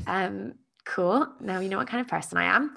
Um, 0.10 0.54
cool. 0.86 1.28
Now 1.42 1.60
you 1.60 1.68
know 1.68 1.78
what 1.78 1.90
kind 1.90 2.00
of 2.00 2.08
person 2.08 2.38
I 2.38 2.46
am. 2.46 2.74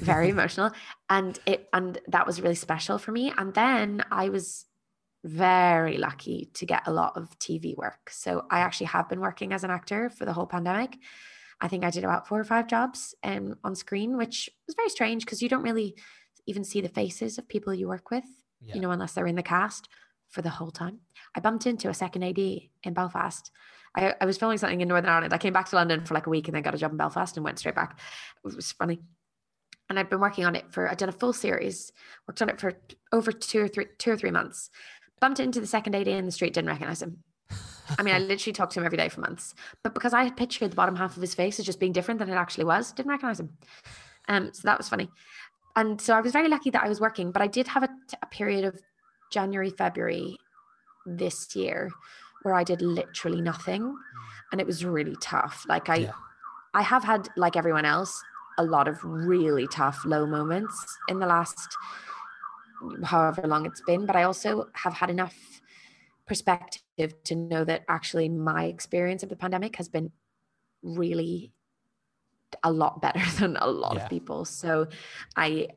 Very 0.00 0.28
emotional. 0.36 0.70
And 1.10 1.36
it 1.44 1.68
and 1.72 1.98
that 2.06 2.24
was 2.24 2.40
really 2.40 2.54
special 2.54 2.98
for 2.98 3.10
me. 3.10 3.32
And 3.36 3.52
then 3.52 4.04
I 4.12 4.28
was 4.28 4.66
very 5.24 5.98
lucky 5.98 6.50
to 6.54 6.66
get 6.66 6.86
a 6.86 6.92
lot 6.92 7.16
of 7.16 7.36
TV 7.38 7.76
work. 7.76 8.10
So 8.10 8.46
I 8.50 8.60
actually 8.60 8.86
have 8.86 9.08
been 9.08 9.20
working 9.20 9.52
as 9.52 9.64
an 9.64 9.70
actor 9.70 10.08
for 10.08 10.24
the 10.24 10.32
whole 10.32 10.46
pandemic. 10.46 10.98
I 11.60 11.68
think 11.68 11.84
I 11.84 11.90
did 11.90 12.04
about 12.04 12.28
four 12.28 12.38
or 12.38 12.44
five 12.44 12.66
jobs 12.68 13.14
um, 13.24 13.56
on 13.64 13.74
screen, 13.74 14.16
which 14.16 14.48
was 14.66 14.76
very 14.76 14.88
strange 14.88 15.24
because 15.24 15.42
you 15.42 15.48
don't 15.48 15.62
really 15.62 15.96
even 16.46 16.64
see 16.64 16.80
the 16.80 16.88
faces 16.88 17.36
of 17.38 17.48
people 17.48 17.74
you 17.74 17.88
work 17.88 18.10
with, 18.10 18.24
Yeah. 18.60 18.74
you 18.76 18.80
know, 18.80 18.90
unless 18.90 19.12
they're 19.12 19.26
in 19.26 19.34
the 19.36 19.42
cast 19.42 19.88
for 20.28 20.40
the 20.42 20.50
whole 20.50 20.70
time. 20.70 21.00
I 21.34 21.40
bumped 21.40 21.66
into 21.66 21.88
a 21.88 21.94
second 21.94 22.22
AD 22.22 22.38
in 22.38 22.94
Belfast. 22.94 23.50
I, 23.96 24.14
I 24.20 24.26
was 24.26 24.38
filming 24.38 24.58
something 24.58 24.80
in 24.80 24.88
Northern 24.88 25.10
Ireland. 25.10 25.32
I 25.32 25.38
came 25.38 25.52
back 25.52 25.68
to 25.70 25.76
London 25.76 26.04
for 26.04 26.14
like 26.14 26.26
a 26.26 26.30
week 26.30 26.46
and 26.48 26.54
then 26.54 26.62
got 26.62 26.74
a 26.74 26.78
job 26.78 26.92
in 26.92 26.96
Belfast 26.96 27.36
and 27.36 27.44
went 27.44 27.58
straight 27.58 27.74
back. 27.74 27.98
It 28.44 28.54
was 28.54 28.72
funny. 28.72 29.00
And 29.88 29.98
I'd 29.98 30.10
been 30.10 30.20
working 30.20 30.44
on 30.44 30.54
it 30.54 30.70
for, 30.70 30.88
I'd 30.88 30.98
done 30.98 31.08
a 31.08 31.12
full 31.12 31.32
series, 31.32 31.92
worked 32.26 32.42
on 32.42 32.50
it 32.50 32.60
for 32.60 32.74
over 33.10 33.32
two 33.32 33.60
or 33.62 33.68
three, 33.68 33.86
two 33.98 34.10
or 34.12 34.16
three 34.16 34.30
months. 34.30 34.70
Bumped 35.20 35.40
into 35.40 35.60
the 35.60 35.66
second 35.66 35.94
AD 35.96 36.06
in 36.06 36.26
the 36.26 36.30
street, 36.30 36.52
didn't 36.52 36.68
recognize 36.68 37.02
him. 37.02 37.24
I 37.98 38.02
mean, 38.02 38.14
I 38.14 38.18
literally 38.18 38.52
talked 38.52 38.72
to 38.72 38.80
him 38.80 38.86
every 38.86 38.98
day 38.98 39.08
for 39.08 39.20
months, 39.20 39.54
but 39.82 39.94
because 39.94 40.12
I 40.12 40.24
had 40.24 40.36
pictured 40.36 40.70
the 40.70 40.76
bottom 40.76 40.96
half 40.96 41.16
of 41.16 41.22
his 41.22 41.34
face 41.34 41.58
as 41.58 41.66
just 41.66 41.80
being 41.80 41.92
different 41.92 42.18
than 42.18 42.28
it 42.28 42.34
actually 42.34 42.64
was, 42.64 42.92
didn't 42.92 43.10
recognize 43.10 43.40
him. 43.40 43.50
Um, 44.28 44.50
so 44.52 44.62
that 44.64 44.78
was 44.78 44.88
funny. 44.88 45.08
And 45.76 46.00
so 46.00 46.14
I 46.14 46.20
was 46.20 46.32
very 46.32 46.48
lucky 46.48 46.70
that 46.70 46.82
I 46.82 46.88
was 46.88 47.00
working, 47.00 47.30
but 47.30 47.40
I 47.40 47.46
did 47.46 47.68
have 47.68 47.84
a, 47.84 47.88
a 48.20 48.26
period 48.26 48.64
of 48.64 48.80
January, 49.30 49.70
February 49.70 50.36
this 51.06 51.54
year 51.54 51.90
where 52.42 52.54
I 52.54 52.64
did 52.64 52.82
literally 52.82 53.40
nothing, 53.40 53.96
and 54.52 54.60
it 54.60 54.66
was 54.66 54.84
really 54.84 55.16
tough. 55.20 55.64
Like 55.68 55.88
I, 55.88 55.96
Yeah. 55.96 56.12
I 56.74 56.82
have 56.82 57.04
had 57.04 57.28
like 57.36 57.56
everyone 57.56 57.84
else 57.84 58.22
a 58.58 58.64
lot 58.64 58.88
of 58.88 58.98
really 59.02 59.66
tough 59.68 60.04
low 60.04 60.26
moments 60.26 60.98
in 61.08 61.18
the 61.18 61.26
last 61.26 61.76
however 63.04 63.46
long 63.46 63.66
it's 63.66 63.80
been, 63.82 64.06
but 64.06 64.16
I 64.16 64.24
also 64.24 64.68
have 64.74 64.94
had 64.94 65.10
enough 65.10 65.36
perspective 66.26 66.82
to 67.24 67.34
know 67.34 67.64
that 67.64 67.84
actually 67.88 68.28
my 68.28 68.64
experience 68.64 69.22
of 69.22 69.28
the 69.28 69.36
pandemic 69.36 69.76
has 69.76 69.88
been 69.88 70.10
really 70.82 71.52
a 72.62 72.72
lot 72.72 73.00
better 73.02 73.20
than 73.38 73.56
a 73.56 73.66
lot 73.66 73.94
Yeah. 73.96 74.04
of 74.04 74.10
people. 74.10 74.44
So 74.44 74.88
I 75.36 75.68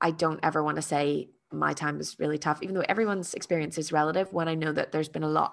I 0.00 0.10
don't 0.10 0.40
ever 0.42 0.62
want 0.62 0.76
to 0.76 0.82
say 0.82 1.30
my 1.52 1.72
time 1.72 1.96
was 1.98 2.18
really 2.18 2.38
tough, 2.38 2.62
even 2.62 2.74
though 2.74 2.84
everyone's 2.88 3.32
experience 3.34 3.78
is 3.78 3.92
relative 3.92 4.32
when 4.32 4.48
I 4.48 4.54
know 4.54 4.72
that 4.72 4.92
there's 4.92 5.08
been 5.08 5.22
a 5.22 5.28
lot 5.28 5.52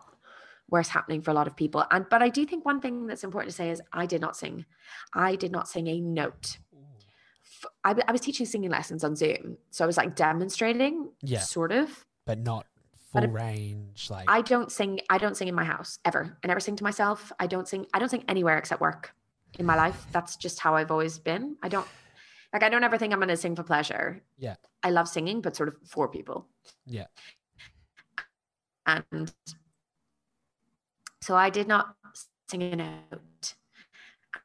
worse 0.70 0.88
happening 0.90 1.22
for 1.22 1.32
a 1.32 1.34
lot 1.34 1.48
of 1.48 1.56
people. 1.56 1.86
And 1.92 2.06
but 2.10 2.22
I 2.24 2.30
do 2.30 2.46
think 2.46 2.66
one 2.66 2.80
thing 2.82 3.06
that's 3.08 3.24
important 3.24 3.52
to 3.52 3.56
say 3.56 3.70
is 3.70 3.82
I 3.92 4.06
did 4.06 4.22
not 4.22 4.36
sing. 4.36 4.66
I 5.14 5.36
did 5.36 5.52
not 5.52 5.68
sing 5.68 5.88
a 5.88 6.00
note. 6.00 6.58
I, 7.84 7.96
I 8.08 8.12
was 8.12 8.22
teaching 8.22 8.46
singing 8.46 8.72
lessons 8.72 9.04
on 9.04 9.16
Zoom, 9.16 9.58
so 9.72 9.86
I 9.86 9.88
was 9.88 9.96
like 9.98 10.16
demonstrating, 10.16 11.10
Yeah. 11.22 11.40
sort 11.40 11.72
of. 11.72 12.06
but 12.26 12.38
not 12.40 12.66
full 13.14 13.28
range. 13.28 14.10
Like 14.10 14.30
I 14.30 14.42
don't 14.42 14.72
sing. 14.72 15.00
I 15.10 15.18
don't 15.18 15.38
sing 15.38 15.48
in 15.48 15.56
my 15.56 15.64
house 15.64 16.00
ever. 16.04 16.38
I 16.44 16.48
never 16.48 16.60
sing 16.60 16.76
to 16.76 16.84
myself. 16.84 17.32
I 17.40 17.48
don't 17.48 17.68
sing. 17.68 17.86
I 17.94 18.00
don't 18.00 18.10
sing 18.10 18.24
anywhere 18.28 18.58
except 18.58 18.82
work. 18.82 19.14
In 19.60 19.66
my 19.66 19.76
life, 19.76 20.08
that's 20.12 20.36
just 20.36 20.60
how 20.60 20.76
I've 20.76 20.90
always 20.90 21.20
been. 21.20 21.58
I 21.62 21.70
don't 21.70 21.88
like. 22.52 22.64
I 22.64 22.70
don't 22.70 22.84
ever 22.84 22.98
think 22.98 23.14
I'm 23.14 23.20
going 23.20 23.30
to 23.30 23.38
sing 23.38 23.56
for 23.56 23.64
pleasure. 23.64 24.24
Yeah. 24.38 24.56
I 24.82 24.90
love 24.90 25.08
singing, 25.08 25.42
but 25.42 25.56
sort 25.56 25.70
of 25.70 25.76
for 25.86 26.08
people. 26.08 26.48
Yeah. 26.86 27.06
And 28.86 29.32
so 31.22 31.36
I 31.36 31.50
did 31.50 31.68
not 31.68 31.96
sing 32.50 32.64
a 32.64 32.76
note. 32.76 33.54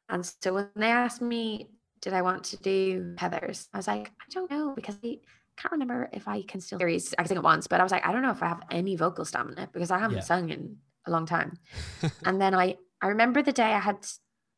And 0.08 0.24
so 0.40 0.54
when 0.54 0.68
they 0.76 0.90
asked 0.90 1.20
me, 1.20 1.68
did 2.00 2.12
I 2.12 2.22
want 2.22 2.44
to 2.44 2.56
do 2.58 3.14
Heathers? 3.16 3.68
I 3.74 3.78
was 3.78 3.88
like, 3.88 4.12
I 4.20 4.24
don't 4.30 4.50
know 4.50 4.72
because 4.74 4.96
I 5.04 5.18
can't 5.60 5.72
remember 5.72 6.08
if 6.12 6.28
I 6.28 6.42
can 6.42 6.60
still 6.60 6.78
series. 6.78 7.14
I 7.18 7.24
sing 7.24 7.36
it 7.36 7.42
once, 7.42 7.66
but 7.66 7.80
I 7.80 7.82
was 7.82 7.92
like, 7.92 8.06
I 8.06 8.12
don't 8.12 8.22
know 8.22 8.30
if 8.30 8.42
I 8.42 8.48
have 8.48 8.62
any 8.70 8.96
vocal 8.96 9.24
stamina 9.24 9.68
because 9.72 9.90
I 9.90 9.98
haven't 9.98 10.18
Yeah. 10.18 10.22
sung 10.22 10.50
in 10.50 10.76
a 11.06 11.10
long 11.10 11.26
time. 11.26 11.58
and 12.24 12.40
then 12.40 12.54
I 12.54 12.76
I 13.00 13.08
remember 13.08 13.42
the 13.42 13.52
day 13.52 13.72
I 13.74 13.78
had 13.78 14.06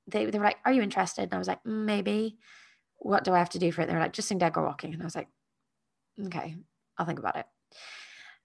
they 0.07 0.24
they 0.26 0.38
were 0.38 0.44
like, 0.44 0.59
Are 0.64 0.72
you 0.72 0.82
interested? 0.82 1.22
And 1.24 1.34
I 1.34 1.38
was 1.38 1.48
like, 1.48 1.62
"Mm, 1.64 1.84
maybe. 1.84 2.38
What 3.03 3.24
do 3.24 3.32
I 3.32 3.38
have 3.38 3.51
to 3.51 3.59
do 3.59 3.72
for 3.72 3.80
it? 3.82 3.86
They 3.88 3.94
were 3.94 4.01
like, 4.01 4.12
just 4.12 4.28
sing 4.28 4.36
Dead 4.38 4.53
Girl 4.53 4.64
Walking. 4.64 4.92
And 4.92 5.01
I 5.03 5.07
was 5.07 5.16
like, 5.16 5.28
okay, 6.26 6.55
I'll 6.98 7.07
think 7.07 7.18
about 7.18 7.36
it. 7.36 7.46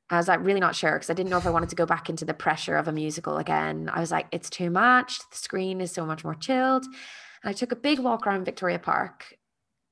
I 0.10 0.16
was 0.18 0.28
like 0.30 0.40
really 0.46 0.60
not 0.62 0.76
sure 0.78 0.94
because 0.94 1.10
I 1.10 1.14
didn't 1.14 1.30
know 1.30 1.38
if 1.40 1.46
I 1.48 1.50
wanted 1.50 1.70
to 1.70 1.76
go 1.76 1.86
back 1.86 2.10
into 2.10 2.24
the 2.26 2.34
pressure 2.34 2.78
of 2.78 2.88
a 2.88 2.92
musical 2.94 3.38
again. 3.38 3.90
I 3.92 4.00
was 4.00 4.12
like, 4.12 4.28
it's 4.32 4.50
too 4.50 4.70
much. 4.70 5.18
The 5.32 5.38
screen 5.38 5.82
is 5.82 5.92
so 5.92 6.06
much 6.06 6.24
more 6.24 6.36
chilled. 6.36 6.86
And 6.86 7.50
I 7.50 7.54
took 7.54 7.72
a 7.74 7.76
big 7.76 8.00
walk 8.00 8.26
around 8.26 8.46
Victoria 8.46 8.80
Park 8.80 9.36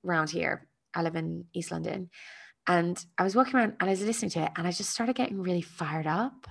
around 0.05 0.29
here. 0.29 0.67
I 0.93 1.01
live 1.01 1.15
in 1.17 1.45
East 1.53 1.71
London. 1.71 2.09
And 2.67 3.03
I 3.17 3.23
was 3.23 3.35
walking 3.35 3.55
around 3.55 3.73
and 3.79 3.89
I 3.89 3.93
was 3.93 4.01
listening 4.01 4.31
to 4.31 4.43
it 4.43 4.51
and 4.55 4.65
I 4.65 4.71
just 4.71 4.89
started 4.89 5.15
getting 5.15 5.41
really 5.41 5.61
fired 5.61 6.07
up. 6.07 6.47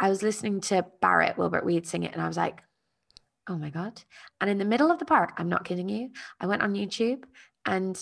I 0.00 0.08
was 0.08 0.22
listening 0.22 0.60
to 0.62 0.84
Barrett 1.00 1.38
Wilbert 1.38 1.64
Weed 1.64 1.86
sing 1.86 2.02
it 2.02 2.12
and 2.12 2.20
I 2.20 2.26
was 2.26 2.36
like, 2.36 2.62
oh 3.48 3.56
my 3.56 3.70
God. 3.70 4.02
And 4.40 4.50
in 4.50 4.58
the 4.58 4.64
middle 4.64 4.90
of 4.90 4.98
the 4.98 5.04
park, 5.04 5.34
I'm 5.36 5.48
not 5.48 5.64
kidding 5.64 5.88
you, 5.88 6.10
I 6.40 6.46
went 6.46 6.62
on 6.62 6.74
YouTube 6.74 7.24
and 7.64 7.96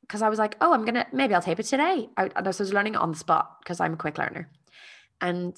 because 0.00 0.22
I 0.22 0.28
was 0.28 0.38
like, 0.38 0.56
oh, 0.60 0.72
I'm 0.72 0.84
gonna 0.84 1.06
maybe 1.12 1.34
I'll 1.34 1.42
tape 1.42 1.60
it 1.60 1.64
today. 1.64 2.08
I, 2.16 2.30
I 2.34 2.42
was 2.42 2.72
learning 2.72 2.96
on 2.96 3.12
the 3.12 3.18
spot 3.18 3.58
because 3.62 3.80
I'm 3.80 3.94
a 3.94 3.98
quick 3.98 4.18
learner. 4.18 4.50
And 5.20 5.56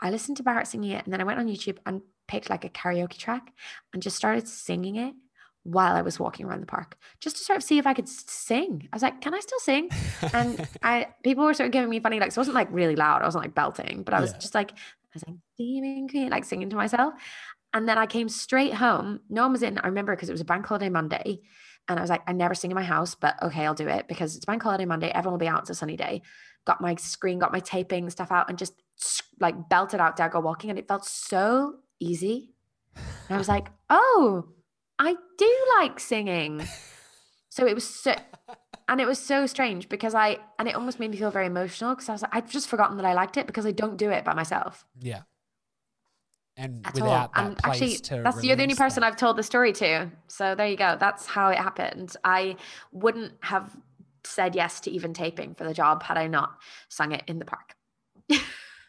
I 0.00 0.10
listened 0.10 0.38
to 0.38 0.42
Barrett 0.42 0.66
singing 0.66 0.92
it, 0.92 1.04
and 1.04 1.12
then 1.12 1.20
I 1.20 1.24
went 1.24 1.38
on 1.38 1.46
YouTube 1.46 1.78
and 1.86 2.02
picked 2.26 2.50
like 2.50 2.64
a 2.64 2.70
karaoke 2.70 3.18
track 3.18 3.52
and 3.92 4.02
just 4.02 4.16
started 4.16 4.48
singing 4.48 4.96
it 4.96 5.14
while 5.64 5.94
I 5.94 6.02
was 6.02 6.18
walking 6.18 6.46
around 6.46 6.60
the 6.60 6.66
park, 6.66 6.96
just 7.20 7.36
to 7.36 7.44
sort 7.44 7.56
of 7.56 7.62
see 7.62 7.78
if 7.78 7.86
I 7.86 7.94
could 7.94 8.08
sing. 8.08 8.88
I 8.92 8.96
was 8.96 9.02
like, 9.02 9.20
can 9.20 9.32
I 9.34 9.40
still 9.40 9.60
sing? 9.60 9.90
And 10.32 10.66
I 10.82 11.08
people 11.22 11.44
were 11.44 11.54
sort 11.54 11.66
of 11.66 11.72
giving 11.72 11.88
me 11.90 12.00
funny 12.00 12.18
looks. 12.18 12.36
It 12.36 12.40
wasn't 12.40 12.54
like 12.56 12.68
really 12.70 12.96
loud. 12.96 13.22
I 13.22 13.26
wasn't 13.26 13.44
like 13.44 13.54
belting, 13.54 14.02
but 14.02 14.14
I 14.14 14.20
was 14.20 14.32
Yeah. 14.32 14.38
just 14.38 14.54
like, 14.54 14.72
I 14.72 14.76
was 15.14 15.24
like, 15.26 15.36
Steaming 15.54 16.08
Queen, 16.08 16.30
like 16.30 16.44
singing 16.44 16.70
to 16.70 16.76
myself. 16.76 17.14
And 17.74 17.88
then 17.88 17.96
I 17.96 18.06
came 18.06 18.28
straight 18.28 18.74
home. 18.74 19.20
No 19.30 19.42
one 19.42 19.52
was 19.52 19.62
in. 19.62 19.78
I 19.78 19.86
remember 19.86 20.14
because 20.14 20.28
it 20.28 20.32
was 20.32 20.40
a 20.42 20.44
bank 20.44 20.66
holiday 20.66 20.88
Monday. 20.90 21.40
And 21.88 21.98
I 21.98 22.02
was 22.02 22.10
like, 22.10 22.22
I 22.26 22.32
never 22.32 22.54
sing 22.54 22.70
in 22.70 22.74
my 22.74 22.82
house, 22.84 23.14
but 23.14 23.42
okay, 23.42 23.64
I'll 23.66 23.74
do 23.74 23.88
it 23.88 24.06
because 24.08 24.36
it's 24.36 24.44
bank 24.44 24.62
holiday 24.62 24.84
Monday. 24.84 25.10
Everyone 25.10 25.34
will 25.34 25.38
be 25.44 25.48
out. 25.48 25.60
It's 25.62 25.70
a 25.70 25.74
sunny 25.74 25.96
day. 25.96 26.22
Got 26.64 26.80
my 26.80 26.94
screen, 26.96 27.38
got 27.38 27.50
my 27.52 27.58
taping 27.60 28.08
stuff 28.10 28.30
out, 28.30 28.48
and 28.48 28.56
just 28.58 28.74
like 29.40 29.68
belted 29.68 30.00
out 30.00 30.16
Dead 30.16 30.30
Girl 30.30 30.42
Walking. 30.42 30.70
And 30.70 30.78
it 30.78 30.86
felt 30.86 31.04
so 31.04 31.76
easy. 31.98 32.52
And 32.94 33.34
I 33.34 33.38
was 33.38 33.48
like, 33.48 33.68
oh, 33.90 34.48
I 35.02 35.16
do 35.36 35.66
like 35.78 35.98
singing. 35.98 36.62
So 37.48 37.66
it 37.66 37.74
was 37.74 37.86
so, 37.86 38.14
and 38.88 39.00
it 39.00 39.06
was 39.06 39.18
so 39.18 39.46
strange 39.46 39.88
because 39.88 40.14
I, 40.14 40.38
and 40.58 40.68
it 40.68 40.74
almost 40.74 41.00
made 41.00 41.10
me 41.10 41.16
feel 41.16 41.30
very 41.30 41.46
emotional 41.46 41.94
because 41.94 42.08
I 42.08 42.12
was 42.12 42.22
like, 42.22 42.34
I've 42.34 42.50
just 42.50 42.68
forgotten 42.68 42.96
that 42.98 43.04
I 43.04 43.12
liked 43.12 43.36
it 43.36 43.46
because 43.46 43.66
I 43.66 43.72
don't 43.72 43.96
do 43.96 44.10
it 44.10 44.24
by 44.24 44.32
myself 44.32 44.86
yeah. 45.00 45.22
And 46.56 46.86
at 46.86 46.94
without 46.94 47.08
all. 47.08 47.30
that 47.34 47.46
And 47.46 47.60
actually, 47.64 47.96
that's 48.22 48.44
you're 48.44 48.56
the 48.56 48.62
only 48.62 48.74
person 48.74 49.00
that. 49.00 49.06
I've 49.08 49.16
told 49.16 49.36
the 49.36 49.42
story 49.42 49.72
to. 49.72 50.10
So 50.28 50.54
there 50.54 50.66
you 50.66 50.76
go. 50.76 50.96
That's 51.00 51.26
how 51.26 51.48
it 51.48 51.58
happened. 51.58 52.14
I 52.24 52.56
wouldn't 52.92 53.32
have 53.40 53.74
said 54.24 54.54
yes 54.54 54.78
to 54.80 54.90
even 54.90 55.14
taping 55.14 55.54
for 55.54 55.64
the 55.64 55.74
job 55.74 56.02
had 56.02 56.18
I 56.18 56.26
not 56.26 56.58
sung 56.88 57.12
it 57.12 57.24
in 57.26 57.38
the 57.38 57.46
park. 57.46 57.74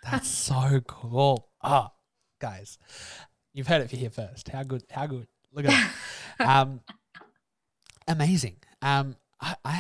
That's 0.04 0.28
so 0.28 0.82
cool. 0.86 1.50
Ah, 1.62 1.94
guys, 2.40 2.78
you've 3.54 3.68
heard 3.68 3.82
it 3.82 3.92
here 3.92 4.10
first. 4.10 4.50
How 4.50 4.64
good? 4.64 4.84
How 4.92 5.08
good? 5.08 5.28
Look 5.54 5.66
at 5.66 5.92
that. 6.40 6.48
um, 6.50 6.82
amazing. 8.08 8.58
Um, 8.82 9.16
I, 9.40 9.56
I 9.64 9.80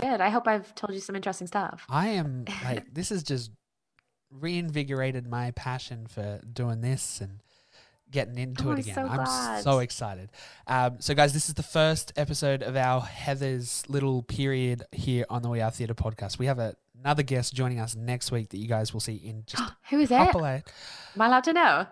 Good. 0.00 0.20
I 0.20 0.28
hope 0.28 0.46
I've 0.46 0.74
told 0.74 0.94
you 0.94 1.00
some 1.00 1.16
interesting 1.16 1.46
stuff. 1.46 1.84
I 1.88 2.08
am 2.08 2.44
like 2.64 2.94
this 2.94 3.08
has 3.08 3.22
just 3.22 3.50
reinvigorated 4.30 5.26
my 5.26 5.50
passion 5.52 6.06
for 6.06 6.40
doing 6.52 6.80
this 6.82 7.20
and 7.20 7.40
getting 8.10 8.38
into 8.38 8.68
Oh, 8.68 8.72
it 8.72 8.80
again. 8.80 8.94
so 8.94 9.06
I'm 9.06 9.62
so 9.62 9.78
excited. 9.80 10.30
Um, 10.66 10.96
so 11.00 11.14
guys, 11.14 11.32
this 11.32 11.48
is 11.48 11.54
the 11.54 11.62
first 11.62 12.12
episode 12.16 12.62
of 12.62 12.76
our 12.76 13.02
Heathers 13.02 13.88
little 13.88 14.22
period 14.22 14.84
here 14.92 15.24
on 15.28 15.42
the 15.42 15.48
We 15.48 15.60
Are 15.60 15.70
Theatre 15.70 15.94
podcast. 15.94 16.38
We 16.38 16.46
have 16.46 16.58
a, 16.58 16.74
another 17.00 17.22
guest 17.22 17.54
joining 17.54 17.78
us 17.80 17.94
next 17.94 18.30
week 18.32 18.48
that 18.50 18.58
you 18.58 18.68
guys 18.68 18.92
will 18.92 19.00
see 19.00 19.14
in 19.16 19.44
just 19.46 19.62
a 19.62 19.76
Who 19.90 20.00
is 20.00 20.10
it? 20.10 20.16
couple 20.16 20.44
of 20.44 20.62
Am 21.14 21.22
I 21.22 21.26
allowed 21.26 21.44
to 21.44 21.52
know? 21.52 21.86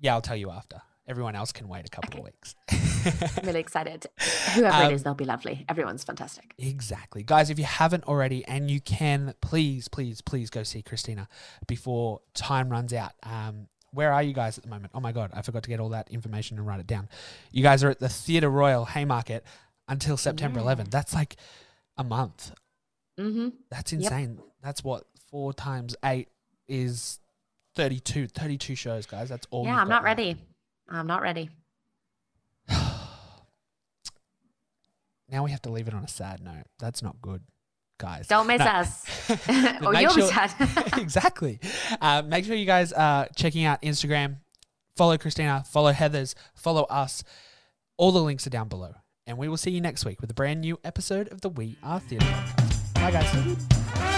Yeah, 0.00 0.14
I'll 0.14 0.20
tell 0.22 0.36
you 0.36 0.50
after. 0.50 0.80
Everyone 1.06 1.34
else 1.34 1.52
can 1.52 1.68
wait 1.68 1.86
a 1.86 1.88
couple 1.88 2.18
of 2.20 2.24
weeks. 2.26 2.54
I'm 2.70 3.46
really 3.46 3.60
excited. 3.60 4.06
Whoever 4.54 4.74
Um, 4.76 4.90
it 4.90 4.94
is, 4.94 5.02
they'll 5.02 5.14
be 5.14 5.24
lovely. 5.24 5.64
Everyone's 5.66 6.04
fantastic. 6.04 6.52
Exactly. 6.58 7.22
Guys, 7.22 7.48
if 7.48 7.58
you 7.58 7.64
haven't 7.64 8.04
already, 8.04 8.44
and 8.46 8.70
you 8.70 8.78
can, 8.80 9.32
please, 9.40 9.88
please, 9.88 10.20
please 10.20 10.50
go 10.50 10.62
see 10.64 10.82
Christina 10.82 11.26
before 11.66 12.20
time 12.34 12.68
runs 12.68 12.92
out. 12.92 13.12
Um, 13.22 13.68
where 13.92 14.12
are 14.12 14.22
you 14.22 14.34
guys 14.34 14.58
at 14.58 14.64
the 14.64 14.70
moment? 14.70 14.92
Oh 14.94 15.00
my 15.00 15.12
God, 15.12 15.30
I 15.32 15.40
forgot 15.40 15.62
to 15.62 15.70
get 15.70 15.80
all 15.80 15.88
that 15.90 16.10
information 16.10 16.58
and 16.58 16.66
write 16.66 16.80
it 16.80 16.86
down. 16.86 17.08
You 17.52 17.62
guys 17.62 17.82
are 17.82 17.88
at 17.88 18.00
the 18.00 18.10
Theatre 18.10 18.50
Royal 18.50 18.84
Haymarket 18.84 19.44
until 19.88 20.18
September 20.18 20.60
Yeah. 20.60 20.66
11th. 20.74 20.90
That's 20.90 21.14
like 21.14 21.36
a 21.96 22.04
month. 22.04 22.52
Mm-hmm. 23.18 23.48
That's 23.70 23.92
Yep. 23.94 24.12
That's 24.62 24.82
what 24.84 25.04
four 25.30 25.52
times 25.52 25.94
eight 26.04 26.28
is 26.68 27.18
32, 27.76 28.26
32 28.28 28.74
shows, 28.74 29.06
guys. 29.06 29.28
That's 29.28 29.46
all. 29.50 29.64
Yeah, 29.64 29.80
I'm 29.80 29.88
not 29.88 30.02
left. 30.02 30.18
ready. 30.18 30.36
I'm 30.88 31.06
not 31.06 31.22
ready. 31.22 31.50
now 35.28 35.44
we 35.44 35.50
have 35.50 35.62
to 35.62 35.70
leave 35.70 35.88
it 35.88 35.94
on 35.94 36.02
a 36.04 36.08
sad 36.08 36.40
note. 36.42 36.64
That's 36.78 37.02
not 37.02 37.20
good, 37.20 37.42
guys. 37.98 38.26
Don't 38.28 38.46
miss 38.46 38.58
No. 38.60 38.64
us. 38.66 39.04
Or 39.84 39.94
you'll 39.94 40.14
be 40.14 40.22
sad. 40.22 40.52
exactly. 40.98 41.60
Uh, 42.00 42.22
make 42.26 42.44
sure 42.44 42.54
you 42.56 42.66
guys 42.66 42.92
are 42.92 43.28
checking 43.36 43.64
out 43.64 43.82
Instagram. 43.82 44.38
Follow 44.96 45.16
Christina. 45.18 45.64
Follow 45.68 45.92
Heathers. 45.92 46.34
Follow 46.54 46.82
us. 46.84 47.22
All 47.96 48.10
the 48.12 48.22
links 48.22 48.46
are 48.46 48.50
down 48.50 48.68
below. 48.68 48.94
And 49.26 49.36
we 49.38 49.48
will 49.48 49.58
see 49.58 49.70
you 49.70 49.80
next 49.80 50.04
week 50.06 50.20
with 50.20 50.30
a 50.30 50.34
brand 50.34 50.62
new 50.62 50.78
episode 50.84 51.28
of 51.28 51.42
the 51.42 51.50
We 51.50 51.76
Are 51.82 52.00
Theatre 52.00 52.24
podcast. 52.26 52.94
Bye, 52.94 53.10
guys. 53.10 54.17